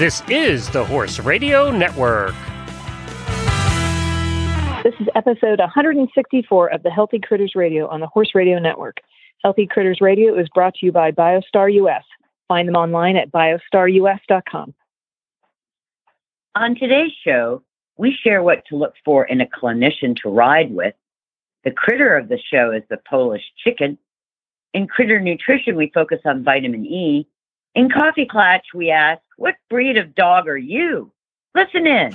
This 0.00 0.22
is 0.30 0.70
the 0.70 0.82
Horse 0.82 1.18
Radio 1.18 1.70
Network. 1.70 2.34
This 4.82 4.94
is 4.98 5.08
episode 5.14 5.58
164 5.58 6.68
of 6.68 6.82
the 6.82 6.88
Healthy 6.88 7.18
Critters 7.18 7.52
Radio 7.54 7.86
on 7.86 8.00
the 8.00 8.06
Horse 8.06 8.30
Radio 8.34 8.58
Network. 8.58 8.96
Healthy 9.44 9.66
Critters 9.66 10.00
Radio 10.00 10.38
is 10.38 10.48
brought 10.54 10.72
to 10.76 10.86
you 10.86 10.90
by 10.90 11.10
BioStar 11.10 11.70
US. 11.84 12.02
Find 12.48 12.66
them 12.66 12.76
online 12.76 13.16
at 13.16 13.30
biostarus.com. 13.30 14.72
On 16.54 16.74
today's 16.76 17.12
show, 17.22 17.62
we 17.98 18.16
share 18.24 18.42
what 18.42 18.64
to 18.70 18.76
look 18.76 18.94
for 19.04 19.26
in 19.26 19.42
a 19.42 19.46
clinician 19.46 20.16
to 20.22 20.30
ride 20.30 20.72
with. 20.72 20.94
The 21.64 21.72
critter 21.72 22.16
of 22.16 22.30
the 22.30 22.38
show 22.38 22.70
is 22.70 22.84
the 22.88 23.00
Polish 23.06 23.44
chicken. 23.62 23.98
In 24.72 24.86
critter 24.86 25.20
nutrition, 25.20 25.76
we 25.76 25.90
focus 25.92 26.20
on 26.24 26.42
vitamin 26.42 26.86
E. 26.86 27.28
In 27.74 27.90
Coffee 27.90 28.26
Klatch, 28.26 28.72
we 28.74 28.90
ask, 28.90 29.20
What 29.40 29.56
breed 29.70 29.96
of 29.96 30.14
dog 30.14 30.48
are 30.48 30.58
you? 30.58 31.12
Listen 31.54 31.86
in. 31.86 32.14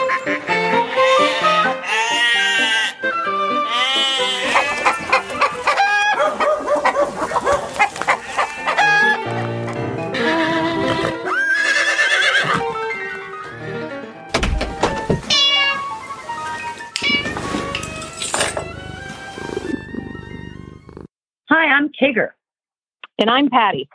Hi, 21.48 21.66
I'm 21.66 21.90
Tigger. 21.90 22.30
And 23.18 23.30
I'm 23.30 23.48
Patty. 23.48 23.88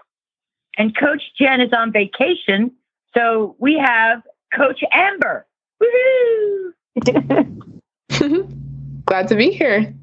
And 0.77 0.97
Coach 0.97 1.21
Jen 1.38 1.59
is 1.59 1.71
on 1.77 1.91
vacation, 1.91 2.71
so 3.13 3.57
we 3.59 3.77
have 3.77 4.21
Coach 4.55 4.80
Amber. 4.94 5.45
Woohoo! 5.83 6.72
Glad 9.05 9.27
to 9.27 9.35
be 9.35 9.52
here. 9.52 9.94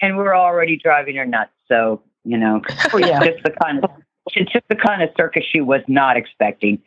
And 0.00 0.16
we're 0.16 0.36
already 0.36 0.76
driving 0.76 1.16
her 1.16 1.26
nuts, 1.26 1.50
so 1.66 2.00
you 2.24 2.38
know, 2.38 2.60
Oh, 2.92 2.98
yeah. 2.98 3.18
just 3.24 3.42
the 3.42 3.50
kind 3.62 3.82
of 3.82 3.90
it's 4.34 4.52
just 4.52 4.64
the 4.68 4.76
kind 4.76 5.02
of 5.02 5.08
circus 5.16 5.42
she 5.50 5.60
was 5.60 5.80
not 5.88 6.16
expecting. 6.16 6.80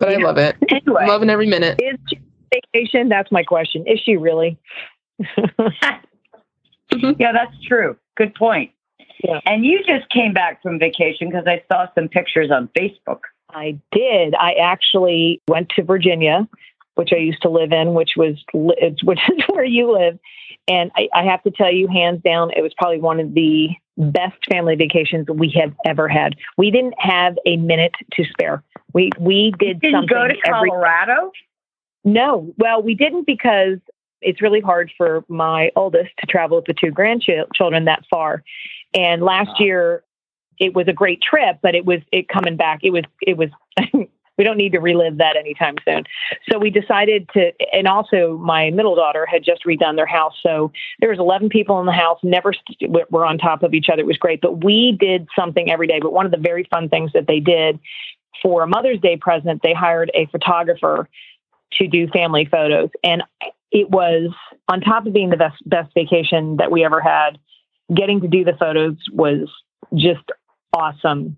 But 0.00 0.14
I 0.14 0.16
love 0.16 0.36
it. 0.38 0.56
Anyway, 0.68 1.06
Loving 1.06 1.30
every 1.30 1.46
minute. 1.46 1.80
Is 1.80 1.96
she 2.08 2.18
vacation? 2.52 3.08
That's 3.08 3.30
my 3.30 3.44
question. 3.44 3.86
Is 3.86 4.00
she 4.04 4.16
really? 4.16 4.58
yeah, 7.18 7.32
that's 7.32 7.54
true. 7.68 7.96
Good 8.16 8.34
point. 8.34 8.70
Yeah. 9.22 9.40
And 9.46 9.64
you 9.64 9.78
just 9.86 10.08
came 10.10 10.32
back 10.32 10.62
from 10.62 10.78
vacation 10.78 11.28
because 11.28 11.46
I 11.46 11.62
saw 11.70 11.86
some 11.94 12.08
pictures 12.08 12.50
on 12.50 12.68
Facebook. 12.78 13.20
I 13.50 13.78
did. 13.92 14.34
I 14.34 14.54
actually 14.54 15.40
went 15.48 15.70
to 15.70 15.82
Virginia, 15.82 16.48
which 16.96 17.10
I 17.12 17.18
used 17.18 17.42
to 17.42 17.48
live 17.48 17.72
in, 17.72 17.94
which 17.94 18.12
was 18.16 18.36
which 18.54 19.20
is 19.28 19.42
where 19.48 19.64
you 19.64 19.92
live. 19.92 20.18
And 20.66 20.90
I, 20.96 21.08
I 21.14 21.24
have 21.24 21.42
to 21.42 21.50
tell 21.50 21.72
you, 21.72 21.88
hands 21.88 22.22
down, 22.22 22.50
it 22.56 22.62
was 22.62 22.72
probably 22.76 23.00
one 23.00 23.20
of 23.20 23.34
the 23.34 23.68
best 23.96 24.36
family 24.50 24.74
vacations 24.76 25.26
we 25.28 25.54
have 25.60 25.72
ever 25.86 26.08
had. 26.08 26.34
We 26.56 26.70
didn't 26.70 26.94
have 26.98 27.36
a 27.46 27.56
minute 27.56 27.94
to 28.14 28.24
spare. 28.24 28.62
We 28.92 29.10
we 29.18 29.52
did 29.58 29.80
Didn't 29.80 29.94
something 29.94 30.08
go 30.08 30.28
to 30.28 30.36
every 30.46 30.70
Colorado. 30.70 31.32
No, 32.04 32.52
well, 32.58 32.82
we 32.82 32.94
didn't 32.94 33.26
because 33.26 33.78
it's 34.24 34.42
really 34.42 34.60
hard 34.60 34.92
for 34.96 35.24
my 35.28 35.70
oldest 35.76 36.10
to 36.18 36.26
travel 36.26 36.56
with 36.58 36.66
the 36.66 36.74
two 36.74 36.90
grandchildren 36.90 37.84
that 37.84 38.04
far. 38.10 38.42
And 38.94 39.22
last 39.22 39.48
Wow. 39.48 39.64
year, 39.64 40.04
it 40.58 40.74
was 40.74 40.88
a 40.88 40.92
great 40.92 41.20
trip, 41.20 41.58
but 41.62 41.74
it 41.74 41.84
was 41.84 42.00
it 42.12 42.28
coming 42.28 42.56
back. 42.56 42.80
It 42.82 42.90
was 42.90 43.04
it 43.22 43.36
was. 43.36 43.50
we 44.36 44.42
don't 44.42 44.56
need 44.56 44.72
to 44.72 44.80
relive 44.80 45.18
that 45.18 45.36
anytime 45.36 45.76
soon. 45.84 46.02
So 46.50 46.58
we 46.58 46.70
decided 46.70 47.28
to, 47.34 47.52
and 47.72 47.86
also 47.86 48.36
my 48.38 48.70
middle 48.70 48.96
daughter 48.96 49.26
had 49.26 49.44
just 49.44 49.64
redone 49.64 49.94
their 49.96 50.06
house, 50.06 50.34
so 50.42 50.72
there 50.98 51.10
was 51.10 51.20
11 51.20 51.50
people 51.50 51.78
in 51.78 51.86
the 51.86 51.92
house. 51.92 52.18
Never 52.24 52.52
st- 52.52 52.90
were 53.12 53.24
on 53.24 53.38
top 53.38 53.62
of 53.62 53.74
each 53.74 53.86
other. 53.92 54.00
It 54.00 54.06
was 54.06 54.16
great, 54.16 54.40
but 54.40 54.64
we 54.64 54.96
did 54.98 55.28
something 55.38 55.70
every 55.70 55.86
day. 55.86 56.00
But 56.00 56.12
one 56.12 56.26
of 56.26 56.32
the 56.32 56.38
very 56.38 56.64
fun 56.64 56.88
things 56.88 57.12
that 57.14 57.28
they 57.28 57.38
did 57.38 57.78
for 58.42 58.62
a 58.62 58.66
Mother's 58.66 59.00
Day 59.00 59.16
present, 59.16 59.60
they 59.62 59.72
hired 59.72 60.10
a 60.14 60.26
photographer 60.26 61.08
to 61.78 61.86
do 61.86 62.08
family 62.08 62.46
photos. 62.50 62.90
And 63.02 63.22
it 63.74 63.90
was 63.90 64.32
on 64.68 64.80
top 64.80 65.04
of 65.04 65.12
being 65.12 65.30
the 65.30 65.36
best 65.36 65.56
best 65.66 65.92
vacation 65.94 66.56
that 66.56 66.70
we 66.70 66.84
ever 66.84 67.00
had, 67.00 67.38
getting 67.94 68.20
to 68.22 68.28
do 68.28 68.44
the 68.44 68.54
photos 68.58 68.96
was 69.12 69.50
just 69.94 70.24
awesome. 70.72 71.36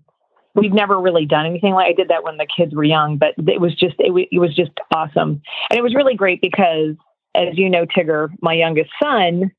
We've 0.55 0.71
never 0.71 0.99
really 0.99 1.25
done 1.25 1.45
anything 1.45 1.73
like 1.73 1.87
I 1.87 1.93
did 1.93 2.09
that 2.09 2.23
when 2.23 2.37
the 2.37 2.47
kids 2.55 2.73
were 2.73 2.83
young, 2.83 3.17
but 3.17 3.33
it 3.37 3.59
was 3.59 3.75
just 3.75 3.95
it, 3.97 4.29
it 4.31 4.39
was 4.39 4.55
just 4.55 4.71
awesome. 4.95 5.41
And 5.69 5.77
it 5.77 5.81
was 5.81 5.95
really 5.95 6.15
great 6.15 6.39
because 6.39 6.95
as 7.35 7.57
you 7.57 7.69
know 7.69 7.85
Tigger, 7.85 8.29
my 8.39 8.53
youngest 8.53 8.91
son 9.01 9.51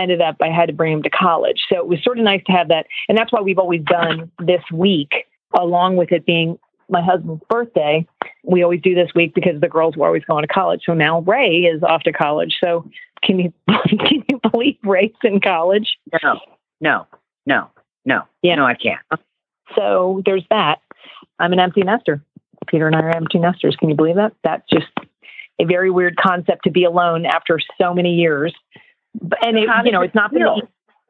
ended 0.00 0.20
up 0.20 0.36
I 0.40 0.48
had 0.48 0.66
to 0.66 0.72
bring 0.72 0.92
him 0.92 1.02
to 1.04 1.10
college. 1.10 1.62
So 1.68 1.76
it 1.78 1.86
was 1.86 2.02
sort 2.02 2.18
of 2.18 2.24
nice 2.24 2.42
to 2.46 2.52
have 2.52 2.68
that. 2.68 2.86
And 3.08 3.16
that's 3.16 3.32
why 3.32 3.40
we've 3.40 3.58
always 3.58 3.82
done 3.84 4.32
this 4.40 4.62
week 4.72 5.12
along 5.56 5.96
with 5.96 6.10
it 6.10 6.26
being 6.26 6.58
my 6.88 7.02
husband's 7.02 7.42
birthday 7.48 8.06
we 8.48 8.62
always 8.62 8.80
do 8.80 8.94
this 8.94 9.10
week 9.14 9.34
because 9.34 9.60
the 9.60 9.68
girls 9.68 9.96
were 9.96 10.06
always 10.06 10.24
going 10.24 10.42
to 10.42 10.48
college. 10.48 10.82
So 10.84 10.94
now 10.94 11.20
Ray 11.20 11.60
is 11.60 11.82
off 11.82 12.02
to 12.04 12.12
college. 12.12 12.56
So 12.62 12.88
can 13.22 13.38
you 13.38 13.52
can 13.88 14.24
you 14.28 14.40
believe 14.50 14.76
Ray's 14.82 15.12
in 15.22 15.40
college? 15.40 15.98
No, 16.22 16.40
no, 16.80 17.06
no, 17.46 17.70
no. 18.04 18.22
Yeah. 18.42 18.56
No, 18.56 18.64
I 18.64 18.74
can't. 18.74 19.02
So 19.76 20.22
there's 20.24 20.44
that. 20.50 20.80
I'm 21.38 21.52
an 21.52 21.60
empty 21.60 21.82
nester. 21.82 22.22
Peter 22.66 22.86
and 22.86 22.96
I 22.96 23.00
are 23.00 23.16
empty 23.16 23.38
nesters. 23.38 23.76
Can 23.76 23.88
you 23.88 23.94
believe 23.94 24.16
that? 24.16 24.32
That's 24.42 24.68
just 24.68 24.86
a 25.60 25.64
very 25.64 25.90
weird 25.90 26.16
concept 26.16 26.64
to 26.64 26.70
be 26.70 26.84
alone 26.84 27.26
after 27.26 27.58
so 27.80 27.94
many 27.94 28.14
years. 28.14 28.54
And 29.42 29.58
it, 29.58 29.68
you 29.84 29.92
know, 29.92 30.02
it's 30.02 30.14
not 30.14 30.32
been 30.32 30.46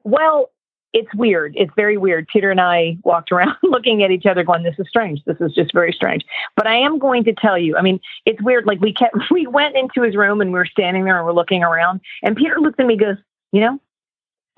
well. 0.04 0.50
It's 0.94 1.12
weird. 1.14 1.52
It's 1.54 1.72
very 1.76 1.98
weird. 1.98 2.28
Peter 2.28 2.50
and 2.50 2.60
I 2.60 2.96
walked 3.02 3.30
around 3.30 3.56
looking 3.62 4.02
at 4.02 4.10
each 4.10 4.24
other, 4.24 4.42
going, 4.42 4.62
"This 4.62 4.78
is 4.78 4.88
strange. 4.88 5.22
This 5.24 5.36
is 5.40 5.52
just 5.52 5.72
very 5.72 5.92
strange." 5.92 6.24
But 6.56 6.66
I 6.66 6.76
am 6.78 6.98
going 6.98 7.24
to 7.24 7.34
tell 7.34 7.58
you. 7.58 7.76
I 7.76 7.82
mean, 7.82 8.00
it's 8.24 8.40
weird. 8.40 8.66
Like 8.66 8.80
we 8.80 8.94
kept, 8.94 9.16
we 9.30 9.46
went 9.46 9.76
into 9.76 10.02
his 10.02 10.16
room 10.16 10.40
and 10.40 10.50
we 10.52 10.58
were 10.58 10.66
standing 10.66 11.04
there 11.04 11.18
and 11.18 11.26
we're 11.26 11.32
looking 11.32 11.62
around, 11.62 12.00
and 12.22 12.36
Peter 12.36 12.58
looks 12.58 12.76
at 12.78 12.86
me, 12.86 12.96
goes, 12.96 13.16
"You 13.52 13.60
know, 13.60 13.80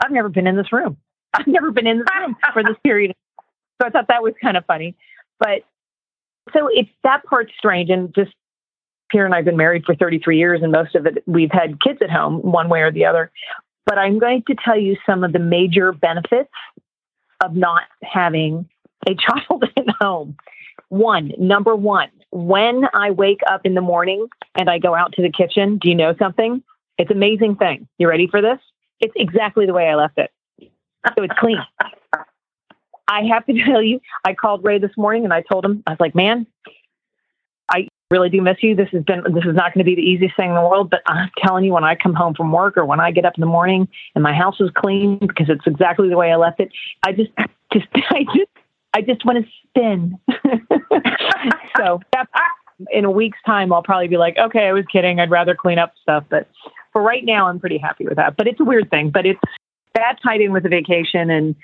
I've 0.03 0.13
never 0.13 0.29
been 0.29 0.47
in 0.47 0.57
this 0.57 0.73
room. 0.73 0.97
I've 1.35 1.47
never 1.47 1.71
been 1.73 1.87
in 1.87 1.99
this 1.99 2.09
room 2.21 2.37
for 2.53 2.63
this 2.63 2.77
period." 2.85 3.15
So 3.81 3.89
I 3.89 3.91
thought 3.91 4.09
that 4.09 4.23
was 4.23 4.35
kind 4.41 4.57
of 4.57 4.65
funny. 4.67 4.95
But 5.41 5.65
so 6.53 6.69
it's 6.71 6.91
that 7.03 7.25
part's 7.25 7.53
strange, 7.59 7.91
and 7.91 8.15
just 8.15 8.33
Peter 9.11 9.25
and 9.25 9.35
I've 9.35 9.45
been 9.45 9.57
married 9.57 9.85
for 9.85 9.97
33 9.97 10.39
years, 10.39 10.63
and 10.63 10.71
most 10.71 10.95
of 10.95 11.07
it 11.07 11.25
we've 11.27 11.51
had 11.51 11.81
kids 11.81 11.99
at 12.03 12.11
home, 12.11 12.41
one 12.43 12.69
way 12.69 12.83
or 12.83 12.93
the 12.93 13.05
other. 13.05 13.33
But 13.87 13.99
I'm 13.99 14.19
going 14.19 14.43
to 14.47 14.55
tell 14.65 14.79
you 14.79 14.97
some 15.07 15.25
of 15.25 15.33
the 15.33 15.39
major 15.39 15.93
benefits 15.93 16.51
of 17.43 17.55
not 17.55 17.83
having 18.03 18.69
a 19.09 19.15
child 19.15 19.65
at 19.77 19.87
home. 20.01 20.37
One, 20.89 21.33
number 21.39 21.75
one, 21.75 22.09
when 22.31 22.85
I 22.93 23.11
wake 23.11 23.41
up 23.49 23.63
in 23.65 23.75
the 23.75 23.81
morning 23.81 24.27
and 24.57 24.69
I 24.69 24.79
go 24.79 24.95
out 24.95 25.13
to 25.15 25.23
the 25.23 25.31
kitchen, 25.31 25.79
do 25.79 25.89
you 25.89 25.95
know 25.95 26.15
something? 26.19 26.63
It's 26.99 27.11
amazing 27.11 27.57
thing. 27.57 27.89
You 27.99 28.09
ready 28.09 28.27
for 28.27 28.43
this? 28.43 28.59
It's 29.01 29.15
exactly 29.17 29.67
the 29.67 29.73
way 29.73 29.89
I 29.89 29.95
left 29.95 30.19
it. 30.19 30.31
So 31.17 31.25
it's 31.25 31.35
clean. 31.39 31.59
I 33.09 33.23
have 33.33 33.47
to 33.47 33.65
tell 33.65 33.83
you, 33.83 34.01
I 34.25 34.35
called 34.35 34.65
Ray 34.65 34.79
this 34.79 34.97
morning 34.97 35.25
and 35.25 35.33
I 35.33 35.43
told 35.43 35.65
him, 35.65 35.83
I 35.87 35.91
was 35.91 36.01
like, 36.01 36.15
man, 36.15 36.47
really 38.11 38.29
do 38.29 38.43
miss 38.43 38.57
you. 38.61 38.75
This 38.75 38.89
has 38.93 39.05
been, 39.05 39.23
this 39.33 39.45
is 39.45 39.55
not 39.55 39.73
going 39.73 39.79
to 39.79 39.85
be 39.85 39.95
the 39.95 40.03
easiest 40.03 40.37
thing 40.37 40.49
in 40.49 40.55
the 40.55 40.61
world, 40.61 40.91
but 40.91 41.01
I'm 41.07 41.31
telling 41.39 41.65
you, 41.65 41.73
when 41.73 41.85
I 41.85 41.95
come 41.95 42.15
home 42.15 42.35
from 42.35 42.51
work 42.51 42.77
or 42.77 42.85
when 42.85 43.01
I 43.01 43.11
get 43.13 43.25
up 43.25 43.35
in 43.37 43.41
the 43.41 43.47
morning 43.47 43.89
and 44.15 44.23
my 44.23 44.33
house 44.33 44.57
is 44.61 44.71
clean 44.77 45.19
because 45.19 45.49
it's 45.49 45.67
exactly 45.67 46.09
the 46.09 46.17
way 46.17 46.33
I 46.33 46.37
left 46.37 46.61
it, 46.61 46.71
I 47.05 47.13
just, 47.13 47.31
just, 47.73 47.87
I 47.95 48.25
just, 48.35 48.51
I 48.93 49.03
just 49.03 49.25
want 49.25 49.45
to 49.45 49.51
spin. 49.69 50.19
so 51.77 52.01
in 52.91 53.05
a 53.05 53.11
week's 53.11 53.39
time, 53.47 53.73
I'll 53.73 53.83
probably 53.83 54.09
be 54.09 54.17
like, 54.17 54.37
okay, 54.39 54.67
I 54.67 54.73
was 54.73 54.85
kidding. 54.91 55.21
I'd 55.21 55.31
rather 55.31 55.55
clean 55.55 55.79
up 55.79 55.95
stuff. 56.03 56.25
But 56.29 56.49
for 56.93 57.03
right 57.03 57.25
now, 57.25 57.47
I'm 57.47 57.61
pretty 57.61 57.79
happy 57.79 58.05
with 58.05 58.17
that. 58.17 58.37
But 58.37 58.49
it's 58.49 58.59
a 58.59 58.65
weird 58.65 58.91
thing, 58.91 59.11
but 59.11 59.27
it's 59.27 59.41
that 59.95 60.19
tied 60.23 60.41
in 60.41 60.53
with 60.53 60.65
the 60.65 60.69
vacation 60.69 61.31
and 61.31 61.55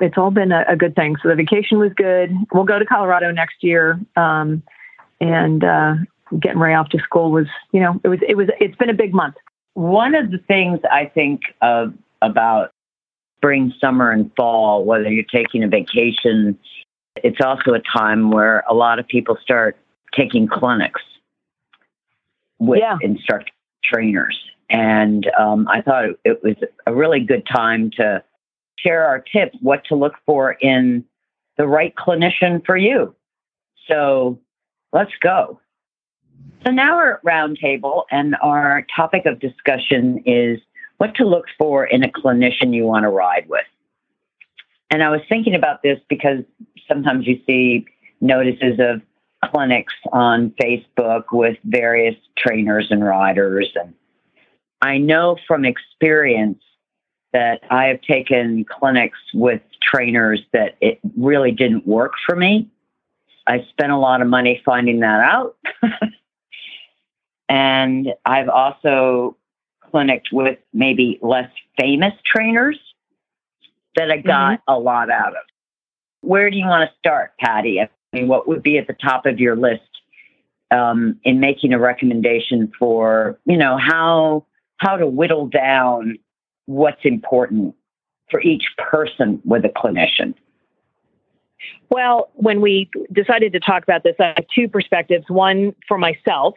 it's 0.00 0.16
all 0.16 0.30
been 0.30 0.52
a, 0.52 0.64
a 0.68 0.76
good 0.76 0.94
thing. 0.94 1.16
So 1.22 1.28
the 1.28 1.34
vacation 1.34 1.78
was 1.78 1.92
good. 1.96 2.30
We'll 2.52 2.64
go 2.64 2.78
to 2.78 2.84
Colorado 2.84 3.32
next 3.32 3.56
year. 3.62 3.98
Um, 4.16 4.62
and, 5.20 5.64
uh, 5.64 5.94
getting 6.40 6.58
Ray 6.58 6.74
off 6.74 6.90
to 6.90 6.98
school 6.98 7.30
was, 7.30 7.46
you 7.72 7.80
know, 7.80 8.00
it 8.04 8.08
was, 8.08 8.18
it 8.28 8.36
was, 8.36 8.48
it's 8.60 8.76
been 8.76 8.90
a 8.90 8.94
big 8.94 9.14
month. 9.14 9.36
One 9.74 10.14
of 10.14 10.30
the 10.30 10.38
things 10.38 10.80
I 10.90 11.06
think 11.06 11.40
of 11.62 11.94
about 12.20 12.70
spring, 13.38 13.72
summer, 13.80 14.10
and 14.10 14.30
fall, 14.36 14.84
whether 14.84 15.10
you're 15.10 15.24
taking 15.24 15.62
a 15.62 15.68
vacation, 15.68 16.58
it's 17.22 17.40
also 17.40 17.72
a 17.72 17.80
time 17.80 18.30
where 18.30 18.64
a 18.68 18.74
lot 18.74 18.98
of 18.98 19.06
people 19.06 19.38
start 19.40 19.76
taking 20.12 20.48
clinics 20.48 21.00
with 22.58 22.80
Yeah. 22.80 22.98
instructor 23.00 23.52
trainers. 23.84 24.38
And 24.68 25.30
um, 25.38 25.66
I 25.68 25.80
thought 25.80 26.04
it, 26.04 26.20
it 26.24 26.42
was 26.42 26.56
a 26.86 26.94
really 26.94 27.20
good 27.20 27.46
time 27.46 27.90
to 27.92 28.22
share 28.78 29.06
our 29.06 29.20
tips, 29.20 29.56
what 29.62 29.84
to 29.86 29.94
look 29.94 30.14
for 30.26 30.52
in 30.60 31.04
the 31.56 31.66
right 31.66 31.94
clinician 31.94 32.64
for 32.66 32.76
you. 32.76 33.14
So 33.86 34.38
let's 34.92 35.12
go. 35.20 35.60
So 36.64 36.72
now 36.72 36.96
we're 36.96 37.14
at 37.14 37.24
roundtable, 37.24 38.04
and 38.10 38.36
our 38.42 38.84
topic 38.94 39.26
of 39.26 39.38
discussion 39.38 40.22
is 40.26 40.58
what 40.98 41.14
to 41.16 41.24
look 41.24 41.46
for 41.56 41.84
in 41.84 42.02
a 42.02 42.08
clinician 42.08 42.74
you 42.74 42.84
want 42.84 43.04
to 43.04 43.08
ride 43.08 43.48
with. 43.48 43.64
And 44.90 45.02
I 45.02 45.10
was 45.10 45.20
thinking 45.28 45.54
about 45.54 45.82
this 45.82 45.98
because 46.08 46.42
sometimes 46.88 47.26
you 47.26 47.40
see 47.46 47.86
notices 48.20 48.80
of 48.80 49.02
clinics 49.52 49.94
on 50.12 50.52
Facebook 50.60 51.24
with 51.32 51.56
various 51.64 52.16
trainers 52.36 52.88
and 52.90 53.04
riders. 53.04 53.68
And 53.76 53.94
I 54.82 54.98
know 54.98 55.36
from 55.46 55.64
experience 55.64 56.62
that 57.32 57.60
I 57.70 57.86
have 57.86 58.00
taken 58.02 58.64
clinics 58.64 59.18
with 59.34 59.60
trainers 59.82 60.40
that 60.52 60.76
it 60.80 60.98
really 61.16 61.52
didn't 61.52 61.86
work 61.86 62.12
for 62.26 62.34
me. 62.34 62.68
I 63.48 63.66
spent 63.70 63.90
a 63.90 63.96
lot 63.96 64.20
of 64.20 64.28
money 64.28 64.60
finding 64.64 65.00
that 65.00 65.20
out. 65.20 65.56
and 67.48 68.08
I've 68.26 68.50
also 68.50 69.36
clinicked 69.90 70.28
with 70.30 70.58
maybe 70.74 71.18
less 71.22 71.50
famous 71.80 72.12
trainers 72.26 72.78
that 73.96 74.10
I 74.10 74.18
got 74.18 74.60
mm-hmm. 74.60 74.72
a 74.72 74.78
lot 74.78 75.10
out 75.10 75.30
of. 75.30 75.42
Where 76.20 76.50
do 76.50 76.58
you 76.58 76.66
want 76.66 76.90
to 76.90 76.96
start, 76.98 77.32
Patty? 77.40 77.80
I 77.80 77.88
mean, 78.12 78.28
what 78.28 78.46
would 78.46 78.62
be 78.62 78.76
at 78.76 78.86
the 78.86 78.92
top 78.92 79.24
of 79.24 79.40
your 79.40 79.56
list 79.56 79.82
um, 80.70 81.18
in 81.24 81.40
making 81.40 81.72
a 81.72 81.78
recommendation 81.78 82.70
for, 82.78 83.38
you 83.46 83.56
know, 83.56 83.78
how 83.78 84.44
how 84.76 84.96
to 84.96 85.06
whittle 85.06 85.48
down 85.48 86.18
what's 86.66 87.00
important 87.04 87.74
for 88.30 88.40
each 88.42 88.64
person 88.76 89.40
with 89.44 89.64
a 89.64 89.70
clinician? 89.70 90.34
Well, 91.90 92.30
when 92.34 92.60
we 92.60 92.90
decided 93.12 93.52
to 93.52 93.60
talk 93.60 93.82
about 93.82 94.02
this, 94.02 94.14
I 94.18 94.34
have 94.36 94.46
two 94.54 94.68
perspectives 94.68 95.24
one 95.28 95.74
for 95.86 95.98
myself, 95.98 96.54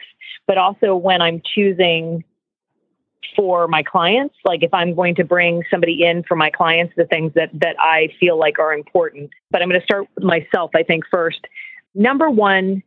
but 0.48 0.58
also 0.58 0.96
when 0.96 1.22
I'm 1.22 1.42
choosing 1.56 2.24
for 3.36 3.68
my 3.68 3.84
clients. 3.84 4.36
Like 4.44 4.64
if 4.64 4.74
I'm 4.74 4.94
going 4.96 5.16
to 5.16 5.24
bring 5.24 5.64
somebody 5.70 6.04
in 6.04 6.24
for 6.24 6.36
my 6.36 6.50
clients, 6.50 6.94
the 6.98 7.06
things 7.06 7.34
that 7.36 7.50
that 7.54 7.76
I 7.80 8.10
feel 8.20 8.38
like 8.38 8.60
are 8.60 8.74
important. 8.74 9.32
But 9.50 9.62
I'm 9.62 9.70
going 9.70 9.80
to 9.80 9.86
start 9.86 10.08
with 10.16 10.24
myself. 10.24 10.72
I 10.76 10.84
think 10.84 11.06
first. 11.10 11.40
Number 11.94 12.30
one, 12.30 12.84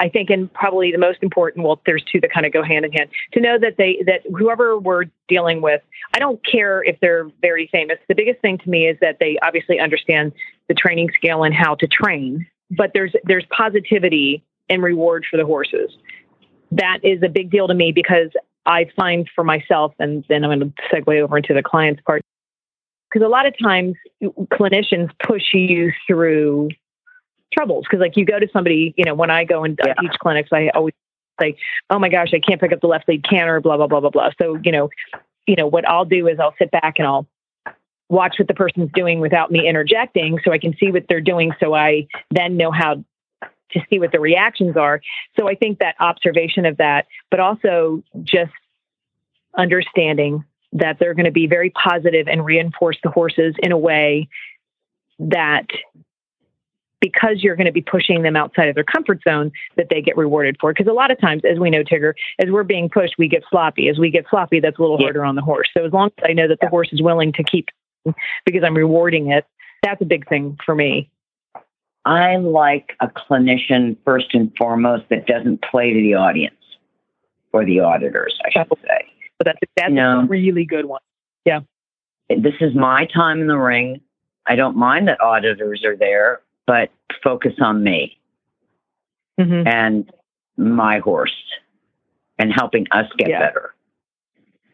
I 0.00 0.08
think, 0.08 0.28
and 0.28 0.52
probably 0.52 0.90
the 0.90 0.98
most 0.98 1.22
important. 1.22 1.64
Well, 1.64 1.80
there's 1.86 2.02
two 2.02 2.20
that 2.20 2.32
kind 2.32 2.44
of 2.44 2.52
go 2.52 2.62
hand 2.62 2.84
in 2.84 2.92
hand. 2.92 3.10
To 3.32 3.40
know 3.40 3.58
that 3.58 3.76
they 3.78 4.02
that 4.06 4.22
whoever 4.36 4.78
we're 4.78 5.04
dealing 5.28 5.62
with, 5.62 5.82
I 6.12 6.18
don't 6.18 6.44
care 6.44 6.82
if 6.82 6.98
they're 7.00 7.30
very 7.40 7.68
famous. 7.70 7.98
The 8.08 8.14
biggest 8.14 8.40
thing 8.40 8.58
to 8.58 8.68
me 8.68 8.88
is 8.88 8.98
that 9.00 9.18
they 9.20 9.38
obviously 9.42 9.78
understand 9.78 10.32
the 10.68 10.74
training 10.74 11.10
scale 11.14 11.44
and 11.44 11.54
how 11.54 11.76
to 11.76 11.86
train. 11.86 12.46
But 12.70 12.90
there's 12.92 13.14
there's 13.24 13.44
positivity 13.56 14.42
and 14.68 14.82
reward 14.82 15.26
for 15.30 15.36
the 15.36 15.46
horses. 15.46 15.96
That 16.72 16.98
is 17.04 17.22
a 17.22 17.28
big 17.28 17.50
deal 17.50 17.68
to 17.68 17.74
me 17.74 17.92
because 17.92 18.30
I 18.66 18.86
find 18.96 19.28
for 19.34 19.44
myself, 19.44 19.94
and 20.00 20.24
then 20.28 20.42
I'm 20.44 20.58
going 20.58 20.72
to 20.72 20.82
segue 20.92 21.22
over 21.22 21.36
into 21.36 21.54
the 21.54 21.62
client's 21.62 22.02
part, 22.02 22.22
because 23.08 23.24
a 23.24 23.28
lot 23.28 23.46
of 23.46 23.54
times 23.62 23.94
clinicians 24.22 25.10
push 25.22 25.52
you 25.52 25.92
through 26.06 26.70
troubles. 27.54 27.84
Because 27.88 28.00
like 28.00 28.16
you 28.16 28.24
go 28.24 28.38
to 28.38 28.48
somebody, 28.52 28.94
you 28.96 29.04
know, 29.04 29.14
when 29.14 29.30
I 29.30 29.44
go 29.44 29.64
and 29.64 29.80
uh, 29.80 29.84
yeah. 29.88 29.94
teach 30.00 30.18
clinics, 30.20 30.50
I 30.52 30.70
always 30.74 30.94
say, 31.40 31.56
"Oh 31.90 31.98
my 31.98 32.08
gosh, 32.08 32.28
I 32.34 32.40
can't 32.40 32.60
pick 32.60 32.72
up 32.72 32.80
the 32.80 32.86
left 32.86 33.08
lead 33.08 33.24
canter," 33.28 33.60
blah 33.60 33.76
blah 33.76 33.86
blah 33.86 34.00
blah 34.00 34.10
blah. 34.10 34.30
So 34.40 34.58
you 34.62 34.72
know, 34.72 34.90
you 35.46 35.56
know 35.56 35.66
what 35.66 35.88
I'll 35.88 36.04
do 36.04 36.26
is 36.28 36.38
I'll 36.38 36.54
sit 36.58 36.70
back 36.70 36.94
and 36.98 37.06
I'll 37.06 37.26
watch 38.08 38.36
what 38.38 38.48
the 38.48 38.54
person's 38.54 38.90
doing 38.92 39.20
without 39.20 39.50
me 39.50 39.66
interjecting, 39.68 40.38
so 40.44 40.52
I 40.52 40.58
can 40.58 40.76
see 40.78 40.90
what 40.90 41.04
they're 41.08 41.20
doing, 41.20 41.52
so 41.60 41.74
I 41.74 42.06
then 42.30 42.56
know 42.56 42.70
how 42.70 43.02
to 43.70 43.80
see 43.90 43.98
what 43.98 44.12
the 44.12 44.20
reactions 44.20 44.76
are. 44.76 45.00
So 45.38 45.48
I 45.48 45.54
think 45.54 45.78
that 45.78 45.96
observation 46.00 46.66
of 46.66 46.76
that, 46.76 47.06
but 47.30 47.40
also 47.40 48.02
just 48.22 48.52
understanding 49.56 50.44
that 50.72 50.98
they're 50.98 51.14
going 51.14 51.24
to 51.24 51.32
be 51.32 51.46
very 51.46 51.70
positive 51.70 52.28
and 52.28 52.44
reinforce 52.44 52.98
the 53.02 53.10
horses 53.10 53.54
in 53.62 53.72
a 53.72 53.78
way 53.78 54.28
that 55.18 55.66
because 57.00 57.42
you're 57.42 57.56
going 57.56 57.66
to 57.66 57.72
be 57.72 57.82
pushing 57.82 58.22
them 58.22 58.36
outside 58.36 58.68
of 58.68 58.74
their 58.74 58.84
comfort 58.84 59.20
zone 59.22 59.52
that 59.76 59.88
they 59.90 60.00
get 60.00 60.16
rewarded 60.16 60.56
for 60.60 60.72
because 60.72 60.86
a 60.86 60.92
lot 60.92 61.10
of 61.10 61.20
times 61.20 61.42
as 61.50 61.58
we 61.58 61.70
know 61.70 61.82
tigger 61.82 62.14
as 62.38 62.50
we're 62.50 62.64
being 62.64 62.88
pushed 62.88 63.14
we 63.18 63.28
get 63.28 63.42
sloppy 63.50 63.88
as 63.88 63.98
we 63.98 64.10
get 64.10 64.24
sloppy 64.30 64.60
that's 64.60 64.78
a 64.78 64.80
little 64.80 64.96
yeah. 64.98 65.06
harder 65.06 65.24
on 65.24 65.34
the 65.34 65.42
horse 65.42 65.68
so 65.76 65.84
as 65.84 65.92
long 65.92 66.10
as 66.18 66.24
i 66.28 66.32
know 66.32 66.48
that 66.48 66.58
the 66.60 66.68
horse 66.68 66.88
is 66.92 67.02
willing 67.02 67.32
to 67.32 67.42
keep 67.42 67.68
because 68.46 68.62
i'm 68.64 68.76
rewarding 68.76 69.30
it 69.30 69.44
that's 69.82 70.00
a 70.00 70.06
big 70.06 70.26
thing 70.28 70.56
for 70.64 70.74
me 70.74 71.10
I 72.04 72.36
like 72.36 72.96
a 73.00 73.08
clinician 73.08 73.96
first 74.04 74.34
and 74.34 74.52
foremost 74.58 75.04
that 75.08 75.26
doesn't 75.26 75.62
play 75.62 75.92
to 75.92 76.00
the 76.00 76.14
audience 76.14 76.54
or 77.52 77.64
the 77.64 77.80
auditors, 77.80 78.38
I 78.44 78.50
should 78.50 78.68
say. 78.82 79.06
But 79.38 79.46
that's 79.46 79.58
that's 79.76 79.92
a 79.92 80.26
really 80.28 80.64
good 80.64 80.84
one. 80.84 81.00
Yeah. 81.44 81.60
This 82.28 82.54
is 82.60 82.74
my 82.74 83.06
time 83.06 83.40
in 83.40 83.46
the 83.46 83.56
ring. 83.56 84.00
I 84.46 84.56
don't 84.56 84.76
mind 84.76 85.08
that 85.08 85.20
auditors 85.20 85.82
are 85.84 85.96
there, 85.96 86.40
but 86.66 86.90
focus 87.22 87.54
on 87.60 87.82
me 87.82 88.18
mm-hmm. 89.38 89.66
and 89.66 90.10
my 90.56 90.98
horse 90.98 91.34
and 92.38 92.52
helping 92.52 92.86
us 92.90 93.06
get 93.18 93.28
yeah. 93.28 93.40
better. 93.40 93.74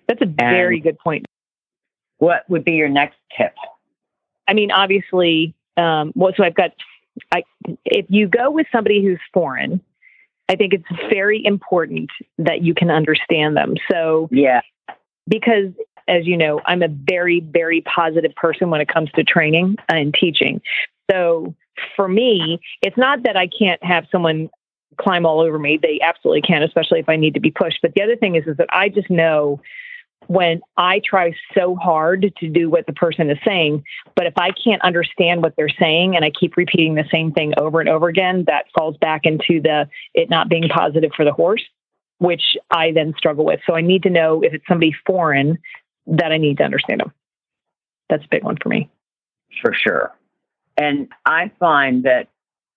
That's 0.09 0.23
a 0.23 0.27
very 0.27 0.81
good 0.81 0.99
point. 0.99 1.27
What 2.19 2.49
would 2.49 2.65
be 2.65 2.73
your 2.73 2.89
next 2.89 3.17
tip? 3.37 3.55
I 4.49 4.55
mean, 4.55 4.71
obviously, 4.73 5.55
um, 5.77 6.13
well, 6.15 6.33
so 6.37 6.43
I've 6.45 6.55
got 6.55 6.73
I, 7.33 7.43
if 7.85 8.07
you 8.09 8.29
go 8.29 8.51
with 8.51 8.67
somebody 8.73 9.03
who's 9.03 9.21
foreign, 9.33 9.81
I 10.49 10.57
think 10.57 10.73
it's 10.73 10.85
very 11.11 11.45
important 11.45 12.11
that 12.39 12.63
you 12.63 12.75
can 12.75 12.91
understand 12.91 13.57
them. 13.57 13.75
So, 13.91 14.29
yeah, 14.33 14.61
because 15.29 15.73
as 16.09 16.27
you 16.27 16.37
know, 16.37 16.61
I'm 16.67 16.83
a 16.83 16.89
very, 16.89 17.41
very 17.41 17.83
positive 17.83 18.35
person 18.35 18.71
when 18.71 18.81
it 18.81 18.89
comes 18.89 19.11
to 19.13 19.23
training 19.23 19.77
and 19.89 20.13
teaching. 20.13 20.61
So, 21.11 21.55
for 21.97 22.09
me, 22.09 22.61
it's 22.83 22.97
not 22.97 23.23
that 23.25 23.37
I 23.37 23.47
can't 23.47 23.83
have 23.85 24.07
someone 24.11 24.51
climb 24.99 25.25
all 25.25 25.41
over 25.41 25.59
me. 25.59 25.79
They 25.81 26.01
absolutely 26.03 26.43
can, 26.43 26.63
especially 26.63 27.01
if 27.01 27.09
I 27.09 27.17
need 27.17 27.35
to 27.35 27.41
be 27.41 27.51
pushed. 27.51 27.79
But 27.83 27.95
the 27.95 28.03
other 28.03 28.17
thing 28.17 28.37
is, 28.37 28.47
is 28.47 28.57
that 28.59 28.69
I 28.71 28.89
just 28.89 29.11
know 29.11 29.61
when 30.27 30.61
I 30.77 31.01
try 31.05 31.33
so 31.55 31.75
hard 31.75 32.33
to 32.39 32.49
do 32.49 32.69
what 32.69 32.87
the 32.87 32.93
person 32.93 33.31
is 33.31 33.39
saying, 33.45 33.83
but 34.15 34.27
if 34.27 34.35
I 34.37 34.51
can't 34.51 34.83
understand 34.83 35.43
what 35.43 35.55
they're 35.57 35.69
saying 35.69 36.15
and 36.15 36.25
I 36.25 36.31
keep 36.31 36.57
repeating 36.57 36.95
the 36.95 37.09
same 37.11 37.33
thing 37.33 37.55
over 37.59 37.81
and 37.81 37.89
over 37.89 38.09
again, 38.09 38.45
that 38.47 38.67
falls 38.77 38.97
back 38.99 39.23
into 39.25 39.61
the 39.61 39.89
it 40.15 40.31
not 40.31 40.49
being 40.49 40.69
positive 40.69 41.13
for 41.17 41.25
the 41.25 41.33
horse, 41.33 41.65
which 42.19 42.57
I 42.71 42.93
then 42.93 43.15
struggle 43.17 43.45
with. 43.45 43.61
So 43.67 43.75
I 43.75 43.81
need 43.81 44.03
to 44.05 44.11
know 44.11 44.43
if 44.43 44.53
it's 44.53 44.67
somebody 44.69 44.95
foreign 45.07 45.59
that 46.07 46.33
I 46.33 46.37
need 46.37 46.59
to 46.59 46.65
understand 46.65 47.01
them. 47.01 47.13
That's 48.09 48.25
a 48.25 48.29
big 48.31 48.45
one 48.45 48.57
for 48.63 48.69
me. 48.69 48.91
For 49.63 49.73
sure. 49.73 50.13
And 50.81 51.09
I 51.27 51.51
find 51.61 52.05
that, 52.05 52.29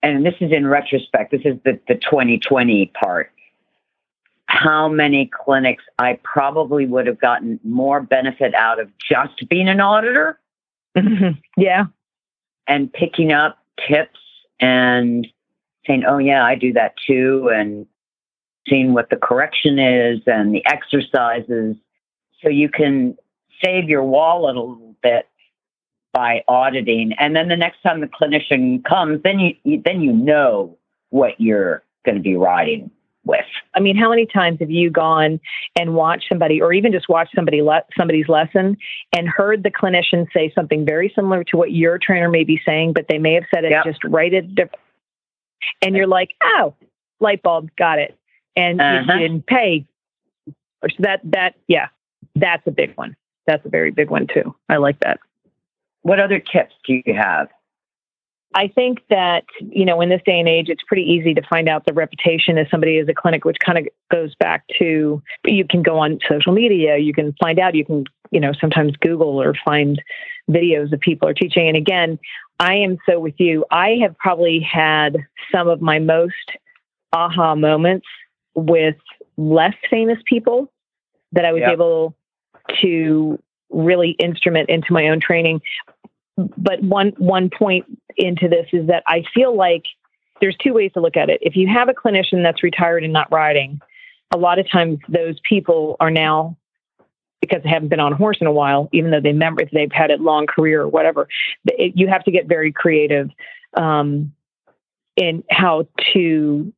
and 0.02 0.26
this 0.26 0.36
is 0.42 0.52
in 0.52 0.68
retrospect, 0.68 1.32
this 1.32 1.42
is 1.46 1.56
the, 1.64 1.80
the 1.88 1.96
2020 1.96 2.88
part 2.88 3.32
how 4.54 4.88
many 4.88 5.26
clinics 5.26 5.84
I 5.98 6.20
probably 6.24 6.86
would 6.86 7.08
have 7.08 7.20
gotten 7.20 7.60
more 7.64 8.02
benefit 8.02 8.54
out 8.54 8.80
of 8.80 8.88
just 9.00 9.50
being 9.50 9.68
an 9.68 9.82
auditor. 9.82 10.40
Mm-hmm. 10.96 11.40
yeah. 11.58 11.86
And 12.68 12.94
picking 12.94 13.34
up 13.34 13.58
tips 13.88 14.20
and 14.60 15.28
saying, 15.88 16.04
oh, 16.08 16.20
yeah, 16.20 16.46
I 16.46 16.54
do 16.54 16.72
that 16.74 16.94
too. 17.08 17.50
And 17.54 17.88
seeing 18.70 18.94
what 18.94 19.10
the 19.10 19.16
correction 19.16 19.80
is 19.80 20.20
and 20.28 20.54
the 20.54 20.64
exercises. 20.68 21.76
So 22.42 22.50
you 22.50 22.70
can 22.70 23.18
save 23.64 23.90
your 23.90 24.04
wallet 24.04 24.56
a 24.56 24.62
little 24.62 24.96
bit 25.02 25.28
by 26.14 26.44
auditing. 26.48 27.14
And 27.20 27.36
then 27.36 27.48
the 27.48 27.58
next 27.58 27.82
time 27.82 28.02
the 28.02 28.08
clinician 28.08 28.84
comes, 28.86 29.22
then 29.24 29.40
you, 29.40 29.82
then 29.84 30.02
you 30.02 30.14
know 30.14 30.78
what 31.10 31.40
you're 31.40 31.84
going 32.06 32.16
to 32.16 32.22
be 32.22 32.36
riding 32.36 32.92
with. 33.26 33.46
I 33.74 33.80
mean, 33.80 33.96
how 33.96 34.10
many 34.10 34.26
times 34.26 34.60
have 34.60 34.70
you 34.70 34.90
gone 34.90 35.40
and 35.76 35.94
watched 35.96 36.26
somebody, 36.30 36.62
or 36.62 36.74
even 36.74 36.92
just 36.92 37.10
watched 37.10 37.34
somebody 37.36 37.62
le- 37.62 37.86
somebody's 37.98 38.28
lesson, 38.28 38.78
and 39.16 39.28
heard 39.28 39.64
the 39.64 39.72
clinician 39.72 40.28
say 40.34 40.52
something 40.54 40.86
very 40.86 41.12
similar 41.16 41.44
to 41.46 41.58
what 41.58 41.72
your 41.72 41.98
trainer 41.98 42.30
may 42.30 42.44
be 42.44 42.60
saying, 42.66 42.94
but 42.94 43.06
they 43.08 43.18
may 43.18 43.34
have 43.34 43.46
said 43.54 43.64
it 43.64 43.72
yep. 43.72 43.86
just 43.86 44.04
right 44.04 44.34
at 44.34 44.54
different, 44.54 44.82
and 45.82 45.96
you're 45.96 46.08
like, 46.08 46.32
oh, 46.44 46.74
light 47.20 47.42
bulb, 47.42 47.70
got 47.78 48.00
it, 48.00 48.18
and 48.56 48.82
uh-huh. 48.82 49.14
you 49.14 49.20
didn't 49.20 49.46
pay. 49.46 49.86
So 50.84 50.96
that 51.00 51.22
that 51.24 51.56
yeah, 51.68 51.88
that's 52.36 52.68
a 52.68 52.72
big 52.72 52.96
one. 52.98 53.16
That's 53.48 53.66
a 53.66 53.70
very 53.70 53.92
big 53.92 54.10
one 54.10 54.28
too. 54.28 54.54
I 54.68 54.78
like 54.78 55.00
that. 55.00 55.20
What 56.04 56.20
other 56.20 56.40
tips 56.40 56.74
do 56.86 57.02
you 57.06 57.14
have? 57.16 57.48
I 58.56 58.68
think 58.68 59.00
that, 59.10 59.46
you 59.60 59.84
know, 59.84 60.00
in 60.00 60.10
this 60.10 60.22
day 60.26 60.40
and 60.40 60.48
age, 60.48 60.70
it's 60.70 60.84
pretty 60.88 61.02
easy 61.02 61.34
to 61.34 61.42
find 61.50 61.68
out 61.68 61.86
the 61.86 61.94
reputation 61.94 62.60
of 62.60 62.68
somebody 62.70 63.00
as 63.00 63.08
a 63.10 63.14
clinic, 63.14 63.46
which 63.46 63.58
kind 63.66 63.80
of 63.80 63.88
goes 64.12 64.36
back 64.36 64.64
to 64.78 65.24
you 65.44 65.66
can 65.68 65.82
go 65.82 65.98
on 65.98 66.20
social 66.30 66.54
media, 66.54 66.98
you 66.98 67.14
can 67.14 67.34
find 67.42 67.58
out, 67.58 67.74
you 67.74 67.84
can 67.84 68.06
you 68.34 68.40
know, 68.40 68.52
sometimes 68.60 68.94
Google 68.98 69.40
or 69.40 69.54
find 69.64 70.02
videos 70.50 70.92
of 70.92 71.00
people 71.00 71.30
are 71.30 71.36
teaching. 71.36 71.68
And 71.68 71.78
again, 71.78 72.18
I 72.60 72.74
am 72.74 72.98
so 73.08 73.20
with 73.20 73.36
you. 73.38 73.64
I 73.70 74.00
have 74.02 74.18
probably 74.18 74.60
had 74.60 75.18
some 75.52 75.68
of 75.68 75.82
my 75.82 76.00
most 76.00 76.34
aha 77.14 77.54
moments 77.54 78.08
with 78.56 78.96
less 79.38 79.76
famous 79.90 80.18
people 80.26 80.72
that 81.32 81.46
I 81.46 81.52
was 81.52 81.62
Yep. 81.62 81.72
able 81.74 82.16
to 82.82 83.40
really 83.74 84.12
instrument 84.12 84.70
into 84.70 84.94
my 84.94 85.10
own 85.10 85.20
training. 85.20 85.62
But 86.38 86.82
one 86.82 87.14
one 87.18 87.50
point 87.50 87.86
into 88.18 88.48
this 88.48 88.68
is 88.74 88.88
that 88.88 89.04
I 89.08 89.24
feel 89.34 89.56
like 89.56 89.84
there's 90.42 90.56
two 90.62 90.74
ways 90.74 90.92
to 90.94 91.00
look 91.00 91.16
at 91.16 91.30
it. 91.30 91.40
If 91.42 91.56
you 91.56 91.68
have 91.68 91.90
a 91.90 91.94
clinician 91.94 92.44
that's 92.44 92.64
retired 92.64 93.04
and 93.04 93.14
not 93.14 93.32
riding, 93.32 93.80
a 94.34 94.38
lot 94.38 94.60
of 94.60 94.70
times 94.70 95.00
those 95.08 95.40
people 95.48 95.96
are 96.00 96.12
now 96.12 96.58
because 97.40 97.62
they 97.64 97.70
haven't 97.70 97.90
been 97.90 98.00
on 98.00 98.14
a 98.14 98.16
horse 98.16 98.38
in 98.40 98.48
a 98.48 98.52
while, 98.52 98.90
even 98.94 99.12
though 99.12 99.20
they 99.20 99.34
remember 99.34 99.62
if 99.62 99.70
they've 99.72 99.92
had 99.92 100.12
a 100.12 100.16
long 100.16 100.48
career 100.48 100.82
or 100.82 100.88
whatever. 100.88 101.28
It, 101.66 101.94
you 101.96 102.08
have 102.08 102.24
to 102.24 102.32
get 102.32 102.48
very 102.48 102.72
creative 102.72 103.30
um, 103.76 104.34
in 105.18 105.44
how 105.50 105.88
to 106.14 106.74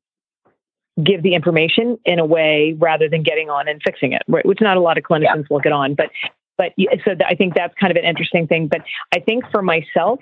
give 1.04 1.22
the 1.24 1.36
information 1.36 2.00
in 2.06 2.20
a 2.20 2.26
way 2.26 2.76
rather 2.78 3.08
than 3.08 3.22
getting 3.22 3.50
on 3.50 3.68
and 3.68 3.82
fixing 3.84 4.14
it, 4.14 4.24
right, 4.28 4.46
which 4.46 4.60
not 4.62 4.78
a 4.78 4.80
lot 4.80 4.98
of 4.98 5.04
clinicians 5.04 5.46
look 5.50 5.66
at 5.66 5.72
on. 5.72 5.94
But 5.94 6.10
but 6.58 6.74
so 7.04 7.12
I 7.28 7.36
think 7.36 7.54
that's 7.56 7.74
kind 7.80 7.92
of 7.92 7.98
an 7.98 8.06
interesting 8.06 8.48
thing. 8.48 8.68
But 8.68 8.82
I 9.14 9.20
think 9.20 9.46
for 9.52 9.62
myself, 9.62 10.20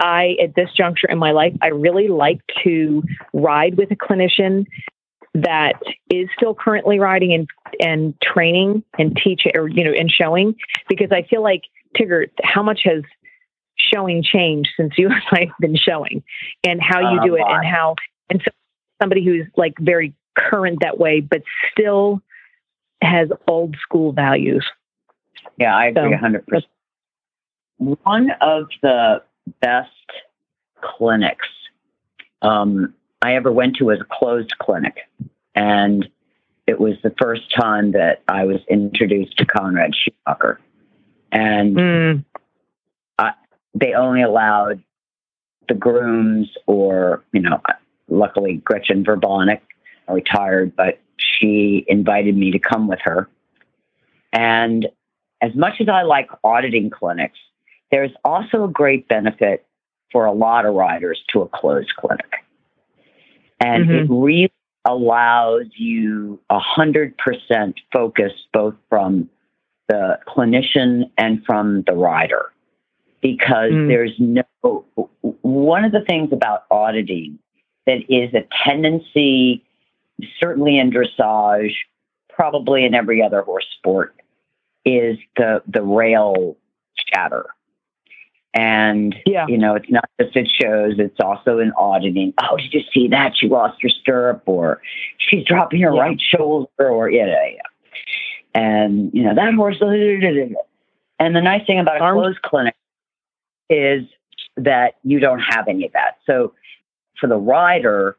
I 0.00 0.36
at 0.42 0.54
this 0.54 0.70
juncture 0.76 1.08
in 1.08 1.18
my 1.18 1.32
life, 1.32 1.54
I 1.62 1.68
really 1.68 2.08
like 2.08 2.40
to 2.64 3.02
ride 3.32 3.76
with 3.76 3.90
a 3.90 3.96
clinician 3.96 4.66
that 5.34 5.74
is 6.10 6.28
still 6.36 6.54
currently 6.54 6.98
riding 6.98 7.32
and 7.34 7.48
and 7.80 8.14
training 8.22 8.84
and 8.98 9.16
teaching 9.16 9.52
or 9.54 9.68
you 9.68 9.84
know 9.84 9.92
and 9.92 10.10
showing 10.10 10.54
because 10.88 11.08
I 11.10 11.22
feel 11.22 11.42
like 11.42 11.62
Tigger, 11.98 12.26
how 12.42 12.62
much 12.62 12.80
has 12.84 13.02
showing 13.76 14.22
changed 14.22 14.70
since 14.76 14.94
you 14.96 15.08
and 15.12 15.22
I 15.32 15.40
have 15.46 15.58
been 15.60 15.76
showing 15.76 16.22
and 16.66 16.80
how 16.80 17.00
you 17.00 17.20
uh, 17.20 17.24
A 17.24 17.26
do 17.26 17.34
it 17.34 17.42
and 17.46 17.66
how 17.66 17.96
and 18.30 18.40
so 18.44 18.50
somebody 19.02 19.24
who's 19.24 19.46
like 19.56 19.74
very 19.78 20.14
current 20.36 20.80
that 20.80 20.98
way 20.98 21.20
but 21.20 21.42
still 21.70 22.20
has 23.02 23.28
old 23.46 23.76
school 23.82 24.12
values. 24.12 24.64
Yeah, 25.58 25.76
I 25.76 25.86
agree 25.86 26.10
So, 26.10 26.16
hundred 26.16 26.46
percent. 26.46 26.70
One 27.78 28.30
of 28.40 28.66
the 28.82 29.22
best 29.60 29.90
clinics 30.80 31.48
um, 32.42 32.94
I 33.22 33.34
ever 33.34 33.50
went 33.50 33.76
to 33.76 33.86
was 33.86 34.00
a 34.00 34.06
closed 34.10 34.52
clinic, 34.60 34.98
and 35.54 36.08
it 36.66 36.78
was 36.80 36.94
the 37.02 37.14
first 37.20 37.42
time 37.54 37.92
that 37.92 38.22
I 38.28 38.44
was 38.44 38.60
introduced 38.68 39.36
to 39.38 39.46
Conrad 39.46 39.92
Schumacher, 39.94 40.60
and 41.32 41.76
Mm, 41.76 42.24
they 43.76 43.92
only 43.94 44.22
allowed 44.22 44.82
the 45.68 45.74
grooms 45.74 46.48
or 46.66 47.24
you 47.32 47.40
know 47.40 47.60
luckily 48.08 48.58
gretchen 48.58 49.02
verbonik 49.02 49.60
retired 50.08 50.76
but 50.76 51.00
she 51.16 51.84
invited 51.88 52.36
me 52.36 52.50
to 52.50 52.58
come 52.58 52.88
with 52.88 53.00
her. 53.02 53.28
And 54.32 54.88
as 55.44 55.54
much 55.54 55.74
as 55.80 55.88
i 55.88 56.02
like 56.02 56.28
auditing 56.42 56.90
clinics 56.90 57.38
there's 57.94 58.10
also 58.24 58.64
a 58.64 58.68
great 58.68 59.06
benefit 59.06 59.66
for 60.10 60.24
a 60.26 60.32
lot 60.32 60.66
of 60.66 60.74
riders 60.74 61.20
to 61.32 61.42
a 61.42 61.48
closed 61.48 61.92
clinic. 61.96 62.32
And 63.60 63.88
it 63.90 64.06
really 64.10 64.52
allows 64.84 65.66
you 65.76 66.40
a 66.50 66.58
hundred 66.58 67.16
percent 67.18 67.80
focus 67.92 68.32
both 68.52 68.74
from 68.88 69.30
the 69.88 70.18
clinician 70.26 71.10
and 71.18 71.44
from 71.44 71.82
the 71.86 71.92
rider. 71.92 72.52
Because 73.20 73.72
Mm. 73.72 73.88
there's 73.88 74.18
no 74.18 74.84
one 75.42 75.84
of 75.84 75.92
the 75.92 76.02
things 76.02 76.32
about 76.32 76.64
auditing 76.70 77.38
that 77.86 77.98
is 78.08 78.34
a 78.34 78.44
tendency 78.64 79.62
certainly 80.40 80.78
in 80.78 80.90
dressage 80.90 81.74
probably 82.28 82.84
in 82.84 82.94
every 82.94 83.22
other 83.22 83.42
horse 83.42 83.66
sport 83.78 84.14
is 84.84 85.18
the 85.36 85.62
the 85.66 85.82
rail 85.82 86.56
chatter 86.96 87.46
and 88.52 89.14
Yeah. 89.26 89.46
you 89.48 89.58
know 89.58 89.74
it's 89.74 89.90
not 89.90 90.08
just 90.20 90.36
at 90.36 90.46
shows 90.48 90.94
it's 90.98 91.18
also 91.20 91.58
in 91.58 91.72
auditing 91.72 92.34
oh 92.42 92.56
did 92.56 92.72
you 92.72 92.82
see 92.92 93.08
that 93.08 93.36
she 93.36 93.48
lost 93.48 93.82
her 93.82 93.88
stirrup 93.88 94.42
or 94.46 94.80
she's 95.18 95.44
dropping 95.44 95.80
her 95.80 95.94
Yeah. 95.94 96.00
right 96.00 96.20
shoulder 96.20 96.68
or 96.78 97.10
yeah 97.10 97.26
yeah 97.26 97.46
yeah 97.54 97.60
and 98.54 99.10
you 99.12 99.22
know 99.22 99.34
that 99.34 99.54
horse 99.54 99.78
and 99.80 101.34
the 101.34 101.40
nice 101.40 101.66
thing 101.66 101.78
about 101.78 101.96
a 101.96 102.12
closed 102.12 102.42
clinic 102.42 102.74
is 103.70 104.04
that 104.56 104.96
you 105.02 105.20
don't 105.20 105.40
have 105.40 105.68
any 105.68 105.86
of 105.86 105.92
that. 105.92 106.18
So 106.26 106.52
for 107.20 107.26
the 107.28 107.36
rider, 107.36 108.16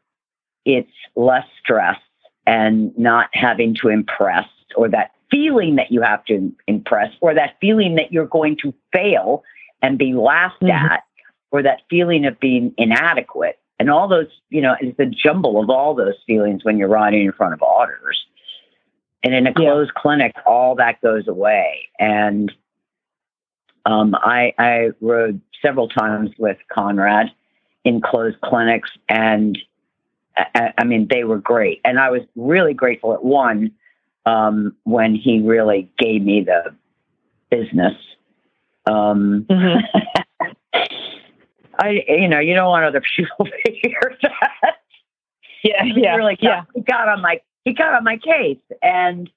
it's 0.64 0.90
less 1.14 1.46
stress 1.62 1.98
and 2.46 2.96
not 2.98 3.28
having 3.32 3.74
to 3.76 3.88
impress 3.88 4.46
or 4.76 4.88
that 4.88 5.12
feeling 5.30 5.76
that 5.76 5.90
you 5.90 6.02
have 6.02 6.24
to 6.26 6.52
impress 6.66 7.12
or 7.20 7.34
that 7.34 7.56
feeling 7.60 7.96
that 7.96 8.12
you're 8.12 8.26
going 8.26 8.56
to 8.62 8.72
fail 8.92 9.42
and 9.82 9.98
be 9.98 10.14
laughed 10.14 10.60
Mhm. 10.62 10.70
at 10.70 11.02
or 11.50 11.62
that 11.62 11.82
feeling 11.90 12.24
of 12.24 12.38
being 12.40 12.74
inadequate. 12.78 13.58
And 13.78 13.90
all 13.90 14.08
those, 14.08 14.28
you 14.50 14.60
know, 14.62 14.76
it's 14.80 14.96
the 14.96 15.06
jumble 15.06 15.60
of 15.60 15.68
all 15.68 15.94
those 15.94 16.14
feelings 16.26 16.64
when 16.64 16.78
you're 16.78 16.88
riding 16.88 17.24
in 17.24 17.32
front 17.32 17.52
of 17.54 17.62
auditors. 17.62 18.24
And 19.22 19.34
in 19.34 19.46
a 19.46 19.50
Yeah. 19.50 19.54
closed 19.54 19.94
clinic, 19.94 20.34
all 20.46 20.74
that 20.76 21.00
goes 21.00 21.28
away. 21.28 21.88
And 21.98 22.52
um, 23.84 24.16
I, 24.20 24.52
I 24.58 24.90
rode 25.00 25.40
several 25.62 25.88
times 25.88 26.30
with 26.38 26.58
Conrad 26.68 27.30
in 27.84 28.00
closed 28.00 28.40
clinics, 28.40 28.90
and 29.08 29.56
I, 30.36 30.72
I 30.76 30.84
mean, 30.84 31.06
they 31.08 31.22
were 31.22 31.38
great. 31.38 31.80
And 31.84 32.00
I 32.00 32.10
was 32.10 32.22
really 32.34 32.74
grateful 32.74 33.14
at 33.14 33.24
one 33.24 33.70
um, 34.26 34.76
when 34.84 35.14
he 35.14 35.40
really 35.40 35.88
gave 35.98 36.22
me 36.22 36.42
the 36.42 36.74
business. 37.50 37.94
Um, 38.86 39.46
Mhm. 39.48 39.82
I, 41.78 42.04
you 42.08 42.28
know, 42.28 42.38
you 42.38 42.54
don't 42.54 42.68
want 42.68 42.84
other 42.84 43.02
people 43.16 43.46
to 43.64 43.72
hear 43.72 44.16
that. 44.22 44.76
Yeah, 45.62 45.84
He 45.84 46.00
yeah, 46.00 46.14
really 46.16 46.36
yeah. 46.40 46.56
got, 46.60 46.66
he 46.74 46.80
got 46.82 47.08
on 47.08 47.20
my 47.22 47.40
he 47.64 47.72
got 47.72 47.94
on 47.94 48.04
my 48.04 48.16
case, 48.16 48.58
and 48.82 49.28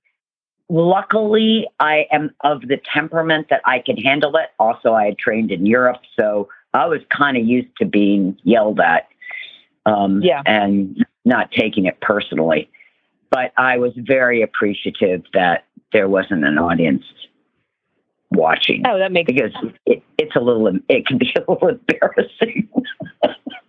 luckily, 0.69 1.67
I 1.79 2.05
am 2.12 2.29
of 2.41 2.62
the 2.62 2.77
temperament 2.93 3.48
that 3.50 3.62
I 3.65 3.79
can 3.79 3.98
handle 3.98 4.36
it. 4.38 4.50
Also, 4.60 4.93
I 4.93 5.05
had 5.05 5.17
trained 5.17 5.51
in 5.51 5.65
Europe, 5.65 6.01
so 6.19 6.48
I 6.74 6.86
was 6.86 7.01
kind 7.10 7.36
of 7.38 7.43
used 7.46 7.75
to 7.79 7.86
being 7.86 8.38
yelled 8.43 8.79
at, 8.79 9.08
um, 9.88 10.22
Yeah. 10.22 10.43
and 10.46 11.03
not 11.25 11.51
taking 11.51 11.86
it 11.86 12.00
personally. 12.01 12.69
But 13.31 13.53
I 13.57 13.77
was 13.77 13.93
very 13.95 14.41
appreciative 14.41 15.24
that 15.33 15.65
there 15.93 16.07
wasn't 16.07 16.45
an 16.45 16.57
audience 16.57 17.03
watching 18.31 18.83
Oh, 18.88 18.98
that 19.00 19.12
makes 19.12 19.31
because 19.31 19.51
it, 19.86 20.03
it's 20.17 20.36
a 20.36 20.39
little 20.39 20.67
it 20.88 21.05
can 21.05 21.17
be 21.17 21.33
a 21.36 21.51
little 21.51 21.67
embarrassing. 21.89 22.69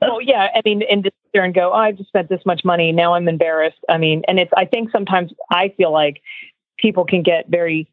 well, 0.01 0.21
yeah. 0.21 0.49
I 0.55 0.61
mean, 0.65 0.83
and 0.91 1.05
to 1.05 1.11
sit 1.11 1.31
there 1.33 1.45
and 1.45 1.55
go, 1.55 1.73
oh, 1.73 1.77
I've 1.77 1.97
just 1.97 2.09
spent 2.09 2.29
this 2.29 2.45
much 2.45 2.65
money. 2.65 2.93
Now 2.93 3.15
I'm 3.15 3.29
embarrassed. 3.29 3.79
I 3.89 3.99
mean, 3.99 4.23
and 4.29 4.39
it's, 4.39 4.51
I 4.57 4.65
think 4.65 4.91
sometimes 4.91 5.33
I 5.51 5.73
feel 5.77 5.93
like 5.93 6.21
people 6.79 7.05
can 7.05 7.23
get 7.23 7.49
very, 7.49 7.91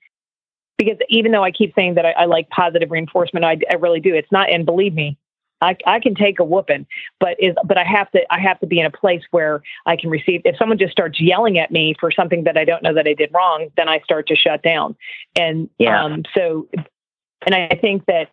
because 0.77 0.97
even 1.09 1.31
though 1.31 1.43
I 1.43 1.51
keep 1.51 1.73
saying 1.73 1.95
that 1.95 2.05
I, 2.05 2.11
I 2.11 2.25
like 2.25 2.49
positive 2.49 2.91
reinforcement, 2.91 3.45
I, 3.45 3.57
I 3.69 3.75
really 3.75 3.99
do. 3.99 4.13
It's 4.13 4.31
not, 4.31 4.49
and 4.49 4.65
believe 4.65 4.93
me, 4.93 5.17
I, 5.61 5.75
I 5.85 5.99
can 5.99 6.15
take 6.15 6.39
a 6.39 6.43
whooping, 6.43 6.85
but 7.19 7.35
is, 7.39 7.55
but 7.65 7.77
I 7.77 7.83
have 7.83 8.11
to, 8.11 8.21
I 8.31 8.39
have 8.39 8.59
to 8.59 8.67
be 8.67 8.79
in 8.79 8.85
a 8.85 8.91
place 8.91 9.23
where 9.31 9.63
I 9.85 9.95
can 9.95 10.09
receive, 10.09 10.41
if 10.45 10.55
someone 10.57 10.77
just 10.77 10.91
starts 10.91 11.19
yelling 11.19 11.57
at 11.57 11.71
me 11.71 11.95
for 11.99 12.11
something 12.11 12.43
that 12.43 12.57
I 12.57 12.65
don't 12.65 12.83
know 12.83 12.93
that 12.93 13.07
I 13.07 13.13
did 13.13 13.31
wrong, 13.33 13.69
then 13.75 13.89
I 13.89 13.99
start 14.01 14.27
to 14.27 14.35
shut 14.35 14.61
down. 14.61 14.95
And, 15.39 15.69
Yeah. 15.79 16.03
um, 16.03 16.23
so, 16.35 16.67
and 17.45 17.55
I 17.55 17.77
think 17.81 18.05
that 18.05 18.29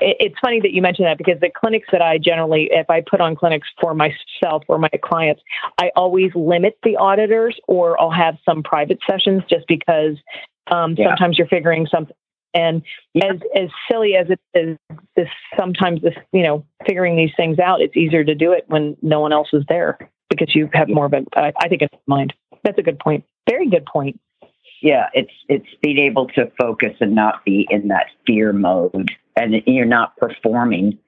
it, 0.00 0.16
it's 0.20 0.36
funny 0.40 0.60
that 0.60 0.72
you 0.72 0.82
mentioned 0.82 1.06
that 1.06 1.18
because 1.18 1.40
the 1.40 1.50
clinics 1.50 1.88
that 1.92 2.02
I 2.02 2.18
generally, 2.18 2.68
if 2.70 2.88
I 2.90 3.00
put 3.00 3.20
on 3.20 3.34
clinics 3.34 3.68
for 3.80 3.94
myself 3.94 4.64
or 4.68 4.78
my 4.78 4.90
clients, 5.02 5.42
I 5.78 5.90
always 5.96 6.32
limit 6.34 6.78
the 6.82 6.96
auditors 6.96 7.58
or 7.66 8.00
I'll 8.00 8.10
have 8.10 8.36
some 8.44 8.62
private 8.62 8.98
sessions 9.08 9.42
just 9.48 9.66
because 9.68 10.16
um, 10.70 10.94
Yeah. 10.98 11.08
sometimes 11.08 11.38
you're 11.38 11.48
figuring 11.48 11.86
something. 11.86 12.14
And 12.58 12.82
as 13.22 13.38
as 13.54 13.68
silly 13.88 14.16
as 14.16 14.26
it 14.30 14.40
is, 14.54 14.76
this 15.14 15.28
sometimes 15.56 16.02
this 16.02 16.14
you 16.32 16.42
know 16.42 16.64
figuring 16.86 17.16
these 17.16 17.30
things 17.36 17.58
out, 17.58 17.80
it's 17.80 17.96
easier 17.96 18.24
to 18.24 18.34
do 18.34 18.50
it 18.52 18.64
when 18.66 18.96
no 19.00 19.20
one 19.20 19.32
else 19.32 19.48
is 19.52 19.64
there 19.68 19.96
because 20.28 20.54
you 20.56 20.68
have 20.72 20.88
more 20.88 21.06
of 21.06 21.12
a. 21.12 21.24
I 21.36 21.52
I 21.60 21.68
think 21.68 21.82
it's 21.82 21.94
mind. 22.06 22.34
That's 22.64 22.78
a 22.78 22.82
good 22.82 22.98
point. 22.98 23.24
Very 23.48 23.68
good 23.68 23.86
point. 23.86 24.20
yeah, 24.82 25.06
it's 25.14 25.32
it's 25.48 25.68
being 25.82 25.98
able 25.98 26.26
to 26.28 26.50
focus 26.60 26.94
and 27.00 27.14
not 27.14 27.44
be 27.44 27.66
in 27.70 27.88
that 27.88 28.06
fear 28.26 28.52
mode, 28.52 29.10
and 29.36 29.62
you're 29.66 29.84
not 29.86 30.16
performing. 30.16 30.98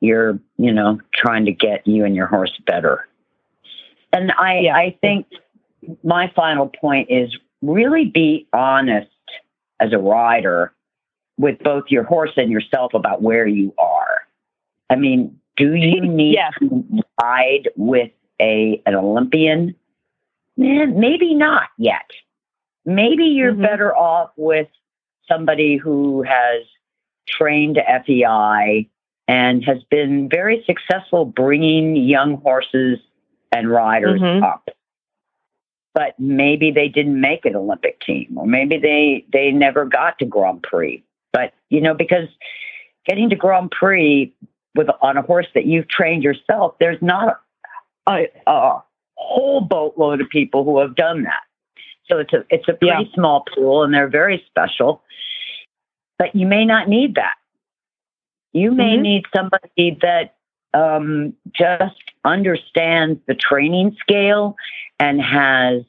You're 0.00 0.38
you 0.58 0.72
know 0.72 1.00
trying 1.14 1.44
to 1.46 1.52
get 1.52 1.86
you 1.86 2.04
and 2.04 2.14
your 2.14 2.26
horse 2.28 2.56
better. 2.66 3.08
And 4.12 4.32
I 4.32 4.60
Yeah. 4.60 4.76
I 4.76 4.96
think 5.00 5.26
my 6.04 6.32
final 6.36 6.68
point 6.68 7.10
is 7.10 7.36
really 7.62 8.04
be 8.06 8.46
honest 8.52 9.08
as 9.80 9.92
a 9.92 9.98
rider 9.98 10.72
with 11.40 11.58
both 11.60 11.84
your 11.88 12.04
horse 12.04 12.32
and 12.36 12.50
yourself 12.52 12.92
about 12.92 13.22
where 13.22 13.46
you 13.46 13.74
are. 13.78 14.20
I 14.90 14.96
mean, 14.96 15.38
do 15.56 15.74
you 15.74 16.00
need 16.06 16.34
Yeah. 16.34 16.50
to 16.58 17.02
ride 17.22 17.68
with 17.76 18.10
a 18.40 18.80
an 18.86 18.94
Olympian? 18.94 19.74
Eh, 20.60 20.84
maybe 20.86 21.34
not 21.34 21.68
yet. 21.78 22.10
Maybe 22.84 23.24
you're 23.24 23.54
Mhm. 23.54 23.62
better 23.62 23.96
off 23.96 24.30
with 24.36 24.68
somebody 25.26 25.76
who 25.76 26.22
has 26.22 26.64
trained 27.26 27.78
FEI 27.78 28.86
and 29.28 29.64
has 29.64 29.82
been 29.84 30.28
very 30.28 30.62
successful 30.66 31.24
bringing 31.24 31.96
young 31.96 32.36
horses 32.42 32.98
and 33.52 33.70
riders 33.70 34.20
Mhm. 34.20 34.42
up. 34.42 34.68
But 35.94 36.18
maybe 36.18 36.70
they 36.70 36.88
didn't 36.88 37.18
make 37.20 37.44
an 37.46 37.56
Olympic 37.56 38.00
team, 38.00 38.36
or 38.36 38.46
maybe 38.46 38.76
they 38.76 39.24
they 39.32 39.50
never 39.52 39.84
got 39.86 40.18
to 40.18 40.24
Grand 40.26 40.62
Prix. 40.62 41.02
But 41.32 41.52
you 41.68 41.80
know, 41.80 41.94
because 41.94 42.28
getting 43.06 43.30
to 43.30 43.36
Grand 43.36 43.70
Prix 43.70 44.34
with 44.74 44.88
on 45.02 45.16
a 45.16 45.22
horse 45.22 45.46
that 45.54 45.66
you've 45.66 45.88
trained 45.88 46.22
yourself, 46.22 46.76
there's 46.80 47.00
not 47.00 47.40
a, 48.08 48.26
a 48.46 48.82
whole 49.16 49.60
boatload 49.60 50.20
of 50.20 50.28
people 50.28 50.64
who 50.64 50.78
have 50.80 50.94
done 50.94 51.22
that. 51.24 51.42
So 52.08 52.18
it's 52.18 52.32
a 52.32 52.44
it's 52.50 52.68
a 52.68 52.74
pretty 52.74 53.04
Yeah. 53.04 53.14
small 53.14 53.44
pool, 53.54 53.82
and 53.84 53.94
they're 53.94 54.08
very 54.08 54.42
special. 54.46 55.02
But 56.18 56.34
you 56.34 56.46
may 56.46 56.64
not 56.64 56.88
need 56.88 57.14
that. 57.14 57.34
You 58.52 58.72
may 58.72 58.96
Mhm. 58.96 59.02
need 59.02 59.24
somebody 59.34 59.98
that 60.02 60.34
um, 60.72 61.34
just 61.52 62.00
understands 62.24 63.20
the 63.26 63.34
training 63.34 63.96
scale 64.00 64.56
and 64.98 65.20
has 65.20 65.82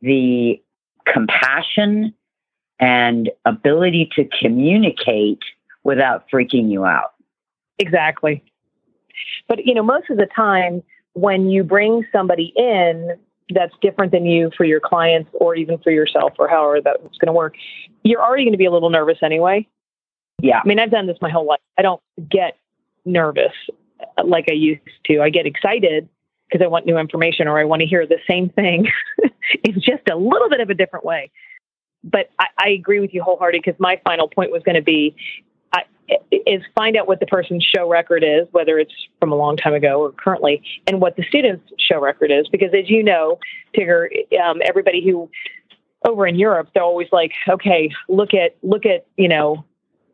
the 0.00 0.60
compassion 1.06 2.14
and 2.80 3.30
ability 3.44 4.10
to 4.16 4.28
communicate 4.40 5.40
without 5.84 6.24
freaking 6.32 6.70
you 6.70 6.84
out. 6.84 7.14
Exactly. 7.78 8.42
But 9.48 9.66
you 9.66 9.74
know, 9.74 9.82
most 9.82 10.10
of 10.10 10.16
the 10.16 10.28
time 10.34 10.82
when 11.14 11.48
you 11.48 11.64
bring 11.64 12.06
somebody 12.12 12.52
in 12.56 13.16
that's 13.50 13.74
different 13.80 14.12
than 14.12 14.26
you 14.26 14.50
for 14.56 14.64
your 14.64 14.80
clients 14.80 15.30
or 15.32 15.54
even 15.54 15.78
for 15.78 15.90
yourself 15.90 16.32
or 16.38 16.48
however 16.48 16.80
that's 16.82 17.00
going 17.00 17.26
to 17.26 17.32
work, 17.32 17.54
you're 18.02 18.22
already 18.22 18.44
going 18.44 18.52
to 18.52 18.58
be 18.58 18.66
a 18.66 18.70
little 18.70 18.90
nervous 18.90 19.18
anyway. 19.22 19.66
Yeah. 20.40 20.60
I 20.62 20.68
mean, 20.68 20.78
I've 20.78 20.90
done 20.90 21.06
this 21.06 21.16
my 21.20 21.30
whole 21.30 21.46
life. 21.46 21.60
I 21.78 21.82
don't 21.82 22.00
get 22.30 22.58
nervous 23.04 23.52
like 24.22 24.46
I 24.50 24.54
used 24.54 24.82
to. 25.06 25.20
I 25.20 25.30
get 25.30 25.46
excited 25.46 26.08
because 26.48 26.64
I 26.64 26.68
want 26.68 26.86
new 26.86 26.98
information 26.98 27.48
or 27.48 27.58
I 27.58 27.64
want 27.64 27.80
to 27.80 27.86
hear 27.86 28.06
the 28.06 28.18
same 28.28 28.50
thing 28.50 28.86
in 29.64 29.74
just 29.74 30.08
a 30.10 30.16
little 30.16 30.48
bit 30.48 30.60
of 30.60 30.70
a 30.70 30.74
different 30.74 31.04
way. 31.04 31.30
But 32.04 32.30
I, 32.38 32.46
I 32.58 32.68
agree 32.70 33.00
with 33.00 33.12
you 33.12 33.22
wholeheartedly 33.22 33.60
because 33.64 33.78
my 33.80 34.00
final 34.04 34.28
point 34.28 34.50
was 34.50 34.62
going 34.62 34.76
to 34.76 34.82
be 34.82 35.14
I, 35.72 35.82
is 36.30 36.62
find 36.74 36.96
out 36.96 37.06
what 37.06 37.20
the 37.20 37.26
person's 37.26 37.64
show 37.64 37.88
record 37.88 38.24
is, 38.24 38.46
whether 38.52 38.78
it's 38.78 38.92
from 39.20 39.32
a 39.32 39.36
long 39.36 39.56
time 39.56 39.74
ago 39.74 40.00
or 40.02 40.12
currently, 40.12 40.62
and 40.86 41.00
what 41.00 41.16
the 41.16 41.24
student's 41.24 41.70
show 41.78 42.00
record 42.00 42.30
is. 42.30 42.48
Because 42.48 42.70
as 42.72 42.88
you 42.88 43.02
know, 43.02 43.38
Tigger, 43.76 44.08
um, 44.40 44.60
everybody 44.64 45.04
who 45.04 45.28
over 46.06 46.26
in 46.26 46.36
Europe, 46.36 46.70
they're 46.74 46.82
always 46.82 47.08
like, 47.12 47.32
okay, 47.48 47.90
look 48.08 48.34
at 48.34 48.56
look 48.62 48.86
at 48.86 49.06
you 49.16 49.28
know 49.28 49.64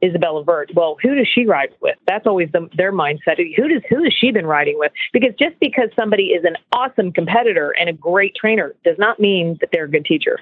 Isabella 0.02 0.44
Werth. 0.44 0.74
Well, 0.74 0.96
who 1.02 1.14
does 1.14 1.28
she 1.32 1.46
ride 1.46 1.70
with? 1.80 1.96
That's 2.06 2.26
always 2.26 2.50
the, 2.52 2.68
their 2.76 2.92
mindset. 2.92 3.38
Who 3.56 3.68
does 3.68 3.82
who 3.88 4.04
has 4.04 4.12
she 4.12 4.30
been 4.30 4.46
riding 4.46 4.78
with? 4.78 4.92
Because 5.12 5.30
just 5.38 5.58
because 5.60 5.90
somebody 5.96 6.28
is 6.28 6.44
an 6.44 6.56
awesome 6.72 7.12
competitor 7.12 7.74
and 7.78 7.88
a 7.88 7.92
great 7.92 8.34
trainer 8.34 8.74
does 8.84 8.98
not 8.98 9.20
mean 9.20 9.56
that 9.60 9.70
they're 9.72 9.84
a 9.84 9.90
good 9.90 10.04
teacher. 10.04 10.40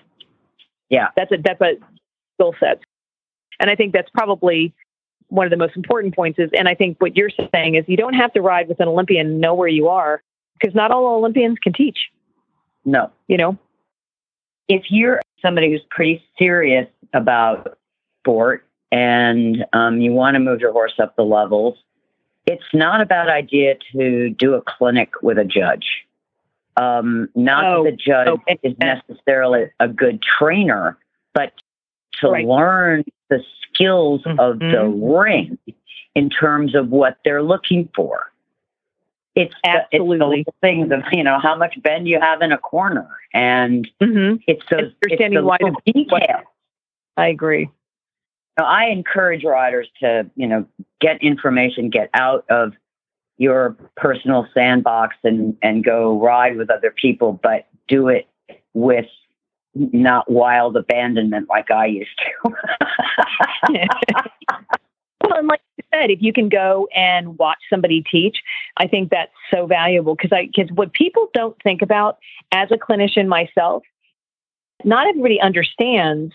Yeah. 0.92 1.08
That's 1.16 1.32
a 1.32 1.38
that's 1.42 1.60
a 1.60 1.72
skill 2.34 2.54
set. 2.60 2.80
And 3.58 3.70
I 3.70 3.74
think 3.74 3.92
that's 3.92 4.10
probably 4.10 4.72
one 5.28 5.46
of 5.46 5.50
the 5.50 5.56
most 5.56 5.74
important 5.74 6.14
points 6.14 6.38
is 6.38 6.50
and 6.56 6.68
I 6.68 6.74
think 6.74 7.00
what 7.00 7.16
you're 7.16 7.30
saying 7.52 7.74
is 7.74 7.84
you 7.88 7.96
don't 7.96 8.14
have 8.14 8.32
to 8.34 8.42
ride 8.42 8.68
with 8.68 8.78
an 8.78 8.86
Olympian 8.86 9.26
and 9.26 9.40
know 9.40 9.54
where 9.54 9.68
you 9.68 9.88
are 9.88 10.22
because 10.60 10.74
not 10.74 10.90
all 10.90 11.16
Olympians 11.16 11.58
can 11.58 11.72
teach, 11.72 12.10
No. 12.84 13.10
you 13.26 13.38
know. 13.38 13.58
If 14.68 14.84
you're 14.90 15.20
somebody 15.40 15.70
who's 15.70 15.82
pretty 15.90 16.22
serious 16.38 16.86
about 17.14 17.78
sport 18.20 18.66
and 18.92 19.64
um, 19.72 20.00
you 20.00 20.12
want 20.12 20.34
to 20.34 20.40
move 20.40 20.60
your 20.60 20.72
horse 20.72 20.94
up 21.02 21.16
the 21.16 21.24
levels, 21.24 21.78
it's 22.46 22.62
not 22.74 23.00
a 23.00 23.06
bad 23.06 23.28
idea 23.28 23.76
to 23.92 24.28
do 24.30 24.54
a 24.54 24.62
clinic 24.62 25.10
with 25.22 25.38
a 25.38 25.44
judge. 25.44 26.04
Um, 26.76 27.28
not 27.34 27.64
Oh, 27.64 27.84
that 27.84 27.90
the 27.92 27.96
judge 27.96 28.40
and- 28.48 28.58
is 28.62 28.76
necessarily 28.78 29.70
a 29.80 29.88
good 29.88 30.22
trainer, 30.22 30.96
but 31.34 31.52
to 32.20 32.30
Right. 32.30 32.46
learn 32.46 33.04
the 33.28 33.44
skills 33.62 34.22
of 34.38 34.58
the 34.58 34.64
Mhm. 34.84 35.22
ring 35.22 35.58
in 36.14 36.30
terms 36.30 36.74
of 36.74 36.90
what 36.90 37.18
they're 37.24 37.42
looking 37.42 37.88
for. 37.94 38.30
It's 39.34 39.54
the, 39.64 39.70
it's 39.70 39.88
the 39.90 39.96
Absolutely. 39.96 40.44
things 40.60 40.90
of 40.92 41.02
you 41.12 41.24
know 41.24 41.38
how 41.38 41.56
much 41.56 41.80
bend 41.82 42.06
you 42.06 42.20
have 42.20 42.42
in 42.42 42.52
a 42.52 42.58
corner, 42.58 43.08
and 43.32 43.88
Mm-hmm. 44.00 44.36
it's 44.46 44.62
those 44.70 44.80
it's 44.82 44.94
Understanding 45.04 45.44
little 45.44 45.70
the- 45.86 45.92
details. 45.92 46.44
I 47.16 47.28
agree. 47.28 47.68
Now, 48.58 48.66
I 48.66 48.86
encourage 48.86 49.44
riders 49.44 49.88
to, 50.00 50.30
you 50.36 50.46
know, 50.46 50.66
get 51.00 51.22
information, 51.22 51.88
get 51.88 52.10
out 52.12 52.44
of 52.50 52.74
your 53.42 53.76
personal 53.96 54.46
sandbox 54.54 55.16
and, 55.24 55.56
and 55.62 55.84
go 55.84 56.20
ride 56.20 56.56
with 56.56 56.70
other 56.70 56.92
people, 56.92 57.40
but 57.42 57.66
do 57.88 58.08
it 58.08 58.28
with 58.72 59.06
not 59.74 60.30
wild 60.30 60.76
abandonment 60.76 61.48
like 61.48 61.70
I 61.70 61.86
used 61.86 62.20
to. 62.42 62.50
Well, 65.22 65.38
and 65.38 65.46
like 65.46 65.60
you 65.76 65.84
said, 65.94 66.10
if 66.10 66.20
you 66.20 66.32
can 66.32 66.48
go 66.48 66.88
and 66.94 67.38
watch 67.38 67.58
somebody 67.70 68.02
teach, 68.10 68.38
I 68.76 68.88
think 68.88 69.10
that's 69.10 69.30
so 69.54 69.66
valuable 69.66 70.16
because 70.16 70.32
I 70.32 70.46
because 70.46 70.68
what 70.74 70.92
people 70.92 71.28
don't 71.32 71.56
think 71.62 71.80
about 71.80 72.18
as 72.50 72.70
a 72.72 72.76
clinician 72.76 73.28
myself, 73.28 73.84
not 74.84 75.06
everybody 75.06 75.40
understands 75.40 76.34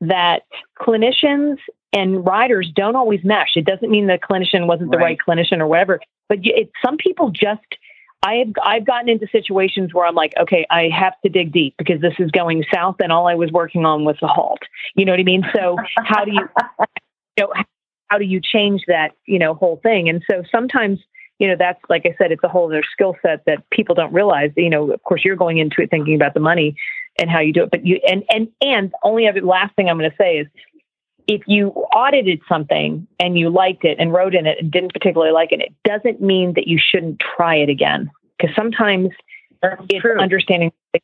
that 0.00 0.42
clinicians 0.80 1.56
and 1.92 2.26
riders 2.26 2.70
don't 2.74 2.96
always 2.96 3.20
mesh. 3.24 3.56
It 3.56 3.64
doesn't 3.64 3.90
mean 3.90 4.06
the 4.06 4.18
clinician 4.18 4.66
wasn't 4.66 4.92
the 4.92 4.98
right, 4.98 5.18
Right. 5.26 5.38
clinician 5.38 5.60
or 5.60 5.66
whatever, 5.66 6.00
but 6.28 6.38
it, 6.42 6.70
some 6.84 6.96
people 6.96 7.30
just. 7.30 7.62
I've 8.20 8.48
I've 8.60 8.84
gotten 8.84 9.08
into 9.08 9.28
situations 9.30 9.94
where 9.94 10.04
I'm 10.04 10.16
like, 10.16 10.32
okay, 10.40 10.66
I 10.70 10.88
have 10.92 11.14
to 11.24 11.28
dig 11.28 11.52
deep 11.52 11.76
because 11.78 12.00
this 12.00 12.14
is 12.18 12.32
going 12.32 12.64
south, 12.74 12.96
and 12.98 13.12
all 13.12 13.28
I 13.28 13.36
was 13.36 13.52
working 13.52 13.84
on 13.86 14.04
was 14.04 14.16
the 14.20 14.26
halt. 14.26 14.58
You 14.96 15.04
know 15.04 15.12
what 15.12 15.20
I 15.20 15.22
mean? 15.22 15.44
So 15.54 15.76
how 15.98 16.24
do 16.24 16.32
you, 16.32 16.48
you 17.36 17.44
know, 17.44 17.52
how 18.08 18.18
do 18.18 18.24
you 18.24 18.40
change 18.40 18.82
that, 18.88 19.10
you 19.26 19.38
know, 19.38 19.54
whole 19.54 19.78
thing? 19.84 20.08
And 20.08 20.20
so 20.28 20.42
sometimes, 20.50 20.98
you 21.38 21.46
know, 21.46 21.54
that's 21.56 21.78
like 21.88 22.06
I 22.06 22.16
said, 22.18 22.32
it's 22.32 22.42
a 22.42 22.48
whole 22.48 22.66
other 22.66 22.82
skill 22.92 23.14
set 23.22 23.44
that 23.46 23.70
people 23.70 23.94
don't 23.94 24.12
realize. 24.12 24.50
You 24.56 24.70
know, 24.70 24.90
of 24.90 25.00
course, 25.04 25.24
you're 25.24 25.36
going 25.36 25.58
into 25.58 25.80
it 25.82 25.88
thinking 25.88 26.16
about 26.16 26.34
the 26.34 26.40
money 26.40 26.74
and 27.20 27.30
how 27.30 27.38
you 27.38 27.52
do 27.52 27.62
it, 27.62 27.70
but 27.70 27.86
you 27.86 28.00
and 28.08 28.24
and 28.30 28.48
and 28.60 28.92
only 29.04 29.28
other 29.28 29.42
last 29.42 29.76
thing 29.76 29.88
I'm 29.88 29.96
going 29.96 30.10
to 30.10 30.16
say 30.16 30.38
is, 30.38 30.48
if 31.28 31.42
you 31.46 31.68
audited 31.94 32.40
something 32.48 33.06
and 33.20 33.38
you 33.38 33.50
liked 33.50 33.84
it 33.84 33.98
and 34.00 34.12
wrote 34.12 34.34
in 34.34 34.46
it 34.46 34.56
and 34.58 34.70
didn't 34.72 34.94
particularly 34.94 35.30
like 35.32 35.52
it, 35.52 35.60
it 35.60 35.74
doesn't 35.84 36.22
mean 36.22 36.54
that 36.54 36.66
you 36.66 36.78
shouldn't 36.80 37.20
try 37.36 37.56
it 37.56 37.68
again. 37.68 38.10
Because 38.38 38.56
sometimes 38.56 39.10
That's 39.60 39.82
it's 39.90 40.00
true. 40.00 40.18
understanding 40.18 40.72
the 40.94 41.00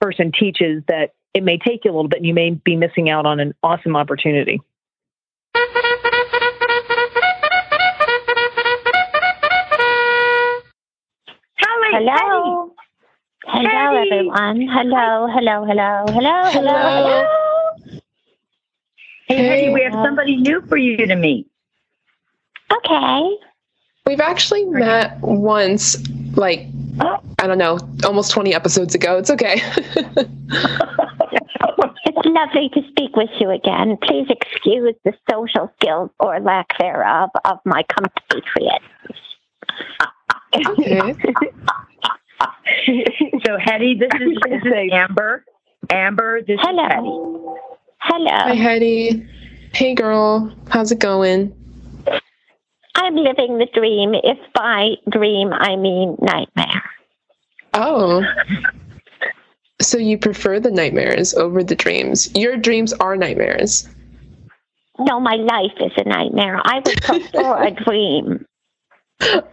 person 0.00 0.30
teaches 0.38 0.84
that 0.86 1.10
it 1.34 1.42
may 1.42 1.58
take 1.58 1.84
you 1.84 1.90
a 1.90 1.94
little 1.94 2.08
bit 2.08 2.18
and 2.18 2.26
you 2.26 2.32
may 2.34 2.50
be 2.50 2.76
missing 2.76 3.10
out 3.10 3.26
on 3.26 3.40
an 3.40 3.54
awesome 3.62 3.96
opportunity. 3.96 4.60
Kelly, 11.58 11.90
Hello. 11.92 12.70
Hello, 13.46 13.94
Teddy. 13.94 14.10
everyone. 14.10 14.60
Hello, 14.68 15.28
hello, 15.32 15.64
hello, 15.64 16.04
hello, 16.08 16.50
hello, 16.50 16.50
Hello. 16.50 17.26
hello. 17.26 17.45
Hey, 19.26 19.46
Hetty, 19.46 19.72
we 19.74 19.82
have 19.82 19.94
uh, 19.94 20.04
somebody 20.04 20.36
new 20.36 20.60
for 20.62 20.76
you 20.76 21.06
to 21.06 21.16
meet. 21.16 21.48
Okay. 22.72 23.36
We've 24.06 24.20
actually 24.20 24.64
met 24.66 25.18
once, 25.20 25.96
like, 26.36 26.66
Oh. 26.98 27.18
I 27.38 27.46
don't 27.46 27.58
know, 27.58 27.78
almost 28.04 28.30
20 28.30 28.54
episodes 28.54 28.94
ago. 28.94 29.18
It's 29.18 29.30
okay. 29.30 29.60
It's 32.06 32.24
lovely 32.24 32.70
to 32.70 32.88
speak 32.88 33.16
with 33.16 33.30
you 33.40 33.50
again. 33.50 33.98
Please 34.02 34.26
excuse 34.30 34.94
the 35.04 35.12
social 35.30 35.70
skills 35.78 36.08
or 36.20 36.40
lack 36.40 36.66
thereof 36.78 37.30
of 37.44 37.58
my 37.64 37.82
compatriots. 37.88 38.84
okay. 40.54 41.14
so, 43.44 43.58
Hetty, 43.58 43.96
this 43.96 44.08
is, 44.20 44.38
this 44.48 44.62
is 44.64 44.72
Amber. 44.92 45.44
Amber, 45.90 46.40
this 46.42 46.58
Hello. 46.62 46.84
is 46.86 46.92
Hetty. 46.92 47.75
Hi, 48.08 48.18
Hello. 48.18 48.54
Hetty. 48.54 49.26
Hey, 49.74 49.94
girl. 49.94 50.52
How's 50.68 50.92
it 50.92 51.00
going? 51.00 51.52
I'm 52.94 53.16
living 53.16 53.58
the 53.58 53.66
dream. 53.74 54.14
If 54.14 54.38
by 54.54 54.90
dream 55.10 55.52
I 55.52 55.76
mean 55.76 56.16
nightmare. 56.20 56.82
Oh. 57.74 58.24
So 59.80 59.98
you 59.98 60.18
prefer 60.18 60.60
the 60.60 60.70
nightmares 60.70 61.34
over 61.34 61.62
the 61.62 61.74
dreams. 61.74 62.30
Your 62.34 62.56
dreams 62.56 62.92
are 62.94 63.16
nightmares. 63.16 63.88
no, 65.00 65.20
my 65.20 65.34
life 65.34 65.72
is 65.80 65.92
a 65.96 66.08
nightmare. 66.08 66.60
I 66.64 66.76
would 66.86 67.02
prefer 67.02 67.64
a 67.64 67.70
dream. 67.84 68.46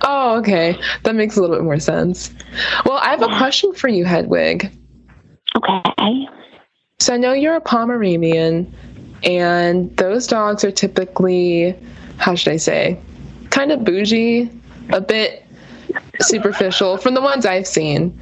Oh, 0.01 0.37
okay. 0.39 0.77
That 1.03 1.15
makes 1.15 1.35
a 1.35 1.41
little 1.41 1.55
bit 1.55 1.63
more 1.63 1.79
sense. 1.79 2.33
Well, 2.85 2.97
I 2.97 3.09
have 3.09 3.21
a 3.23 3.37
question 3.37 3.73
for 3.73 3.87
you, 3.87 4.05
Hedwig. 4.05 4.71
Okay. 5.57 6.27
So 6.99 7.13
I 7.13 7.17
know 7.17 7.33
you're 7.33 7.55
a 7.55 7.61
Pomeranian, 7.61 8.73
and 9.23 9.95
those 9.97 10.27
dogs 10.27 10.63
are 10.63 10.71
typically, 10.71 11.75
how 12.17 12.35
should 12.35 12.53
I 12.53 12.57
say, 12.57 12.97
kind 13.49 13.71
of 13.71 13.83
bougie, 13.83 14.49
a 14.89 15.01
bit 15.01 15.45
superficial 16.21 16.97
from 16.97 17.13
the 17.13 17.21
ones 17.21 17.45
I've 17.45 17.67
seen. 17.67 18.19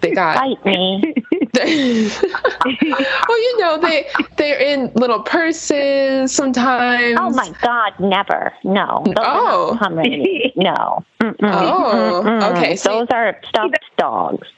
They 0.00 0.12
got 0.12 0.36
Bite 0.36 0.64
me. 0.64 1.14
well, 1.54 3.38
you 3.42 3.58
know, 3.58 3.78
they 3.80 4.06
they're 4.36 4.58
in 4.58 4.90
little 4.94 5.20
purses 5.20 6.32
sometimes. 6.34 7.16
Oh 7.20 7.30
my 7.30 7.50
God, 7.62 7.92
never. 8.00 8.52
No. 8.64 9.02
Those 9.06 9.14
Oh. 9.18 9.22
Are 9.22 9.74
not 9.74 9.74
oh. 9.74 9.76
Pomeranian. 9.80 10.52
No. 10.56 11.04
Mm-mm. 11.20 11.36
Oh, 11.42 12.22
Mm-mm. 12.24 12.56
okay. 12.56 12.76
So- 12.76 13.00
Those 13.00 13.08
are 13.12 13.38
stuffed 13.48 13.78
dogs. 13.98 14.48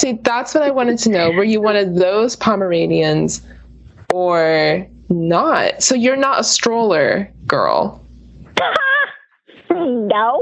See, 0.00 0.12
that's 0.22 0.54
what 0.54 0.62
I 0.62 0.70
wanted 0.70 0.98
to 1.00 1.10
know. 1.10 1.30
Were 1.32 1.44
you 1.44 1.60
one 1.60 1.74
of 1.74 1.96
those 1.96 2.36
Pomeranians 2.36 3.42
or 4.12 4.86
not? 5.08 5.82
So 5.82 5.94
you're 5.96 6.16
not 6.16 6.40
a 6.40 6.44
stroller 6.44 7.32
girl. 7.46 8.04
no. 9.70 10.40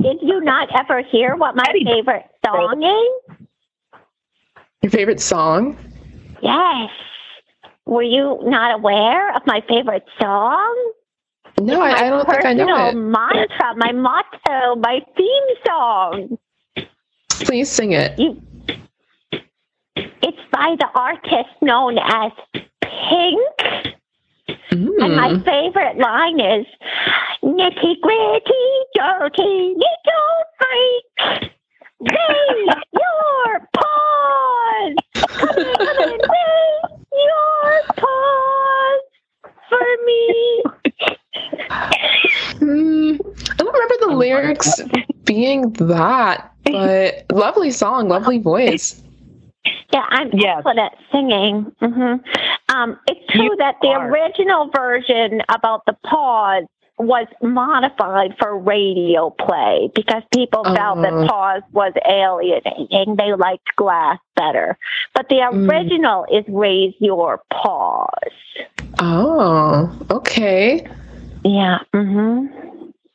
Did 0.00 0.18
you 0.22 0.40
not 0.40 0.68
ever 0.78 1.02
hear 1.02 1.34
what 1.36 1.56
my 1.56 1.64
favorite 1.84 2.26
song 2.44 2.82
is? 2.82 3.36
Your 4.82 4.90
favorite 4.90 5.20
song? 5.20 5.76
Yes. 6.40 6.90
Were 7.86 8.02
you 8.02 8.38
not 8.42 8.74
aware 8.74 9.34
of 9.34 9.42
my 9.46 9.62
favorite 9.68 10.04
song? 10.20 10.92
No, 11.60 11.80
I, 11.80 12.06
I 12.06 12.10
don't 12.10 12.28
think 12.28 12.44
I 12.44 12.52
know 12.52 12.66
Personal 12.66 12.88
it. 12.88 12.94
mantra, 12.94 13.76
my 13.76 13.92
motto, 13.92 14.76
my 14.76 15.00
theme 15.16 15.56
song. 15.66 16.38
Please 17.44 17.70
sing 17.70 17.92
it. 17.92 18.18
You, 18.18 18.40
it's 19.96 20.38
by 20.50 20.76
the 20.78 20.88
artist 20.94 21.50
known 21.62 21.98
as 21.98 22.32
Pink. 22.82 23.40
And 24.70 25.16
my 25.16 25.28
Mm. 25.28 25.44
favorite 25.44 25.98
line 25.98 26.40
is 26.40 26.66
nitty 27.42 28.00
gritty, 28.00 28.66
dirty 28.94 29.74
little 29.76 30.36
freak. 30.58 31.52
Raise 32.00 32.76
your 32.92 33.68
paws. 33.72 34.94
Come 35.14 35.58
in, 35.58 35.74
come 35.76 35.98
in, 35.98 36.20
raise 36.20 36.90
your 37.12 37.82
paws 37.96 39.00
for 39.68 39.86
me. 40.06 40.62
Mm, 42.60 43.18
I 43.50 43.54
don't 43.56 43.72
remember 43.72 43.94
the 44.00 44.16
lyrics 44.16 44.80
being 45.24 45.70
that, 45.72 46.52
but 46.64 47.24
lovely 47.32 47.70
song, 47.70 48.08
lovely 48.08 48.38
voice. 48.38 49.02
Yeah, 49.92 50.04
I'm 50.08 50.30
Yes. 50.32 50.58
excellent 50.58 50.78
at 50.78 50.94
singing. 51.12 51.72
hmm 51.80 52.14
Um, 52.74 52.98
it's 53.08 53.26
true 53.32 53.44
You 53.44 53.56
that 53.58 53.76
the 53.82 53.88
are. 53.88 54.08
original 54.10 54.68
version 54.74 55.42
about 55.48 55.84
the 55.86 55.94
paws 56.04 56.64
was 56.98 57.26
modified 57.42 58.36
for 58.38 58.56
radio 58.56 59.30
play 59.30 59.90
because 59.94 60.22
people 60.32 60.62
felt 60.64 60.98
Oh. 60.98 61.02
that 61.02 61.28
pause 61.28 61.62
was 61.72 61.92
alienating. 62.06 63.16
They 63.16 63.34
liked 63.34 63.74
glass 63.76 64.18
better. 64.36 64.78
But 65.14 65.28
the 65.28 65.36
Mm. 65.36 65.68
original 65.68 66.24
is 66.30 66.44
raise 66.48 66.94
your 67.00 67.42
paws. 67.52 68.08
Oh, 69.00 69.90
okay. 70.10 70.86
Yeah. 71.44 71.78
hmm 71.92 72.46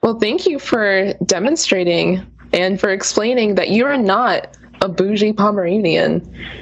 Well, 0.03 0.19
thank 0.19 0.45
you 0.45 0.59
for 0.59 1.13
demonstrating 1.25 2.25
and 2.53 2.79
for 2.79 2.89
explaining 2.89 3.55
that 3.55 3.71
you're 3.71 3.97
not 3.97 4.55
a 4.81 4.87
bougie 4.89 5.33
Pomeranian. 5.33 6.21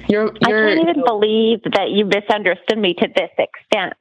You're 0.09 0.31
I 0.43 0.49
you're 0.49 0.67
can't 0.75 0.89
even 0.89 1.03
believe 1.05 1.61
that 1.73 1.91
you 1.91 2.05
misunderstood 2.05 2.77
me 2.77 2.93
to 2.95 3.07
this 3.15 3.29
extent. 3.37 3.93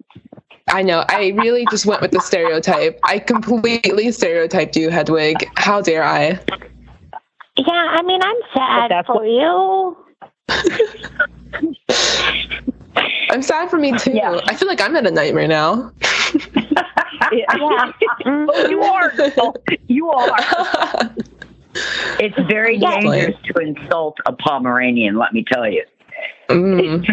I 0.68 0.82
know. 0.82 1.04
I 1.08 1.28
really 1.36 1.64
just 1.70 1.86
went 1.86 2.00
with 2.02 2.10
the 2.10 2.20
stereotype. 2.20 2.98
I 3.04 3.18
completely 3.20 4.10
stereotyped 4.10 4.74
you, 4.76 4.90
Hedwig. 4.90 5.36
How 5.56 5.80
dare 5.80 6.02
I? 6.02 6.40
Yeah, 7.56 7.72
I 7.72 8.02
mean, 8.02 8.20
I'm 8.22 8.36
sad 8.54 8.92
for 9.06 9.16
what- 9.16 9.28
you. 9.28 9.96
I'm 13.30 13.42
sad 13.42 13.68
for 13.70 13.76
me 13.78 13.96
too. 13.98 14.12
Yeah. 14.12 14.40
I 14.46 14.54
feel 14.54 14.68
like 14.68 14.80
I'm 14.80 14.96
in 14.96 15.06
a 15.06 15.10
nightmare 15.10 15.48
now. 15.48 15.92
Yeah. 17.32 17.92
You 18.68 18.82
are. 18.82 19.12
You 19.88 20.10
are. 20.10 20.36
It's 22.18 22.36
very 22.50 22.76
Yeah. 22.78 23.00
dangerous 23.00 23.36
to 23.44 23.60
insult 23.60 24.16
a 24.26 24.32
Pomeranian, 24.32 25.16
let 25.16 25.32
me 25.32 25.44
tell 25.50 25.68
you. 25.68 25.84
Mm. 26.48 27.04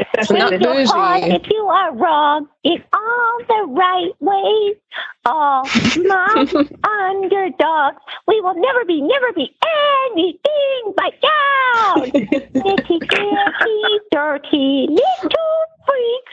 Especially 0.00 0.38
Not 0.38 0.50
Raise 0.52 0.60
this- 0.60 0.64
your 0.66 0.74
bougie. 0.74 0.92
paws 0.92 1.22
if 1.24 1.50
you 1.50 1.66
are 1.66 1.94
wrong 1.96 2.48
in 2.62 2.84
all 2.92 3.38
the 3.48 3.66
right 3.72 4.12
ways. 4.20 4.76
All 5.24 5.64
my 6.04 6.46
underdogs. 7.08 7.98
We 8.28 8.40
will 8.40 8.54
never 8.54 8.84
be, 8.86 9.00
never 9.00 9.32
be 9.34 9.52
anything 10.12 10.94
but 10.96 11.14
down. 11.20 12.10
Nitty 12.54 12.98
gritty, 13.08 13.98
dirty 14.12 14.86
little 14.88 15.64
freaks. 15.86 16.32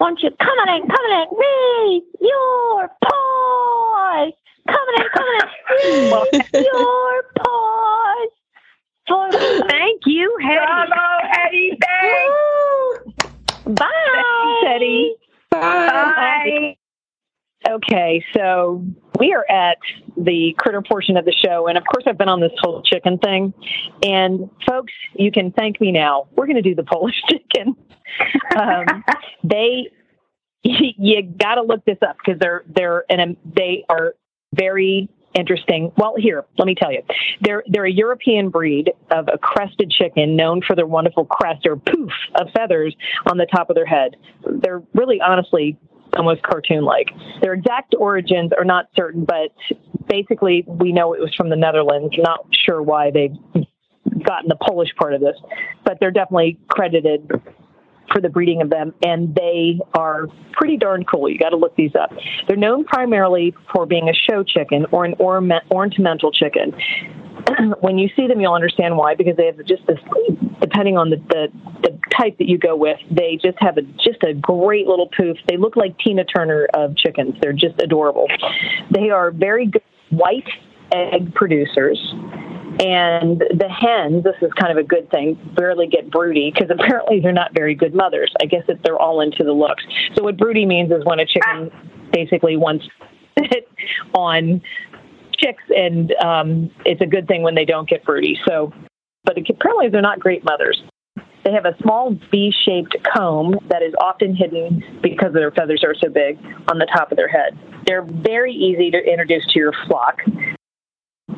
Won't 0.00 0.22
you 0.22 0.30
come 0.40 0.58
on 0.60 0.68
in, 0.70 0.88
come 0.88 0.96
on 0.96 1.22
in, 1.22 1.28
raise 1.38 2.02
your 2.20 2.88
paws. 3.04 4.32
Come 4.66 4.76
on 4.76 5.02
in, 5.02 5.08
come 5.14 5.26
on 5.26 5.34
in, 5.42 6.40
raise 6.40 6.64
your 6.64 7.22
paws. 7.36 8.28
For. 9.06 9.30
Thank 9.68 10.02
you, 10.06 10.36
Hetty. 10.40 10.56
Bravo, 10.56 11.26
Eddie 11.46 11.78
Banks! 11.80 13.30
Bye. 13.66 14.62
Hetty. 14.66 15.14
Bye. 15.50 16.76
Okay, 17.68 18.24
so 18.34 18.82
we 19.18 19.34
are 19.34 19.44
at 19.50 19.76
the 20.16 20.54
critter 20.58 20.80
portion 20.80 21.16
of 21.18 21.26
the 21.26 21.32
show, 21.32 21.66
and 21.66 21.76
of 21.76 21.84
course, 21.92 22.04
I've 22.06 22.16
been 22.16 22.28
on 22.28 22.40
this 22.40 22.52
whole 22.60 22.82
chicken 22.82 23.18
thing. 23.18 23.52
And 24.02 24.48
folks, 24.66 24.92
you 25.14 25.30
can 25.30 25.52
thank 25.52 25.80
me 25.80 25.92
now. 25.92 26.28
We're 26.36 26.46
going 26.46 26.56
to 26.56 26.62
do 26.62 26.74
the 26.74 26.84
Polish 26.84 27.20
chicken. 27.28 27.76
Um, 28.56 29.04
they, 29.44 29.90
you 30.62 31.22
got 31.22 31.56
to 31.56 31.62
look 31.62 31.84
this 31.84 31.98
up 32.06 32.16
because 32.24 32.38
they're 32.40 32.64
they're 32.68 33.04
and 33.10 33.36
they 33.44 33.84
are 33.88 34.14
very 34.54 35.08
interesting. 35.34 35.92
Well, 35.96 36.14
here, 36.16 36.44
let 36.58 36.66
me 36.66 36.74
tell 36.74 36.92
you, 36.92 37.02
they're 37.40 37.62
they're 37.68 37.86
a 37.86 37.92
European 37.92 38.50
breed 38.50 38.92
of 39.10 39.28
a 39.32 39.38
crested 39.38 39.90
chicken 39.90 40.36
known 40.36 40.60
for 40.66 40.74
their 40.74 40.86
wonderful 40.86 41.24
crest 41.24 41.66
or 41.66 41.76
poof 41.76 42.10
of 42.34 42.48
feathers 42.54 42.94
on 43.30 43.38
the 43.38 43.46
top 43.46 43.70
of 43.70 43.76
their 43.76 43.86
head. 43.86 44.16
They're 44.44 44.82
really, 44.94 45.20
honestly, 45.20 45.78
almost 46.16 46.42
cartoon-like. 46.42 47.08
Their 47.40 47.54
exact 47.54 47.94
origins 47.98 48.52
are 48.56 48.64
not 48.64 48.86
certain, 48.96 49.24
but 49.24 49.52
basically, 50.08 50.64
we 50.66 50.92
know 50.92 51.14
it 51.14 51.20
was 51.20 51.34
from 51.34 51.50
the 51.50 51.56
Netherlands. 51.56 52.14
Not 52.18 52.46
sure 52.66 52.82
why 52.82 53.10
they 53.10 53.30
gotten 54.24 54.48
the 54.48 54.58
Polish 54.60 54.90
part 54.96 55.14
of 55.14 55.20
this, 55.20 55.36
but 55.84 55.98
they're 56.00 56.10
definitely 56.10 56.58
credited 56.68 57.30
for 58.12 58.20
the 58.20 58.28
breeding 58.28 58.62
of 58.62 58.70
them, 58.70 58.92
and 59.02 59.34
they 59.34 59.78
are 59.94 60.26
pretty 60.52 60.76
darn 60.76 61.04
cool. 61.04 61.28
You 61.28 61.38
got 61.38 61.50
to 61.50 61.56
look 61.56 61.76
these 61.76 61.94
up. 61.94 62.10
They're 62.48 62.56
known 62.56 62.84
primarily 62.84 63.54
for 63.72 63.86
being 63.86 64.08
a 64.08 64.14
show 64.14 64.42
chicken 64.42 64.86
or 64.90 65.04
an 65.04 65.14
ornamental 65.20 66.32
chicken. 66.32 66.74
when 67.80 67.98
you 67.98 68.08
see 68.16 68.26
them, 68.26 68.40
you'll 68.40 68.54
understand 68.54 68.96
why 68.96 69.14
because 69.14 69.36
they 69.36 69.46
have 69.46 69.56
just 69.66 69.86
this. 69.86 69.98
Depending 70.60 70.98
on 70.98 71.10
the, 71.10 71.16
the 71.28 71.46
the 71.82 71.98
type 72.16 72.36
that 72.38 72.48
you 72.48 72.58
go 72.58 72.76
with, 72.76 72.98
they 73.10 73.38
just 73.42 73.56
have 73.60 73.78
a 73.78 73.82
just 73.82 74.22
a 74.22 74.34
great 74.34 74.86
little 74.86 75.08
poof. 75.16 75.36
They 75.48 75.56
look 75.56 75.76
like 75.76 75.98
Tina 75.98 76.24
Turner 76.24 76.68
of 76.74 76.96
chickens. 76.96 77.34
They're 77.40 77.52
just 77.52 77.80
adorable. 77.80 78.28
They 78.90 79.10
are 79.10 79.30
very 79.30 79.66
good 79.66 79.82
white 80.10 80.48
egg 80.92 81.34
producers. 81.34 81.98
And 82.80 83.40
the 83.40 83.68
hens, 83.68 84.24
this 84.24 84.36
is 84.40 84.50
kind 84.58 84.72
of 84.72 84.78
a 84.78 84.86
good 84.86 85.10
thing, 85.10 85.38
barely 85.54 85.86
get 85.86 86.10
broody 86.10 86.50
because 86.50 86.70
apparently 86.74 87.20
they're 87.20 87.32
not 87.32 87.52
very 87.54 87.74
good 87.74 87.94
mothers. 87.94 88.32
I 88.42 88.46
guess 88.46 88.62
that 88.68 88.82
they're 88.82 88.98
all 88.98 89.20
into 89.20 89.44
the 89.44 89.52
looks. 89.52 89.84
So 90.16 90.24
what 90.24 90.38
broody 90.38 90.64
means 90.64 90.90
is 90.90 91.04
when 91.04 91.20
a 91.20 91.26
chicken 91.26 91.70
basically 92.12 92.56
wants 92.56 92.86
it 93.36 93.68
on 94.14 94.62
chicks, 95.38 95.62
and 95.74 96.12
um, 96.24 96.70
it's 96.86 97.00
a 97.02 97.06
good 97.06 97.28
thing 97.28 97.42
when 97.42 97.54
they 97.54 97.64
don't 97.64 97.88
get 97.88 98.04
broody. 98.04 98.38
So, 98.48 98.72
but 99.24 99.36
apparently 99.38 99.88
they're 99.88 100.00
not 100.00 100.18
great 100.18 100.42
mothers. 100.44 100.82
They 101.44 101.52
have 101.52 101.64
a 101.64 101.74
small 101.82 102.14
V-shaped 102.30 102.96
comb 103.14 103.58
that 103.68 103.82
is 103.82 103.94
often 104.00 104.36
hidden 104.36 105.00
because 105.02 105.32
their 105.32 105.50
feathers 105.50 105.82
are 105.84 105.94
so 105.94 106.10
big 106.10 106.38
on 106.70 106.78
the 106.78 106.86
top 106.94 107.10
of 107.12 107.16
their 107.16 107.28
head. 107.28 107.58
They're 107.86 108.04
very 108.04 108.52
easy 108.52 108.90
to 108.90 108.98
introduce 108.98 109.46
to 109.52 109.58
your 109.58 109.72
flock 109.86 110.18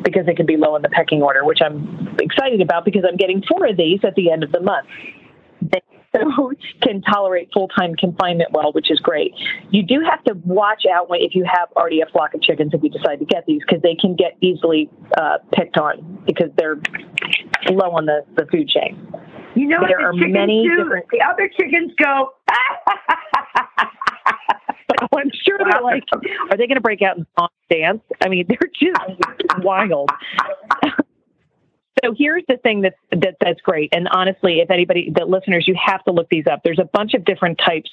because 0.03 0.27
they 0.27 0.35
can 0.35 0.47
be 0.47 0.57
low 0.57 0.77
in 0.77 0.83
the 0.83 0.89
pecking 0.89 1.23
order, 1.23 1.45
which 1.45 1.59
I'm 1.65 2.17
excited 2.21 2.61
about 2.61 2.85
because 2.85 3.05
I'm 3.09 3.17
getting 3.17 3.43
four 3.49 3.67
of 3.67 3.77
these 3.77 4.01
at 4.05 4.15
the 4.15 4.31
end 4.31 4.43
of 4.45 4.53
the 4.53 4.61
month. 4.61 4.87
They 5.63 5.81
can 6.83 7.01
tolerate 7.03 7.49
full 7.55 7.69
time 7.69 7.95
confinement 7.95 8.51
well, 8.53 8.73
which 8.73 8.91
is 8.91 8.99
great. 9.01 9.33
You 9.71 9.83
do 9.83 10.01
have 10.09 10.23
to 10.25 10.35
watch 10.45 10.83
out 10.93 11.09
when, 11.09 11.21
if 11.23 11.35
you 11.35 11.45
have 11.45 11.69
already 11.77 12.01
a 12.03 12.07
flock 12.07 12.35
of 12.35 12.43
chickens 12.43 12.73
if 12.75 12.83
you 12.83 12.91
decide 12.91 13.19
to 13.21 13.25
get 13.25 13.47
these 13.47 13.63
because 13.67 13.83
they 13.83 13.95
can 13.95 14.15
get 14.15 14.37
easily 14.41 14.91
uh, 15.17 15.39
picked 15.53 15.79
on 15.79 16.23
because 16.27 16.51
they're 16.59 16.77
low 17.71 17.91
on 17.93 18.05
the, 18.07 18.25
the 18.37 18.45
food 18.53 18.69
chain. 18.69 19.09
You 19.55 19.69
know 19.69 19.79
There 19.87 19.99
what 19.99 20.05
are 20.07 20.13
many 20.15 20.67
do? 20.67 20.77
different- 20.83 21.07
The 21.11 21.21
other 21.23 21.49
chickens 21.49 21.93
go. 22.03 22.33
I'm 25.15 25.31
sure 25.47 25.59
they're 25.59 25.83
like, 25.83 26.05
are 26.13 26.57
they 26.57 26.67
going 26.67 26.77
to 26.77 26.81
break 26.81 27.03
out 27.03 27.17
in 27.19 27.27
song 27.39 27.49
dance? 27.71 28.03
I 28.23 28.29
mean, 28.29 28.47
they're 28.49 28.71
just 28.75 29.59
wild. 29.59 30.11
So 32.05 32.15
here's 32.17 32.43
the 32.49 32.57
thing 32.57 32.83
that, 32.83 32.95
that's 33.41 33.61
great, 33.61 33.95
and 33.95 34.09
honestly, 34.09 34.61
if 34.61 34.71
anybody, 34.71 35.13
the 35.15 35.25
listeners, 35.25 35.69
you 35.69 35.77
have 35.85 36.03
to 36.05 36.13
look 36.13 36.29
these 36.31 36.47
up. 36.51 36.63
There's 36.65 36.81
a 36.81 36.89
bunch 36.93 37.15
of 37.15 37.25
different 37.25 37.59
types 37.59 37.91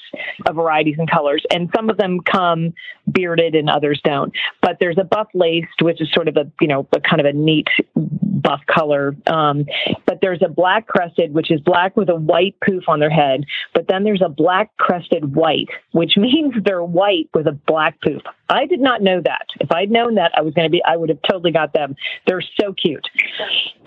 of 0.48 0.56
varieties 0.56 0.96
and 0.98 1.10
colors, 1.10 1.44
and 1.52 1.70
some 1.76 1.90
of 1.92 1.98
them 1.98 2.20
come 2.22 2.74
bearded 3.12 3.54
and 3.54 3.70
others 3.70 4.02
don't. 4.04 4.34
But 4.62 4.78
there's 4.80 4.98
a 4.98 5.04
buff 5.04 5.28
laced, 5.36 5.82
which 5.82 6.02
is 6.02 6.12
sort 6.12 6.28
of 6.28 6.38
a 6.38 6.52
you 6.60 6.68
know 6.68 6.88
a 6.92 7.00
kind 7.02 7.20
of 7.20 7.28
a 7.28 7.34
neat 7.34 7.68
buff 7.96 8.62
color. 8.66 9.16
Um, 9.28 9.66
but 10.06 10.20
there's 10.22 10.42
a 10.44 10.50
black 10.50 10.88
crested, 10.88 11.34
which 11.34 11.52
is 11.52 11.62
black 11.62 11.96
with 11.96 12.10
a 12.10 12.16
white 12.16 12.56
poof 12.66 12.86
on 12.88 13.00
their 13.00 13.10
head. 13.10 13.46
But 13.76 13.88
then 13.88 14.04
there's 14.04 14.24
a 14.26 14.30
black 14.30 14.76
crested 14.78 15.36
white, 15.36 15.70
which 15.92 16.14
means 16.18 16.56
they're 16.64 16.84
white 16.84 17.30
with 17.34 17.48
a 17.48 17.52
black 17.52 18.02
poof. 18.02 18.24
I 18.50 18.66
did 18.66 18.80
not 18.80 19.04
know 19.04 19.22
that. 19.24 19.46
If 19.60 19.72
I'd 19.72 19.92
known 19.92 20.16
that, 20.16 20.32
I 20.36 20.42
was 20.42 20.56
going 20.56 20.66
to 20.66 20.72
be, 20.72 20.82
I 20.84 20.98
would 20.98 21.10
have 21.10 21.20
totally 21.30 21.52
got 21.52 21.74
them. 21.74 21.96
They're 22.26 22.42
so 22.60 22.74
cute. 22.74 23.08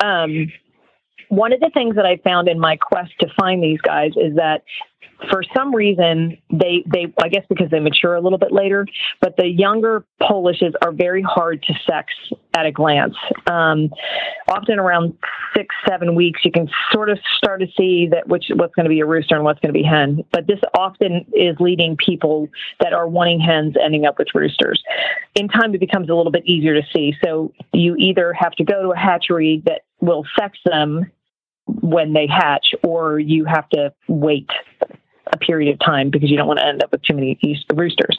Um, 0.00 0.11
one 1.28 1.52
of 1.52 1.60
the 1.60 1.70
things 1.72 1.96
that 1.96 2.04
I 2.04 2.18
found 2.18 2.48
in 2.48 2.60
my 2.60 2.76
quest 2.76 3.12
to 3.20 3.28
find 3.38 3.62
these 3.62 3.80
guys 3.80 4.10
is 4.16 4.36
that 4.36 4.62
for 5.30 5.42
some 5.54 5.74
reason 5.74 6.36
they 6.50 6.84
they 6.86 7.12
I 7.22 7.28
guess 7.28 7.44
because 7.48 7.70
they 7.70 7.80
mature 7.80 8.14
a 8.14 8.20
little 8.20 8.38
bit 8.38 8.52
later, 8.52 8.86
but 9.20 9.36
the 9.36 9.46
younger 9.46 10.04
Polishes 10.20 10.74
are 10.82 10.92
very 10.92 11.22
hard 11.22 11.62
to 11.64 11.74
sex 11.86 12.12
at 12.54 12.66
a 12.66 12.72
glance. 12.72 13.14
Um, 13.46 13.90
often 14.48 14.78
around 14.78 15.14
six 15.56 15.74
seven 15.88 16.14
weeks, 16.14 16.40
you 16.44 16.52
can 16.52 16.68
sort 16.92 17.10
of 17.10 17.18
start 17.36 17.60
to 17.60 17.66
see 17.76 18.08
that 18.10 18.28
which 18.28 18.46
what's 18.54 18.74
going 18.74 18.84
to 18.84 18.90
be 18.90 19.00
a 19.00 19.06
rooster 19.06 19.34
and 19.34 19.44
what's 19.44 19.60
going 19.60 19.72
to 19.72 19.78
be 19.78 19.84
hen. 19.84 20.24
But 20.32 20.46
this 20.46 20.60
often 20.76 21.26
is 21.34 21.56
leading 21.60 21.96
people 21.96 22.48
that 22.80 22.92
are 22.92 23.08
wanting 23.08 23.40
hens 23.40 23.74
ending 23.82 24.06
up 24.06 24.18
with 24.18 24.28
roosters. 24.34 24.82
In 25.34 25.48
time, 25.48 25.74
it 25.74 25.80
becomes 25.80 26.08
a 26.08 26.14
little 26.14 26.32
bit 26.32 26.44
easier 26.46 26.74
to 26.74 26.86
see. 26.94 27.14
So 27.24 27.52
you 27.72 27.96
either 27.96 28.32
have 28.32 28.52
to 28.52 28.64
go 28.64 28.82
to 28.82 28.90
a 28.90 28.96
hatchery 28.96 29.62
that 29.66 29.82
will 30.02 30.26
sex 30.38 30.58
them 30.66 31.10
when 31.66 32.12
they 32.12 32.26
hatch, 32.26 32.74
or 32.82 33.18
you 33.18 33.46
have 33.46 33.68
to 33.70 33.94
wait 34.08 34.50
a 35.32 35.38
period 35.38 35.72
of 35.72 35.78
time 35.78 36.10
because 36.10 36.28
you 36.30 36.36
don't 36.36 36.48
want 36.48 36.58
to 36.58 36.66
end 36.66 36.82
up 36.82 36.92
with 36.92 37.02
too 37.02 37.14
many 37.14 37.38
roosters. 37.72 38.16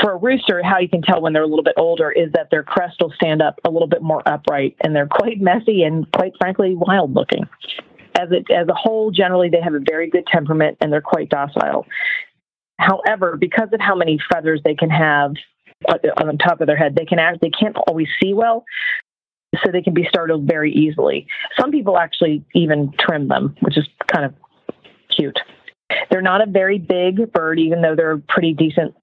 For 0.00 0.12
a 0.12 0.16
rooster, 0.16 0.62
how 0.62 0.78
you 0.78 0.88
can 0.88 1.02
tell 1.02 1.20
when 1.20 1.32
they're 1.32 1.42
a 1.42 1.46
little 1.46 1.64
bit 1.64 1.74
older 1.76 2.10
is 2.10 2.32
that 2.32 2.48
their 2.50 2.62
crest 2.62 2.96
will 3.00 3.12
stand 3.16 3.42
up 3.42 3.60
a 3.66 3.70
little 3.70 3.88
bit 3.88 4.00
more 4.00 4.22
upright, 4.26 4.76
and 4.82 4.94
they're 4.94 5.08
quite 5.08 5.40
messy 5.40 5.82
and 5.82 6.10
quite 6.12 6.32
frankly 6.38 6.74
wild 6.74 7.14
looking. 7.14 7.44
As 8.18 8.30
a, 8.30 8.52
as 8.54 8.68
a 8.68 8.74
whole, 8.74 9.10
generally 9.10 9.50
they 9.50 9.60
have 9.60 9.74
a 9.74 9.80
very 9.80 10.08
good 10.08 10.26
temperament 10.28 10.78
and 10.80 10.92
they're 10.92 11.02
quite 11.02 11.28
docile. 11.28 11.84
However, 12.78 13.36
because 13.36 13.68
of 13.72 13.80
how 13.80 13.96
many 13.96 14.20
feathers 14.32 14.60
they 14.64 14.76
can 14.76 14.90
have 14.90 15.32
uh, 15.88 15.98
on 16.18 16.28
the 16.28 16.38
top 16.38 16.60
of 16.60 16.68
their 16.68 16.76
head, 16.76 16.94
they 16.94 17.04
can 17.04 17.18
act, 17.18 17.40
they 17.40 17.50
can't 17.50 17.76
always 17.88 18.06
see 18.22 18.32
well, 18.32 18.64
so 19.62 19.70
they 19.70 19.82
can 19.82 19.94
be 19.94 20.06
startled 20.08 20.46
very 20.46 20.72
easily. 20.72 21.26
Some 21.58 21.70
people 21.70 21.98
actually 21.98 22.44
even 22.54 22.92
trim 22.98 23.28
them, 23.28 23.56
which 23.60 23.76
is 23.76 23.86
kind 24.12 24.24
of 24.24 24.34
cute. 25.14 25.38
They're 26.10 26.22
not 26.22 26.40
a 26.40 26.50
very 26.50 26.78
big 26.78 27.32
bird, 27.32 27.58
even 27.58 27.82
though 27.82 27.94
they're 27.94 28.18
pretty 28.28 28.54
decent 28.54 28.94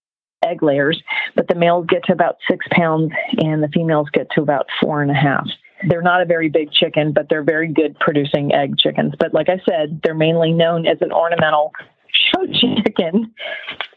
egg 0.44 0.64
layers, 0.64 1.02
but 1.36 1.48
the 1.48 1.56
males 1.56 1.86
get 1.88 2.04
to 2.06 2.14
about 2.14 2.38
six 2.50 2.66
pounds 2.72 3.12
and 3.38 3.62
the 3.62 3.68
females 3.68 4.10
get 4.12 4.28
to 4.32 4.42
about 4.42 4.66
four 4.82 5.02
and 5.02 5.12
a 5.12 5.16
half. 5.16 5.48
They're 5.88 6.02
not 6.02 6.22
a 6.22 6.26
very 6.26 6.50
big 6.50 6.72
chicken, 6.72 7.12
but 7.12 7.28
they're 7.30 7.44
very 7.44 7.68
good 7.68 7.98
producing 8.00 8.54
egg 8.54 8.78
chickens. 8.78 9.14
But 9.18 9.34
like 9.34 9.50
I 9.50 9.60
said, 9.68 10.02
they're 10.04 10.14
mainly 10.14 10.52
known 10.52 10.86
as 10.86 10.98
an 11.02 11.12
ornamental 11.12 11.72
show 12.14 12.46
chicken. 12.48 13.34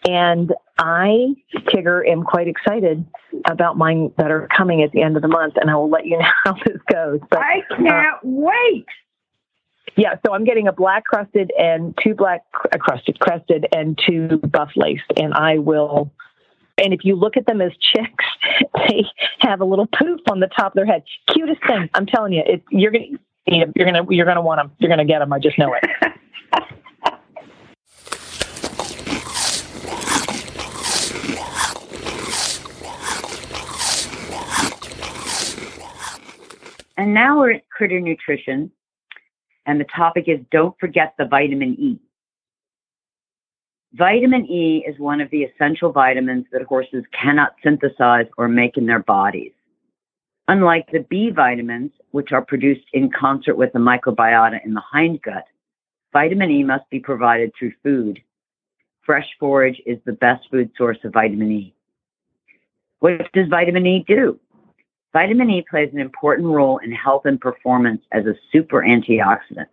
And 0.09 0.53
I, 0.79 1.35
Tigger, 1.69 2.07
am 2.09 2.25
quite 2.25 2.49
excited 2.49 3.05
about 3.47 3.79
mine 3.79 4.13
that 4.19 4.31
are 4.31 4.49
coming 4.55 4.83
at 4.83 4.93
the 4.93 5.03
end 5.03 5.17
of 5.17 5.23
the 5.23 5.29
month, 5.29 5.55
and 5.57 5.71
I 5.71 5.75
will 5.77 5.91
let 5.91 6.07
you 6.07 6.19
know 6.19 6.27
how 6.45 6.55
this 6.67 6.79
goes. 6.93 7.21
But 7.31 7.41
I 7.41 7.63
can't 7.77 8.19
wait. 8.23 8.87
yeah, 9.97 10.17
so 10.25 10.35
I'm 10.35 10.45
getting 10.45 10.69
a 10.69 10.73
black 10.73 11.05
crusted 11.05 11.53
and 11.59 11.97
two 12.03 12.15
black 12.15 12.43
uh, 12.73 12.79
crusted 12.79 13.19
crested 13.21 13.67
and 13.75 13.99
two 14.07 14.39
buff 14.39 14.71
laced, 14.77 15.11
and 15.17 15.33
I 15.35 15.59
will. 15.59 16.13
And 16.77 16.93
if 16.93 17.01
you 17.05 17.15
look 17.15 17.37
at 17.37 17.47
them 17.47 17.61
as 17.61 17.71
chicks, 17.95 18.25
they 18.89 19.05
have 19.39 19.61
a 19.61 19.65
little 19.65 19.87
poof 19.87 20.21
on 20.31 20.41
the 20.41 20.49
top 20.49 20.73
of 20.73 20.75
their 20.75 20.87
head. 20.87 21.05
Cutest 21.29 21.61
thing, 21.67 21.89
I'm 21.95 22.07
telling 22.07 22.33
you. 22.33 22.43
It, 22.45 22.65
you're 22.71 22.91
gonna, 22.91 23.07
you're 23.47 23.87
gonna, 23.87 24.05
you're 24.11 24.27
gonna 24.27 24.43
want 24.43 24.59
them. 24.59 24.73
You're 24.79 24.91
gonna 24.91 25.05
get 25.05 25.21
them. 25.21 25.33
I 25.33 25.39
just 25.39 25.59
know 25.59 25.73
it. 25.75 25.85
And 36.97 37.13
now 37.13 37.39
we're 37.39 37.53
at 37.53 37.69
Critter 37.71 38.01
Nutrition, 38.01 38.71
and 39.67 39.81
the 39.81 39.87
topic 39.97 40.25
is 40.29 40.39
don't 40.51 40.79
forget 40.79 41.15
the 41.19 41.25
vitamin 41.25 41.75
E. 41.79 41.99
Vitamin 43.95 44.47
E 44.47 44.85
is 44.87 44.99
one 44.99 45.21
of 45.21 45.31
the 45.31 45.43
essential 45.43 45.93
vitamins 45.93 46.47
that 46.53 46.63
horses 46.63 47.05
cannot 47.13 47.55
synthesize 47.63 48.27
or 48.39 48.49
make 48.49 48.77
in 48.77 48.87
their 48.87 49.03
bodies. 49.03 49.53
Unlike 50.49 50.91
the 50.93 51.07
B 51.09 51.31
vitamins, 51.31 51.93
which 52.11 52.33
are 52.33 52.45
produced 52.45 52.87
in 52.93 53.11
concert 53.11 53.57
with 53.57 53.73
the 53.73 53.79
microbiota 53.79 54.65
in 54.65 54.75
the 54.75 54.83
hindgut, 54.93 55.45
vitamin 56.13 56.51
E 56.51 56.63
must 56.63 56.89
be 56.91 57.01
provided 57.01 57.53
through 57.59 57.73
food. 57.83 58.21
Fresh 59.03 59.29
forage 59.41 59.81
is 59.87 59.99
the 60.05 60.13
best 60.13 60.47
food 60.51 60.71
source 60.77 60.99
of 61.05 61.13
vitamin 61.13 61.51
E. 61.51 61.75
What 63.01 63.33
does 63.33 63.49
vitamin 63.49 63.87
E 63.87 64.05
do? 64.07 64.39
Vitamin 65.15 65.49
E 65.49 65.65
plays 65.71 65.91
an 65.93 66.01
important 66.01 66.49
role 66.49 66.79
in 66.79 66.91
health 66.91 67.23
and 67.25 67.41
performance 67.41 68.03
as 68.11 68.27
a 68.27 68.35
super 68.51 68.83
antioxidant. 68.83 69.69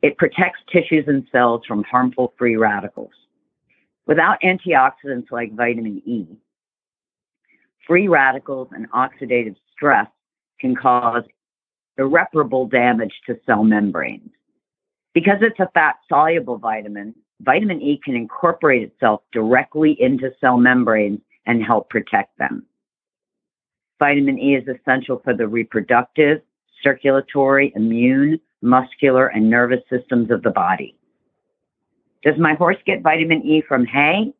It 0.00 0.16
protects 0.16 0.60
tissues 0.72 1.04
and 1.06 1.28
cells 1.30 1.60
from 1.68 1.84
harmful 1.84 2.32
free 2.38 2.56
radicals. 2.56 3.12
Without 4.06 4.40
antioxidants 4.40 5.30
like 5.30 5.54
vitamin 5.54 6.02
E, 6.06 6.26
free 7.86 8.08
radicals 8.08 8.68
and 8.72 8.90
oxidative 8.92 9.56
stress 9.70 10.08
can 10.58 10.74
cause 10.74 11.24
irreparable 11.98 12.66
damage 12.66 13.12
to 13.26 13.38
cell 13.44 13.64
membranes. 13.64 14.30
Because 15.12 15.38
it's 15.42 15.60
a 15.60 15.68
fat 15.74 15.96
soluble 16.08 16.56
vitamin, 16.56 17.14
vitamin 17.42 17.82
E 17.82 18.00
can 18.02 18.16
incorporate 18.16 18.82
itself 18.82 19.20
directly 19.32 20.00
into 20.00 20.32
cell 20.40 20.56
membranes 20.56 21.20
and 21.44 21.62
help 21.62 21.90
protect 21.90 22.38
them. 22.38 22.64
Vitamin 24.02 24.36
E 24.36 24.56
is 24.56 24.66
essential 24.66 25.20
for 25.22 25.32
the 25.32 25.46
reproductive, 25.46 26.42
circulatory, 26.82 27.72
immune, 27.76 28.40
muscular, 28.60 29.28
and 29.28 29.48
nervous 29.48 29.78
systems 29.88 30.28
of 30.32 30.42
the 30.42 30.50
body. 30.50 30.96
Does 32.24 32.34
my 32.36 32.54
horse 32.54 32.78
get 32.84 33.02
vitamin 33.02 33.42
E 33.46 33.62
from 33.68 33.86
hay? 33.86 34.34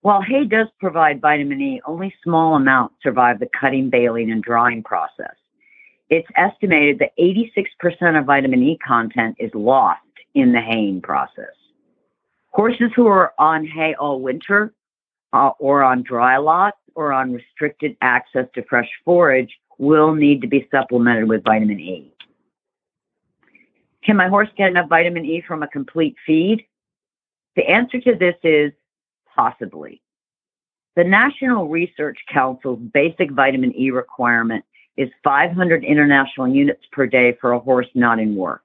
While 0.00 0.22
hay 0.22 0.46
does 0.46 0.68
provide 0.78 1.20
vitamin 1.20 1.60
E, 1.60 1.82
only 1.86 2.14
small 2.24 2.54
amounts 2.54 2.94
survive 3.02 3.38
the 3.38 3.50
cutting, 3.60 3.90
baling, 3.90 4.30
and 4.30 4.42
drying 4.42 4.82
process. 4.82 5.36
It's 6.08 6.28
estimated 6.34 7.00
that 7.00 7.12
86% 7.18 8.18
of 8.18 8.24
vitamin 8.24 8.62
E 8.62 8.78
content 8.78 9.36
is 9.38 9.50
lost 9.52 10.00
in 10.34 10.52
the 10.52 10.60
haying 10.62 11.02
process. 11.02 11.52
Horses 12.48 12.92
who 12.96 13.08
are 13.08 13.34
on 13.38 13.66
hay 13.66 13.94
all 14.00 14.22
winter 14.22 14.72
uh, 15.34 15.50
or 15.58 15.82
on 15.82 16.02
dry 16.02 16.38
lots 16.38 16.78
or 16.94 17.12
on 17.12 17.32
restricted 17.32 17.96
access 18.02 18.46
to 18.54 18.62
fresh 18.64 18.88
forage 19.04 19.52
will 19.78 20.14
need 20.14 20.42
to 20.42 20.46
be 20.46 20.68
supplemented 20.70 21.28
with 21.28 21.44
vitamin 21.44 21.80
E. 21.80 22.12
Can 24.04 24.16
my 24.16 24.28
horse 24.28 24.48
get 24.56 24.70
enough 24.70 24.88
vitamin 24.88 25.24
E 25.24 25.42
from 25.46 25.62
a 25.62 25.68
complete 25.68 26.16
feed? 26.26 26.66
The 27.56 27.68
answer 27.68 28.00
to 28.00 28.14
this 28.14 28.36
is 28.42 28.72
possibly. 29.34 30.00
The 30.96 31.04
National 31.04 31.68
Research 31.68 32.18
Council's 32.32 32.80
basic 32.92 33.30
vitamin 33.30 33.74
E 33.76 33.90
requirement 33.90 34.64
is 34.96 35.08
500 35.24 35.84
international 35.84 36.48
units 36.48 36.84
per 36.92 37.06
day 37.06 37.36
for 37.40 37.52
a 37.52 37.58
horse 37.58 37.86
not 37.94 38.18
in 38.18 38.34
work. 38.36 38.62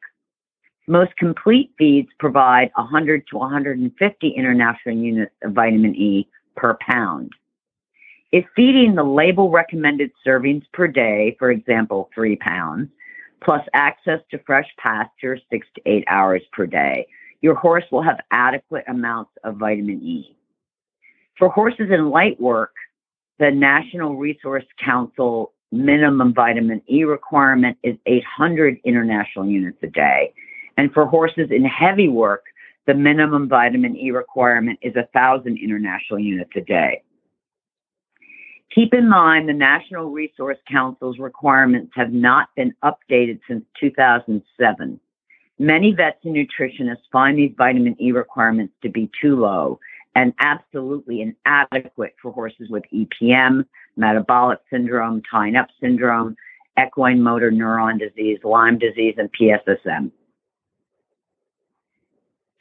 Most 0.87 1.15
complete 1.17 1.71
feeds 1.77 2.09
provide 2.19 2.71
100 2.75 3.25
to 3.27 3.37
150 3.37 4.29
international 4.29 4.95
units 4.95 5.33
of 5.43 5.53
vitamin 5.53 5.95
E 5.95 6.27
per 6.55 6.77
pound. 6.81 7.31
If 8.35 8.43
feeding 8.53 8.95
the 8.95 9.03
label 9.05 9.49
recommended 9.49 10.11
servings 10.27 10.65
per 10.73 10.89
day, 10.89 11.37
for 11.39 11.51
example, 11.51 12.09
three 12.13 12.35
pounds, 12.35 12.89
plus 13.41 13.65
access 13.73 14.19
to 14.29 14.39
fresh 14.39 14.67
pasture 14.77 15.39
six 15.49 15.65
to 15.75 15.81
eight 15.85 16.03
hours 16.09 16.41
per 16.51 16.65
day, 16.65 17.07
your 17.39 17.55
horse 17.55 17.85
will 17.93 18.01
have 18.01 18.19
adequate 18.31 18.83
amounts 18.89 19.31
of 19.45 19.55
vitamin 19.55 20.01
E. 20.03 20.35
For 21.39 21.47
horses 21.47 21.91
in 21.91 22.09
light 22.09 22.37
work, 22.41 22.73
the 23.39 23.51
National 23.51 24.17
Resource 24.17 24.65
Council 24.83 25.53
minimum 25.71 26.33
vitamin 26.33 26.81
E 26.89 27.05
requirement 27.05 27.77
is 27.83 27.95
800 28.05 28.81
international 28.83 29.45
units 29.45 29.77
a 29.81 29.87
day. 29.87 30.33
And 30.75 30.91
for 30.91 31.05
horses 31.05 31.51
in 31.51 31.63
heavy 31.63 32.09
work, 32.09 32.43
the 32.85 32.95
minimum 32.95 33.47
vitamin 33.47 33.95
E 33.95 34.11
requirement 34.11 34.77
is 34.81 34.93
1,000 34.95 35.57
international 35.57 36.19
units 36.19 36.51
a 36.57 36.61
day. 36.61 37.01
Keep 38.73 38.93
in 38.93 39.07
mind 39.07 39.47
the 39.47 39.53
National 39.53 40.11
Research 40.11 40.59
Council's 40.69 41.19
requirements 41.19 41.91
have 41.95 42.11
not 42.11 42.49
been 42.55 42.73
updated 42.83 43.39
since 43.47 43.63
2007. 43.79 44.99
Many 45.57 45.93
vets 45.93 46.17
and 46.23 46.35
nutritionists 46.35 47.09
find 47.11 47.37
these 47.37 47.53
vitamin 47.57 47.95
E 48.01 48.11
requirements 48.11 48.73
to 48.81 48.89
be 48.89 49.09
too 49.21 49.37
low 49.37 49.79
and 50.15 50.33
absolutely 50.39 51.21
inadequate 51.21 52.15
for 52.21 52.31
horses 52.31 52.69
with 52.69 52.83
EPM, 52.93 53.65
metabolic 53.95 54.59
syndrome, 54.69 55.21
tying 55.29 55.55
up 55.55 55.67
syndrome, 55.79 56.35
equine 56.81 57.21
motor 57.21 57.51
neuron 57.51 57.99
disease, 57.99 58.39
Lyme 58.43 58.77
disease, 58.77 59.15
and 59.17 59.29
PSSM. 59.39 60.11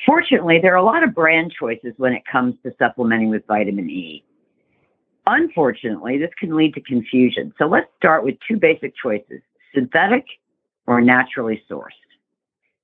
Fortunately, 0.05 0.59
there 0.61 0.75
are 0.75 0.77
a 0.77 0.85
lot 0.85 1.03
of 1.03 1.14
brand 1.14 1.53
choices 1.59 1.95
when 1.97 2.12
it 2.12 2.23
comes 2.31 2.55
to 2.62 2.75
supplementing 2.79 3.31
with 3.31 3.47
vitamin 3.47 3.88
E. 3.88 4.25
Unfortunately, 5.26 6.18
this 6.18 6.30
can 6.38 6.54
lead 6.54 6.74
to 6.74 6.80
confusion. 6.80 7.52
So 7.58 7.66
let's 7.66 7.88
start 7.96 8.24
with 8.24 8.37
two 8.46 8.56
basic 8.56 8.94
choices 9.00 9.40
synthetic 9.74 10.24
or 10.87 11.00
naturally 11.00 11.62
sourced. 11.68 11.90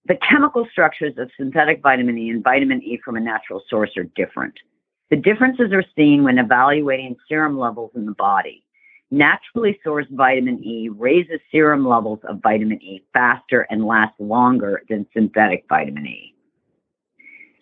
The 0.07 0.17
chemical 0.29 0.67
structures 0.73 1.15
of 1.19 1.31
synthetic 1.37 1.83
vitamin 1.83 2.19
E 2.19 2.31
and 2.31 2.43
vitamin 2.43 2.83
E 2.83 2.99
from 3.05 3.17
a 3.17 3.21
natural 3.21 3.63
source 3.69 3.91
are 3.97 4.09
different. 4.17 4.55
The 5.11 5.17
differences 5.17 5.73
are 5.73 5.85
seen 5.97 6.25
when 6.25 6.39
evaluating 6.39 7.17
serum 7.29 7.59
levels 7.59 7.91
in 7.95 8.07
the 8.07 8.15
body. 8.15 8.65
Naturally 9.11 9.79
sourced 9.85 10.11
vitamin 10.11 10.65
E 10.65 10.89
raises 10.89 11.41
serum 11.51 11.87
levels 11.87 12.21
of 12.25 12.41
vitamin 12.43 12.81
E 12.81 13.05
faster 13.13 13.67
and 13.71 13.85
lasts 13.85 14.19
longer 14.19 14.83
than 14.89 15.07
synthetic 15.13 15.65
vitamin 15.69 16.07
E. 16.07 16.35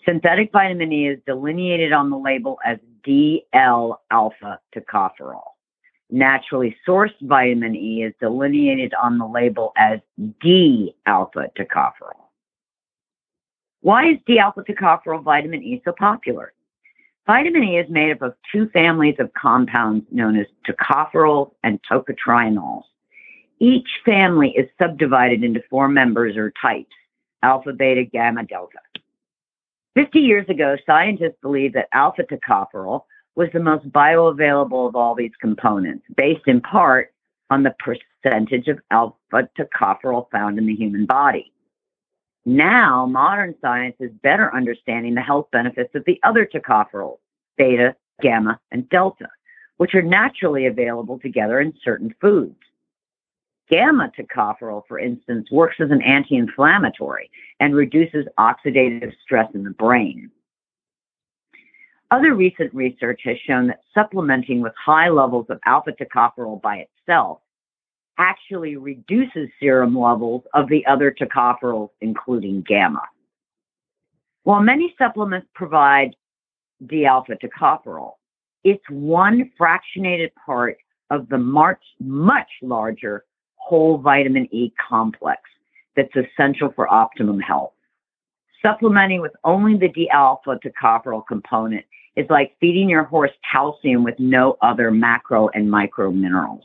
Synthetic 0.06 0.52
vitamin 0.52 0.92
E 0.92 1.08
is 1.08 1.18
delineated 1.26 1.92
on 1.92 2.10
the 2.10 2.18
label 2.18 2.58
as 2.64 2.78
DL 3.06 3.96
alpha 4.10 4.60
tocopherol. 4.74 5.42
Naturally 6.10 6.76
sourced 6.86 7.14
vitamin 7.22 7.76
E 7.76 8.02
is 8.02 8.14
delineated 8.20 8.94
on 8.94 9.18
the 9.18 9.26
label 9.26 9.72
as 9.76 10.00
D 10.40 10.94
alpha 11.06 11.50
tocopherol. 11.58 12.28
Why 13.80 14.10
is 14.10 14.18
D 14.26 14.38
alpha 14.38 14.62
tocopherol 14.62 15.22
vitamin 15.22 15.62
E 15.62 15.82
so 15.84 15.92
popular? 15.92 16.52
Vitamin 17.26 17.62
E 17.62 17.78
is 17.78 17.90
made 17.90 18.10
up 18.10 18.22
of 18.22 18.34
two 18.50 18.68
families 18.70 19.16
of 19.18 19.30
compounds 19.34 20.06
known 20.10 20.36
as 20.38 20.46
tocopherols 20.66 21.52
and 21.62 21.78
tocotrienols. 21.82 22.84
Each 23.60 23.88
family 24.04 24.50
is 24.56 24.68
subdivided 24.80 25.44
into 25.44 25.62
four 25.68 25.88
members 25.88 26.36
or 26.36 26.52
types 26.60 26.94
alpha, 27.42 27.72
beta, 27.72 28.04
gamma, 28.04 28.44
delta. 28.44 28.78
50 29.98 30.20
years 30.20 30.48
ago, 30.48 30.76
scientists 30.86 31.38
believed 31.42 31.74
that 31.74 31.88
alpha 31.92 32.22
tocopherol 32.22 33.02
was 33.34 33.48
the 33.52 33.58
most 33.58 33.90
bioavailable 33.90 34.86
of 34.86 34.94
all 34.94 35.16
these 35.16 35.32
components, 35.40 36.04
based 36.16 36.46
in 36.46 36.60
part 36.60 37.12
on 37.50 37.64
the 37.64 37.74
percentage 37.80 38.68
of 38.68 38.78
alpha 38.92 39.48
tocopherol 39.58 40.30
found 40.30 40.56
in 40.56 40.66
the 40.66 40.74
human 40.76 41.04
body. 41.04 41.52
Now, 42.46 43.06
modern 43.06 43.56
science 43.60 43.96
is 43.98 44.12
better 44.22 44.54
understanding 44.54 45.16
the 45.16 45.20
health 45.20 45.48
benefits 45.50 45.92
of 45.96 46.04
the 46.04 46.20
other 46.22 46.46
tocopherols, 46.46 47.18
beta, 47.56 47.96
gamma, 48.22 48.60
and 48.70 48.88
delta, 48.90 49.26
which 49.78 49.96
are 49.96 50.02
naturally 50.02 50.66
available 50.66 51.18
together 51.18 51.58
in 51.58 51.74
certain 51.82 52.14
foods. 52.20 52.54
Gamma 53.70 54.10
tocopherol, 54.18 54.82
for 54.88 54.98
instance, 54.98 55.50
works 55.50 55.76
as 55.80 55.90
an 55.90 56.02
anti 56.02 56.36
inflammatory 56.36 57.30
and 57.60 57.74
reduces 57.74 58.26
oxidative 58.38 59.12
stress 59.22 59.48
in 59.54 59.62
the 59.62 59.70
brain. 59.70 60.30
Other 62.10 62.34
recent 62.34 62.72
research 62.72 63.20
has 63.24 63.36
shown 63.46 63.66
that 63.66 63.80
supplementing 63.92 64.62
with 64.62 64.72
high 64.82 65.10
levels 65.10 65.46
of 65.50 65.60
alpha 65.66 65.92
tocopherol 65.92 66.62
by 66.62 66.86
itself 66.86 67.40
actually 68.16 68.76
reduces 68.76 69.48
serum 69.60 69.98
levels 69.98 70.42
of 70.54 70.68
the 70.68 70.84
other 70.86 71.14
tocopherols, 71.14 71.90
including 72.00 72.62
gamma. 72.66 73.02
While 74.44 74.62
many 74.62 74.94
supplements 74.96 75.46
provide 75.54 76.16
D 76.86 77.04
alpha 77.04 77.36
tocopherol, 77.36 78.14
it's 78.64 78.82
one 78.88 79.50
fractionated 79.60 80.30
part 80.46 80.78
of 81.10 81.28
the 81.28 81.38
much, 81.38 81.82
much 82.00 82.48
larger 82.62 83.24
whole 83.68 83.98
vitamin 83.98 84.48
E 84.50 84.72
complex 84.88 85.42
that's 85.94 86.14
essential 86.16 86.72
for 86.74 86.92
optimum 86.92 87.38
health. 87.38 87.72
Supplementing 88.62 89.20
with 89.20 89.32
only 89.44 89.76
the 89.76 89.88
D 89.88 90.08
alpha 90.12 90.58
tocopherol 90.64 91.22
component 91.26 91.84
is 92.16 92.26
like 92.30 92.56
feeding 92.60 92.88
your 92.88 93.04
horse 93.04 93.30
calcium 93.52 94.04
with 94.04 94.14
no 94.18 94.56
other 94.62 94.90
macro 94.90 95.48
and 95.54 95.70
micro 95.70 96.10
minerals. 96.10 96.64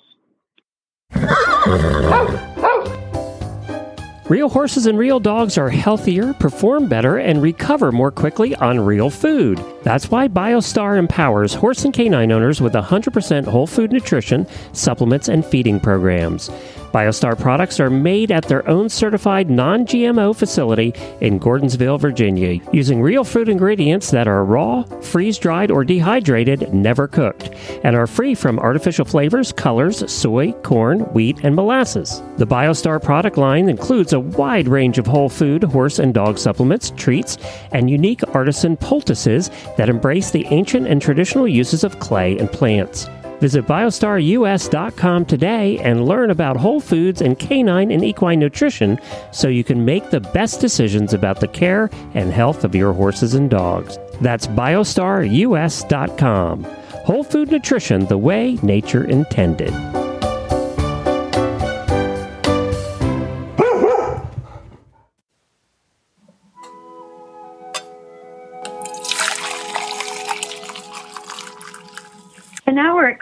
Real 4.30 4.50
horses 4.50 4.86
and 4.88 4.98
real 4.98 5.20
dogs 5.20 5.58
are 5.58 5.70
healthier, 5.70 6.34
perform 6.34 6.88
better, 6.88 7.18
and 7.18 7.42
recover 7.42 7.92
more 7.92 8.12
quickly 8.12 8.56
on 8.56 8.80
real 8.80 9.10
food. 9.10 9.60
That's 9.84 10.10
why 10.10 10.30
BioStar 10.30 10.98
empowers 10.98 11.54
horse 11.54 11.84
and 11.84 11.94
canine 11.94 12.32
owners 12.32 12.62
with 12.62 12.74
100% 12.74 13.46
whole 13.46 13.68
food 13.68 13.92
nutrition, 13.92 14.48
supplements, 14.72 15.28
and 15.28 15.46
feeding 15.46 15.80
programs. 15.80 16.50
BioStar 16.94 17.40
products 17.40 17.80
are 17.80 17.90
made 17.90 18.32
at 18.32 18.44
their 18.44 18.68
own 18.70 18.88
certified 18.88 19.50
non 19.50 19.84
GMO 19.88 20.36
facility 20.36 20.94
in 21.22 21.40
Gordonsville, 21.40 22.00
Virginia, 22.00 22.62
using 22.72 23.02
real 23.02 23.24
food 23.24 23.50
ingredients 23.50 24.12
that 24.12 24.28
are 24.28 24.46
raw, 24.46 24.84
freeze 25.02 25.40
dried, 25.40 25.72
or 25.72 25.84
dehydrated, 25.84 26.72
never 26.72 27.08
cooked, 27.08 27.50
and 27.84 27.96
are 27.96 28.06
free 28.06 28.36
from 28.36 28.60
artificial 28.60 29.06
flavors, 29.06 29.52
colors, 29.52 30.10
soy, 30.12 30.52
corn, 30.62 31.00
wheat, 31.14 31.40
and 31.44 31.56
molasses. 31.56 32.22
The 32.38 32.46
BioStar 32.46 33.02
product 33.02 33.38
line 33.38 33.70
includes 33.70 34.14
a 34.14 34.20
wide 34.20 34.68
range 34.68 35.00
of 35.00 35.08
whole 35.08 35.30
food, 35.30 35.64
horse, 35.64 35.98
and 35.98 36.14
dog 36.14 36.38
supplements, 36.38 36.92
treats, 36.96 37.40
and 37.72 37.90
unique 37.90 38.22
artisan 38.36 38.78
poultices 38.78 39.50
that 39.78 39.90
embrace 39.90 40.32
the 40.32 40.46
ancient 40.48 40.88
and 40.88 41.02
traditional 41.02 41.48
uses 41.48 41.84
of 41.84 42.00
clay 42.00 42.38
and 42.38 42.52
plants. 42.52 43.08
Visit 43.40 43.68
biostarus.com 43.68 45.26
today 45.26 45.78
and 45.80 46.08
learn 46.08 46.32
about 46.32 46.56
whole 46.56 46.80
foods 46.80 47.22
and 47.22 47.38
canine 47.38 47.92
and 47.92 48.02
equine 48.04 48.40
nutrition 48.40 48.98
so 49.32 49.50
you 49.50 49.66
can 49.66 49.84
make 49.84 50.12
the 50.12 50.22
best 50.22 50.62
decisions 50.62 51.14
about 51.14 51.42
the 51.42 51.48
care 51.50 51.90
and 52.14 52.32
health 52.32 52.64
of 52.64 52.74
your 52.74 52.94
horses 52.94 53.34
and 53.34 53.50
dogs. 53.50 54.00
That's 54.22 54.48
biostarus.com. 54.48 56.64
Whole 56.64 57.24
food 57.26 57.52
nutrition 57.52 58.06
the 58.06 58.18
way 58.18 58.58
nature 58.64 59.04
intended. 59.04 60.03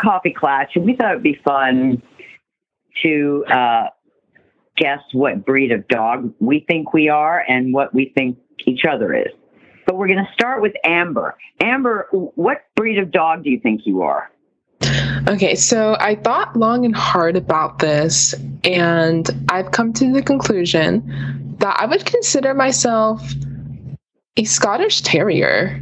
Coffee 0.01 0.33
Klatch, 0.33 0.75
and 0.75 0.85
we 0.85 0.95
thought 0.95 1.11
it'd 1.11 1.23
be 1.23 1.39
fun 1.43 2.01
to 3.03 3.45
uh, 3.47 3.87
guess 4.77 4.99
what 5.13 5.45
breed 5.45 5.71
of 5.71 5.87
dog 5.87 6.33
we 6.39 6.65
think 6.67 6.93
we 6.93 7.09
are 7.09 7.43
and 7.47 7.73
what 7.73 7.93
we 7.93 8.11
think 8.15 8.37
each 8.65 8.85
other 8.85 9.13
is. 9.13 9.31
But 9.85 9.97
we're 9.97 10.07
going 10.07 10.25
to 10.25 10.33
start 10.33 10.61
with 10.61 10.73
Amber. 10.83 11.35
Amber, 11.59 12.07
what 12.11 12.65
breed 12.75 12.97
of 12.97 13.11
dog 13.11 13.43
do 13.43 13.49
you 13.49 13.59
think 13.59 13.81
you 13.85 14.01
are? 14.01 14.31
Okay, 15.27 15.55
so 15.55 15.95
I 15.99 16.15
thought 16.15 16.55
long 16.55 16.85
and 16.85 16.95
hard 16.95 17.35
about 17.35 17.79
this, 17.79 18.33
and 18.63 19.29
I've 19.49 19.71
come 19.71 19.93
to 19.93 20.11
the 20.11 20.21
conclusion 20.21 21.55
that 21.59 21.75
I 21.79 21.85
would 21.85 22.05
consider 22.05 22.53
myself 22.53 23.21
a 24.37 24.43
Scottish 24.45 25.01
Terrier. 25.01 25.79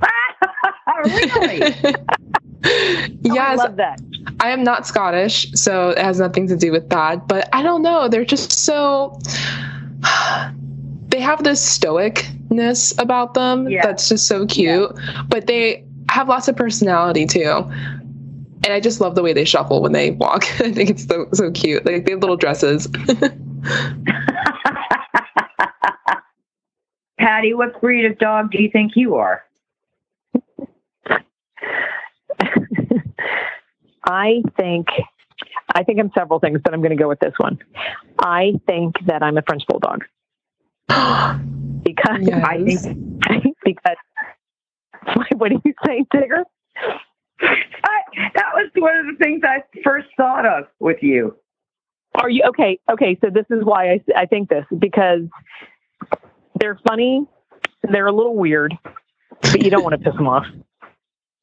really? 1.04 1.74
Oh, 2.64 3.38
I 3.38 3.54
love 3.54 3.76
that. 3.76 4.00
I 4.40 4.50
am 4.50 4.62
not 4.62 4.86
Scottish, 4.86 5.50
so 5.52 5.90
it 5.90 5.98
has 5.98 6.18
nothing 6.18 6.46
to 6.48 6.56
do 6.56 6.72
with 6.72 6.88
that. 6.90 7.26
But 7.28 7.48
I 7.52 7.62
don't 7.62 7.82
know. 7.82 8.08
They're 8.08 8.24
just 8.24 8.52
so. 8.52 9.18
They 11.10 11.20
have 11.20 11.42
this 11.42 11.60
stoicness 11.78 12.96
about 13.02 13.34
them 13.34 13.68
Yeah. 13.68 13.82
that's 13.84 14.08
just 14.08 14.28
so 14.28 14.46
cute. 14.46 14.96
But 15.28 15.48
they 15.48 15.84
have 16.08 16.28
lots 16.28 16.46
of 16.46 16.54
personality 16.54 17.26
too. 17.26 17.68
And 18.62 18.68
I 18.68 18.78
just 18.78 19.00
love 19.00 19.16
the 19.16 19.22
way 19.22 19.32
they 19.32 19.44
shuffle 19.44 19.82
when 19.82 19.90
they 19.90 20.12
walk. 20.12 20.44
I 20.60 20.70
think 20.70 20.88
it's 20.88 21.04
so 21.06 21.26
so 21.32 21.50
cute. 21.50 21.84
Like 21.84 22.04
they 22.04 22.12
have 22.12 22.20
little 22.20 22.36
dresses. 22.36 22.86
Patty, 27.18 27.54
what 27.54 27.80
breed 27.80 28.04
of 28.06 28.16
dog 28.18 28.52
do 28.52 28.62
you 28.62 28.70
think 28.70 28.92
you 28.94 29.16
are? 29.16 29.42
I 34.10 34.42
think 34.58 34.88
I 35.74 35.84
think 35.84 36.00
I'm 36.00 36.10
several 36.16 36.40
things, 36.40 36.60
but 36.62 36.74
I'm 36.74 36.80
going 36.80 36.96
to 36.96 37.02
go 37.02 37.08
with 37.08 37.20
this 37.20 37.34
one. 37.38 37.58
I 38.18 38.52
think 38.66 38.96
that 39.06 39.22
I'm 39.22 39.38
a 39.38 39.42
French 39.42 39.62
bulldog 39.68 40.04
because 41.84 42.18
Yes. 42.20 42.44
I 42.44 42.58
think 43.40 43.56
because 43.64 43.96
what 45.36 45.50
do 45.50 45.60
you 45.64 45.74
say, 45.86 46.04
Tigger? 46.12 46.42
I, 47.40 48.30
that 48.34 48.50
was 48.54 48.70
one 48.74 48.96
of 48.98 49.06
the 49.06 49.16
things 49.22 49.42
I 49.44 49.62
first 49.82 50.08
thought 50.16 50.44
of 50.44 50.64
with 50.78 50.98
you. 51.02 51.36
Are 52.16 52.28
you 52.28 52.42
okay? 52.48 52.78
Okay, 52.90 53.16
so 53.22 53.30
this 53.30 53.46
is 53.50 53.64
why 53.64 53.92
I, 53.92 54.00
I 54.16 54.26
think 54.26 54.48
this 54.50 54.64
because 54.78 55.20
they're 56.58 56.78
funny, 56.86 57.24
they're 57.82 58.08
a 58.08 58.12
little 58.12 58.36
weird, 58.36 58.76
but 59.40 59.62
you 59.62 59.70
don't 59.70 59.84
want 59.84 59.94
to 59.94 59.98
piss 59.98 60.16
them 60.16 60.26
off. 60.26 60.44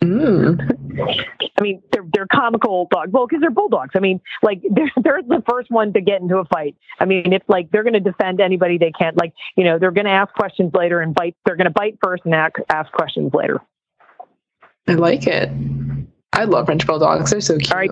Mm. 0.03 0.76
I 0.99 1.61
mean, 1.61 1.81
they're 1.91 2.05
they're 2.13 2.27
comical 2.27 2.87
dogs. 2.91 3.11
Well, 3.11 3.27
because 3.27 3.41
they're 3.41 3.49
bulldogs. 3.49 3.91
I 3.95 3.99
mean, 3.99 4.21
like 4.41 4.61
they're 4.71 4.91
they're 5.01 5.21
the 5.21 5.43
first 5.49 5.69
one 5.69 5.93
to 5.93 6.01
get 6.01 6.21
into 6.21 6.37
a 6.37 6.45
fight. 6.45 6.75
I 6.99 7.05
mean, 7.05 7.33
if 7.33 7.43
like 7.47 7.71
they're 7.71 7.83
going 7.83 7.93
to 7.93 7.99
defend 7.99 8.41
anybody 8.41 8.77
they 8.77 8.91
can't. 8.91 9.17
like 9.17 9.33
you 9.55 9.63
know, 9.63 9.79
they're 9.79 9.91
going 9.91 10.05
to 10.05 10.11
ask 10.11 10.33
questions 10.33 10.71
later 10.73 11.01
and 11.01 11.13
bite. 11.13 11.35
They're 11.45 11.55
going 11.55 11.65
to 11.65 11.71
bite 11.71 11.97
first 12.03 12.23
and 12.25 12.33
ask, 12.33 12.55
ask 12.69 12.91
questions 12.91 13.33
later. 13.33 13.59
I 14.87 14.93
like 14.93 15.27
it. 15.27 15.49
I 16.33 16.45
love 16.45 16.67
French 16.67 16.85
bulldogs. 16.85 17.31
They're 17.31 17.41
so 17.41 17.57
cute. 17.57 17.71
All 17.71 17.79
right. 17.79 17.89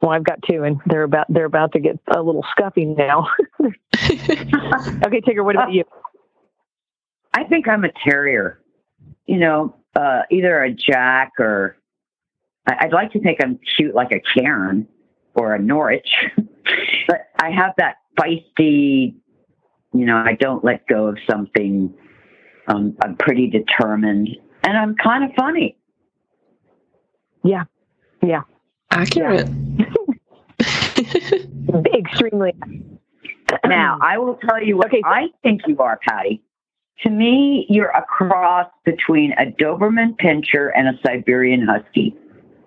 Well, 0.00 0.10
I've 0.10 0.24
got 0.24 0.40
two, 0.48 0.64
and 0.64 0.80
they're 0.86 1.04
about 1.04 1.26
they're 1.28 1.44
about 1.44 1.72
to 1.72 1.80
get 1.80 1.98
a 2.14 2.20
little 2.20 2.44
scuffy 2.56 2.96
now. 2.96 3.28
okay, 3.60 5.20
Tigger, 5.20 5.44
what 5.44 5.54
about 5.54 5.72
you? 5.72 5.84
I 7.32 7.44
think 7.44 7.68
I'm 7.68 7.84
a 7.84 7.90
terrier. 8.04 8.60
You 9.26 9.38
know, 9.38 9.76
uh, 9.96 10.22
either 10.30 10.62
a 10.62 10.72
Jack 10.72 11.32
or 11.38 11.76
I- 12.68 12.76
I'd 12.86 12.92
like 12.92 13.12
to 13.12 13.20
think 13.20 13.38
I'm 13.42 13.58
cute 13.76 13.94
like 13.94 14.12
a 14.12 14.20
Cairn 14.20 14.86
or 15.34 15.54
a 15.54 15.58
Norwich, 15.58 16.08
but 16.36 17.28
I 17.40 17.50
have 17.50 17.72
that 17.78 17.96
feisty. 18.18 19.14
You 19.94 20.06
know, 20.06 20.16
I 20.16 20.34
don't 20.38 20.64
let 20.64 20.86
go 20.86 21.06
of 21.06 21.18
something. 21.28 21.92
Um, 22.68 22.96
I'm 23.04 23.16
pretty 23.16 23.48
determined, 23.48 24.28
and 24.64 24.78
I'm 24.78 24.94
kind 24.94 25.24
of 25.24 25.30
funny. 25.36 25.76
Yeah, 27.44 27.64
yeah, 28.22 28.42
Accurate. 28.92 29.48
extremely. 31.94 32.54
Now, 33.66 33.98
I 34.00 34.18
will 34.18 34.36
tell 34.36 34.62
you 34.62 34.76
what 34.76 34.86
Okay, 34.86 35.00
so- 35.02 35.08
I 35.08 35.26
think 35.42 35.62
you 35.66 35.78
are, 35.78 35.98
Patty. 36.06 36.42
To 37.02 37.10
me, 37.10 37.66
you're 37.68 37.90
a 37.90 38.02
cross 38.02 38.68
between 38.84 39.32
a 39.32 39.46
Doberman 39.46 40.16
Pinscher 40.20 40.70
and 40.76 40.88
a 40.88 40.98
Siberian 41.04 41.66
Husky. 41.66 42.14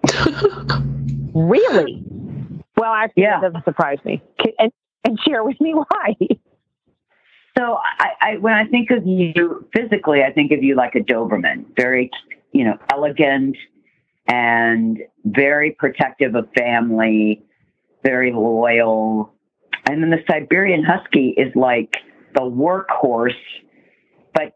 Really? 1.35 2.01
Well, 2.77 2.93
actually, 2.93 3.23
Yeah. 3.23 3.41
that 3.41 3.47
doesn't 3.51 3.65
surprise 3.65 3.97
me. 4.05 4.21
And 4.57 4.71
and 5.03 5.19
share 5.27 5.43
with 5.43 5.59
me 5.59 5.73
why. 5.73 6.15
So 7.57 7.77
I, 7.99 8.09
I, 8.21 8.37
when 8.37 8.53
I 8.53 8.65
think 8.65 8.89
of 8.89 9.05
you 9.05 9.67
physically, 9.75 10.23
I 10.23 10.31
think 10.31 10.51
of 10.53 10.63
you 10.63 10.75
like 10.75 10.95
a 10.95 10.99
Doberman, 10.99 11.65
very, 11.75 12.09
you 12.53 12.63
know, 12.63 12.77
elegant 12.91 13.55
and 14.27 14.99
very 15.25 15.71
protective 15.71 16.35
of 16.35 16.47
family, 16.57 17.43
very 18.03 18.31
loyal. 18.31 19.31
And 19.89 20.01
then 20.01 20.09
the 20.09 20.23
Siberian 20.27 20.83
Husky 20.83 21.29
is 21.37 21.53
like 21.55 21.97
the 22.33 22.41
workhorse, 22.41 23.35
but 24.35 24.53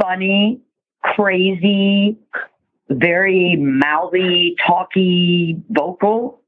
funny, 0.00 0.60
crazy, 1.02 2.16
very 2.90 3.56
mouthy, 3.56 4.54
talky, 4.64 5.60
vocal. 5.70 6.42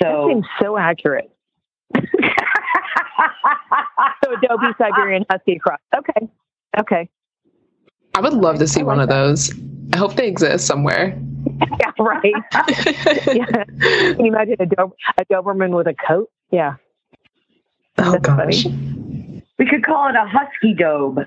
So 0.00 0.04
That 0.04 0.12
So 0.12 0.28
seems 0.28 0.46
so 0.60 0.78
accurate. 0.78 1.30
So 4.24 4.32
Adobe 4.34 4.66
Siberian 4.78 5.24
Husky 5.30 5.58
cross. 5.58 5.80
Okay. 5.96 6.28
Okay. 6.78 7.08
I 8.14 8.20
would 8.20 8.32
love 8.34 8.58
to 8.58 8.66
see 8.68 8.80
I 8.80 8.84
one 8.84 8.98
like 8.98 9.04
of 9.04 9.08
those. 9.08 9.52
I 9.92 9.96
hope 9.96 10.14
they 10.14 10.28
exist 10.28 10.66
somewhere. 10.66 11.18
Yeah, 11.80 11.92
right. 11.98 12.34
Yeah. 13.34 13.46
Can 13.80 14.20
you 14.24 14.26
imagine 14.32 14.56
a, 14.60 14.66
Dob- 14.66 14.92
a 15.16 15.24
Doberman 15.24 15.74
with 15.76 15.86
a 15.86 15.94
coat? 15.94 16.30
Yeah. 16.50 16.74
Oh 17.98 18.12
That's 18.12 18.26
gosh. 18.26 18.62
funny. 18.64 18.97
We 19.58 19.66
could 19.66 19.84
call 19.84 20.08
it 20.08 20.14
a 20.14 20.26
Husky 20.26 20.74
Dobe. 20.74 21.20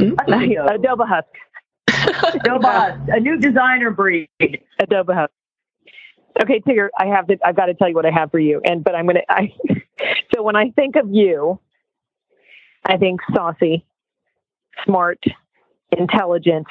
Mm. 0.00 0.14
Husky 0.20 0.54
Dobe. 0.54 0.70
Adobe 0.70 1.04
Husk. 1.06 1.28
Dobas, 2.44 3.08
a 3.16 3.20
new 3.20 3.38
designer 3.38 3.90
breed. 3.90 4.28
Adobe 4.78 5.14
Husk. 5.14 5.32
Okay, 6.42 6.60
Tigger, 6.60 6.88
I 6.96 7.06
have 7.06 7.26
to. 7.28 7.38
I've 7.44 7.56
got 7.56 7.66
to 7.66 7.74
tell 7.74 7.88
you 7.88 7.94
what 7.94 8.06
I 8.06 8.10
have 8.10 8.30
for 8.30 8.38
you. 8.38 8.60
And 8.64 8.84
but 8.84 8.94
I'm 8.94 9.06
gonna. 9.06 9.22
I 9.28 9.52
so 10.34 10.42
when 10.42 10.54
I 10.54 10.70
think 10.70 10.96
of 10.96 11.08
you, 11.10 11.58
I 12.84 12.96
think 12.96 13.20
saucy, 13.34 13.84
smart, 14.84 15.22
intelligent, 15.96 16.66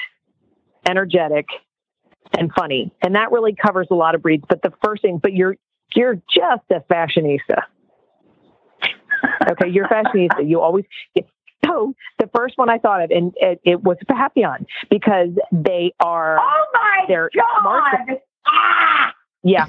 energetic, 0.87 1.47
and 2.37 2.51
funny, 2.57 2.93
and 3.01 3.15
that 3.15 3.31
really 3.31 3.55
covers 3.55 3.87
a 3.91 3.95
lot 3.95 4.15
of 4.15 4.21
breeds. 4.21 4.45
But 4.47 4.61
the 4.61 4.71
first 4.83 5.01
thing, 5.01 5.19
but 5.21 5.33
you're 5.33 5.57
you're 5.95 6.15
just 6.15 6.63
a 6.71 6.79
fashionista. 6.91 7.63
Okay, 9.51 9.69
you're 9.69 9.87
fashionista. 9.87 10.47
You 10.47 10.61
always. 10.61 10.85
get. 11.15 11.27
So 11.65 11.93
the 12.19 12.29
first 12.35 12.57
one 12.57 12.69
I 12.69 12.77
thought 12.77 13.03
of, 13.03 13.11
and 13.11 13.33
it, 13.37 13.59
it 13.63 13.83
was 13.83 13.97
a 14.01 14.05
Papillon 14.05 14.65
because 14.89 15.29
they 15.51 15.93
are. 15.99 16.37
Oh 16.39 16.65
my 16.73 17.05
They're. 17.07 17.29
God! 17.35 18.19
Ah! 18.47 19.13
Yeah. 19.43 19.65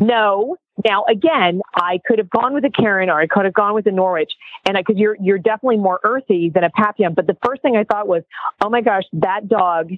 no. 0.00 0.56
Now 0.84 1.04
again, 1.04 1.60
I 1.74 2.00
could 2.06 2.18
have 2.18 2.30
gone 2.30 2.54
with 2.54 2.64
a 2.64 2.70
Cairn 2.70 3.10
or 3.10 3.20
I 3.20 3.26
could 3.26 3.44
have 3.44 3.54
gone 3.54 3.74
with 3.74 3.86
a 3.86 3.90
Norwich, 3.90 4.32
and 4.66 4.76
I 4.76 4.80
because 4.80 4.96
you're 4.96 5.16
you're 5.20 5.38
definitely 5.38 5.76
more 5.76 6.00
earthy 6.02 6.50
than 6.52 6.64
a 6.64 6.70
Papillon. 6.70 7.14
But 7.14 7.26
the 7.26 7.36
first 7.44 7.62
thing 7.62 7.76
I 7.76 7.84
thought 7.84 8.08
was, 8.08 8.22
oh 8.64 8.70
my 8.70 8.80
gosh, 8.80 9.04
that 9.12 9.48
dog 9.48 9.90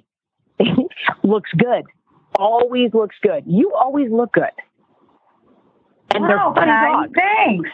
looks 1.22 1.50
good. 1.56 1.84
Always 2.36 2.92
looks 2.92 3.16
good. 3.22 3.44
You 3.46 3.72
always 3.74 4.10
look 4.10 4.32
good. 4.32 4.50
And 6.14 6.24
Wow, 6.24 6.52
they're 6.54 6.64
funny 6.64 6.72
dogs. 6.72 7.12
Thanks. 7.14 7.70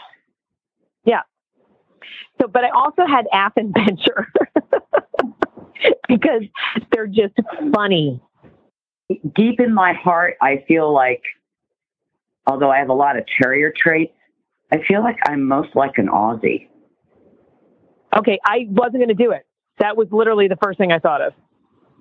So, 2.41 2.49
but 2.49 2.64
I 2.64 2.70
also 2.70 3.03
had 3.07 3.26
Affenpinscher 3.34 4.26
because 6.09 6.43
they're 6.91 7.07
just 7.07 7.34
funny. 7.74 8.20
Deep 9.34 9.61
in 9.61 9.74
my 9.74 9.93
heart, 9.93 10.36
I 10.41 10.64
feel 10.66 10.93
like, 10.93 11.22
although 12.47 12.70
I 12.70 12.78
have 12.78 12.88
a 12.88 12.95
lot 12.95 13.18
of 13.18 13.24
terrier 13.41 13.72
traits, 13.76 14.12
I 14.72 14.78
feel 14.86 15.03
like 15.03 15.16
I'm 15.26 15.47
most 15.47 15.74
like 15.74 15.99
an 15.99 16.07
Aussie. 16.07 16.68
Okay, 18.16 18.38
I 18.45 18.66
wasn't 18.68 18.99
going 18.99 19.09
to 19.09 19.14
do 19.14 19.32
it. 19.32 19.47
That 19.78 19.97
was 19.97 20.09
literally 20.11 20.49
the 20.49 20.59
first 20.62 20.78
thing 20.78 20.93
I 20.93 20.99
thought 20.99 21.20
of. 21.20 21.32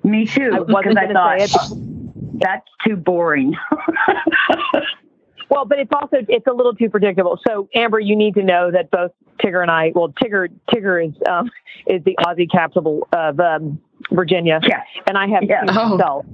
Me 0.04 0.26
too. 0.26 0.52
I 0.54 0.60
wasn't 0.60 0.98
I 0.98 1.06
going 1.06 1.08
to 1.10 1.14
thought 1.14 1.40
say 1.40 1.46
it. 1.46 2.40
that's 2.40 2.68
too 2.86 2.96
boring. 2.96 3.56
Well, 5.50 5.66
but 5.66 5.80
it's 5.80 5.92
also 5.94 6.18
it's 6.28 6.46
a 6.48 6.54
little 6.54 6.76
too 6.76 6.90
predictable. 6.90 7.40
So 7.48 7.68
Amber, 7.74 8.00
you 8.00 8.16
need 8.16 8.36
to 8.36 8.44
know 8.44 8.70
that 8.72 8.92
both 8.92 9.12
Tigger 9.44 9.62
and 9.62 9.72
I, 9.72 9.92
well, 9.96 10.14
Tigger 10.24 10.48
Tigger 10.72 11.08
is 11.08 11.14
um, 11.28 11.50
is 11.88 12.04
the 12.04 12.16
Aussie 12.20 12.50
capital 12.50 13.08
of 13.14 13.40
um, 13.40 13.82
Virginia, 14.12 14.60
yeah. 14.68 14.84
and 15.08 15.18
I 15.18 15.28
have 15.28 15.44
Yeah. 15.44 15.62
two 15.64 15.74
Oh. 15.80 15.90
myself. 15.98 16.26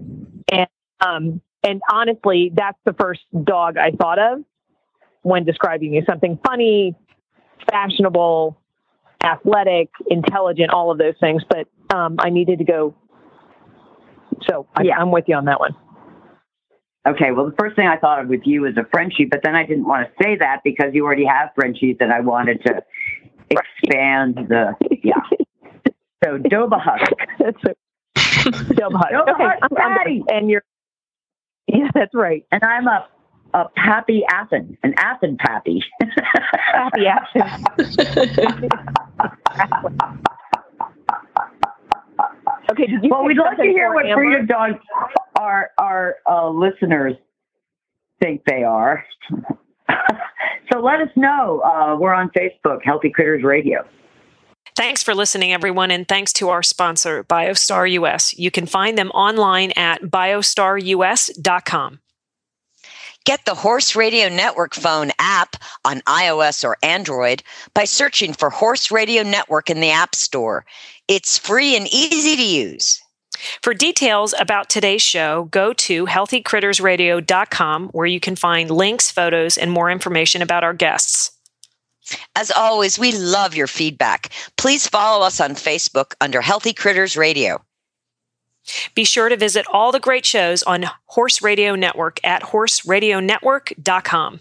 And 0.52 0.68
um, 1.06 1.42
and 1.64 1.82
honestly, 1.92 2.52
that's 2.54 2.78
the 2.86 2.94
first 2.94 3.22
dog 3.44 3.78
I 3.78 3.92
thought 3.92 4.20
of 4.20 4.44
when 5.22 5.46
describing 5.46 5.94
you. 5.94 6.04
Something 6.06 6.38
funny, 6.46 6.96
fashionable, 7.72 8.58
athletic, 9.24 9.90
intelligent, 10.10 10.72
all 10.72 10.92
of 10.92 10.98
those 10.98 11.16
things. 11.20 11.42
But 11.50 11.68
um, 11.96 12.18
I 12.20 12.30
needed 12.30 12.60
to 12.60 12.66
go. 12.66 12.96
So 14.50 14.68
I, 14.76 14.84
Yeah. 14.84 14.98
I'm 15.00 15.12
with 15.12 15.26
you 15.28 15.36
on 15.36 15.46
that 15.46 15.60
one. 15.60 15.76
Okay, 17.08 17.32
well, 17.32 17.46
the 17.46 17.56
first 17.58 17.76
thing 17.76 17.88
I 17.88 17.98
thought 17.98 18.20
of 18.20 18.30
with 18.30 18.42
you 18.46 18.62
was 18.62 18.76
a 18.78 18.86
Frenchie, 18.92 19.26
but 19.26 19.42
then 19.44 19.56
I 19.56 19.66
didn't 19.66 19.86
want 19.86 20.08
to 20.08 20.24
say 20.24 20.36
that 20.38 20.62
because 20.64 20.94
you 20.94 21.06
already 21.06 21.26
have 21.26 21.50
Frenchies, 21.54 21.98
and 22.00 22.12
I 22.12 22.22
wanted 22.22 22.64
to 22.66 22.84
expand 23.50 24.38
the 24.50 24.74
yeah. 25.04 25.22
So 26.24 26.40
Doba 26.40 26.82
Husk. 26.82 27.12
That's 27.40 27.58
it. 27.64 27.78
Double 28.76 28.98
hug. 28.98 29.12
Double 29.12 29.34
okay, 29.34 29.44
I'm, 29.44 29.78
I'm 29.78 30.24
and 30.30 30.50
you're. 30.50 30.64
Yeah, 31.68 31.90
that's 31.96 32.14
right. 32.14 32.46
and 32.52 32.64
I'm 32.64 32.88
a 32.88 33.08
a 33.56 33.70
Pappy 33.76 34.24
Athen, 34.32 34.78
an 34.84 34.94
Athen 34.98 35.38
Pappy. 35.38 35.84
Happy 36.74 37.08
action. 37.08 37.42
Okay, 42.72 42.88
did 42.88 43.04
you 43.04 43.10
well, 43.10 43.24
we'd 43.24 43.38
like 43.38 43.58
to 43.58 43.64
hear 43.64 43.94
what 43.94 44.06
Amber? 44.06 44.24
breed 44.24 44.40
of 44.40 44.48
dogs 44.48 44.80
our 45.40 45.72
our 45.78 46.16
uh, 46.30 46.50
listeners 46.50 47.14
think 48.22 48.44
they 48.46 48.64
are. 48.64 49.06
so 50.72 50.80
let 50.80 51.02
us 51.02 51.10
know. 51.16 51.62
Uh, 51.62 51.96
we're 52.00 52.14
on 52.14 52.30
Facebook, 52.30 52.80
Healthy 52.84 53.12
Critters 53.12 53.44
Radio. 53.44 53.86
Thanks 54.76 55.04
for 55.04 55.16
listening, 55.16 55.54
everyone, 55.54 55.90
and 55.92 56.06
thanks 56.08 56.34
to 56.34 56.50
our 56.50 56.62
sponsor, 56.62 57.24
BioStar 57.24 57.90
US. 57.92 58.38
You 58.38 58.52
can 58.52 58.66
find 58.66 58.98
them 58.98 59.10
online 59.12 59.72
at 59.78 60.02
biostarus.com. 60.02 62.00
Get 63.26 63.44
the 63.46 63.56
Horse 63.56 63.96
Radio 63.96 64.30
Network 64.30 64.76
phone 64.76 65.12
app 65.18 65.56
on 65.84 66.02
iOS 66.02 66.64
or 66.64 66.78
Android 66.84 67.42
by 67.74 67.86
searching 67.86 68.34
for 68.34 68.52
Horse 68.52 68.92
Radio 68.92 69.24
Network 69.24 69.72
in 69.72 69.80
the 69.80 69.90
App 69.90 70.14
Store. 70.14 70.64
It's 71.08 71.38
free 71.38 71.76
and 71.76 71.88
easy 71.88 72.36
to 72.36 72.44
use. 72.44 73.02
For 73.62 73.74
details 73.74 74.34
about 74.40 74.70
today's 74.70 75.02
show, 75.02 75.46
go 75.52 75.74
to 75.74 76.06
healthycrittersradio.com 76.06 77.90
where 77.90 78.06
you 78.06 78.20
can 78.20 78.36
find 78.36 78.72
links, 78.72 79.12
photos, 79.12 79.58
and 79.58 79.72
more 79.72 79.92
information 79.92 80.42
about 80.42 80.64
our 80.64 80.74
guests. 80.74 81.32
As 82.36 82.52
always, 82.52 83.00
we 83.00 83.12
love 83.12 83.56
your 83.56 83.68
feedback. 83.68 84.32
Please 84.58 84.88
follow 84.88 85.26
us 85.26 85.40
on 85.40 85.52
Facebook 85.52 86.14
under 86.22 86.42
Healthy 86.42 86.74
Critters 86.74 87.18
Radio. 87.18 87.64
Be 88.96 89.04
sure 89.04 89.30
to 89.30 89.38
visit 89.38 89.66
all 89.72 89.92
the 89.92 90.00
great 90.00 90.26
shows 90.26 90.64
on 90.64 90.86
Horse 91.08 91.42
Radio 91.42 91.76
Network 91.76 92.20
at 92.24 92.42
horseradionetwork.com. 92.44 94.40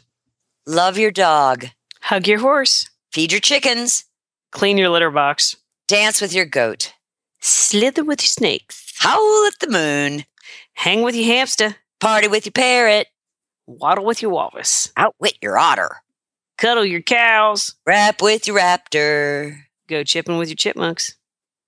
Love 0.67 0.97
your 0.99 1.11
dog. 1.11 1.67
Hug 2.01 2.27
your 2.27 2.39
horse. 2.39 2.89
Feed 3.13 3.33
your 3.33 3.41
chickens. 3.41 4.05
Clean 4.51 4.79
your 4.79 4.89
litter 4.89 5.11
box. 5.11 5.57
Dance 5.87 6.23
with 6.23 6.33
your 6.33 6.47
goat. 6.47 6.95
Slither 7.41 8.05
with 8.05 8.23
your 8.23 8.29
snakes. 8.29 8.95
Howl 9.01 9.47
at 9.47 9.59
the 9.61 9.69
moon. 9.69 10.25
Hang 10.73 11.03
with 11.03 11.15
your 11.15 11.27
hamster. 11.27 11.77
Party 12.01 12.27
with 12.27 12.47
your 12.47 12.53
parrot. 12.53 13.09
Waddle 13.67 14.07
with 14.07 14.23
your 14.23 14.31
walrus. 14.31 14.91
Outwit 14.97 15.35
your 15.43 15.59
otter. 15.59 15.97
Cuddle 16.57 16.87
your 16.87 17.03
cows. 17.03 17.75
Rap 17.87 18.23
with 18.23 18.47
your 18.47 18.59
raptor. 18.59 19.59
Go 19.87 20.05
chipping 20.05 20.39
with 20.39 20.49
your 20.49 20.57
chipmunks. 20.57 21.17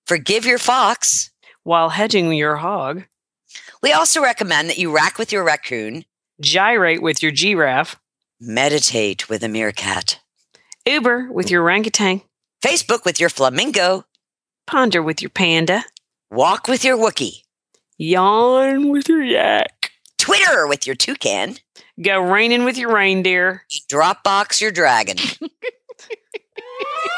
Forgive 0.07 0.47
your 0.47 0.57
fox. 0.57 1.29
While 1.61 1.89
hedging 1.89 2.31
your 2.33 2.55
hog. 2.55 3.03
We 3.83 3.91
also 3.91 4.23
recommend 4.23 4.69
that 4.69 4.79
you 4.79 4.95
rack 4.95 5.19
with 5.19 5.31
your 5.31 5.43
raccoon. 5.43 6.05
Gyrate 6.41 7.03
with 7.03 7.21
your 7.21 7.31
giraffe. 7.31 7.99
Meditate 8.39 9.29
with 9.29 9.43
a 9.43 9.47
meerkat. 9.47 10.19
Uber 10.87 11.31
with 11.31 11.51
your 11.51 11.61
orangutan. 11.61 12.21
Facebook 12.61 13.05
with 13.05 13.19
your 13.19 13.29
flamingo. 13.29 14.05
Ponder 14.65 15.01
with 15.01 15.21
your 15.21 15.29
panda. 15.29 15.83
Walk 16.31 16.67
with 16.67 16.83
your 16.83 16.97
Wookie. 16.97 17.43
Yawn 17.97 18.89
with 18.89 19.07
your 19.07 19.23
yak. 19.23 19.91
Twitter 20.17 20.67
with 20.67 20.85
your 20.85 20.95
toucan. 20.95 21.57
Go 22.01 22.19
raining 22.19 22.63
with 22.63 22.77
your 22.77 22.93
reindeer. 22.93 23.63
Dropbox 23.91 24.61
your 24.61 24.71
dragon. 24.71 25.17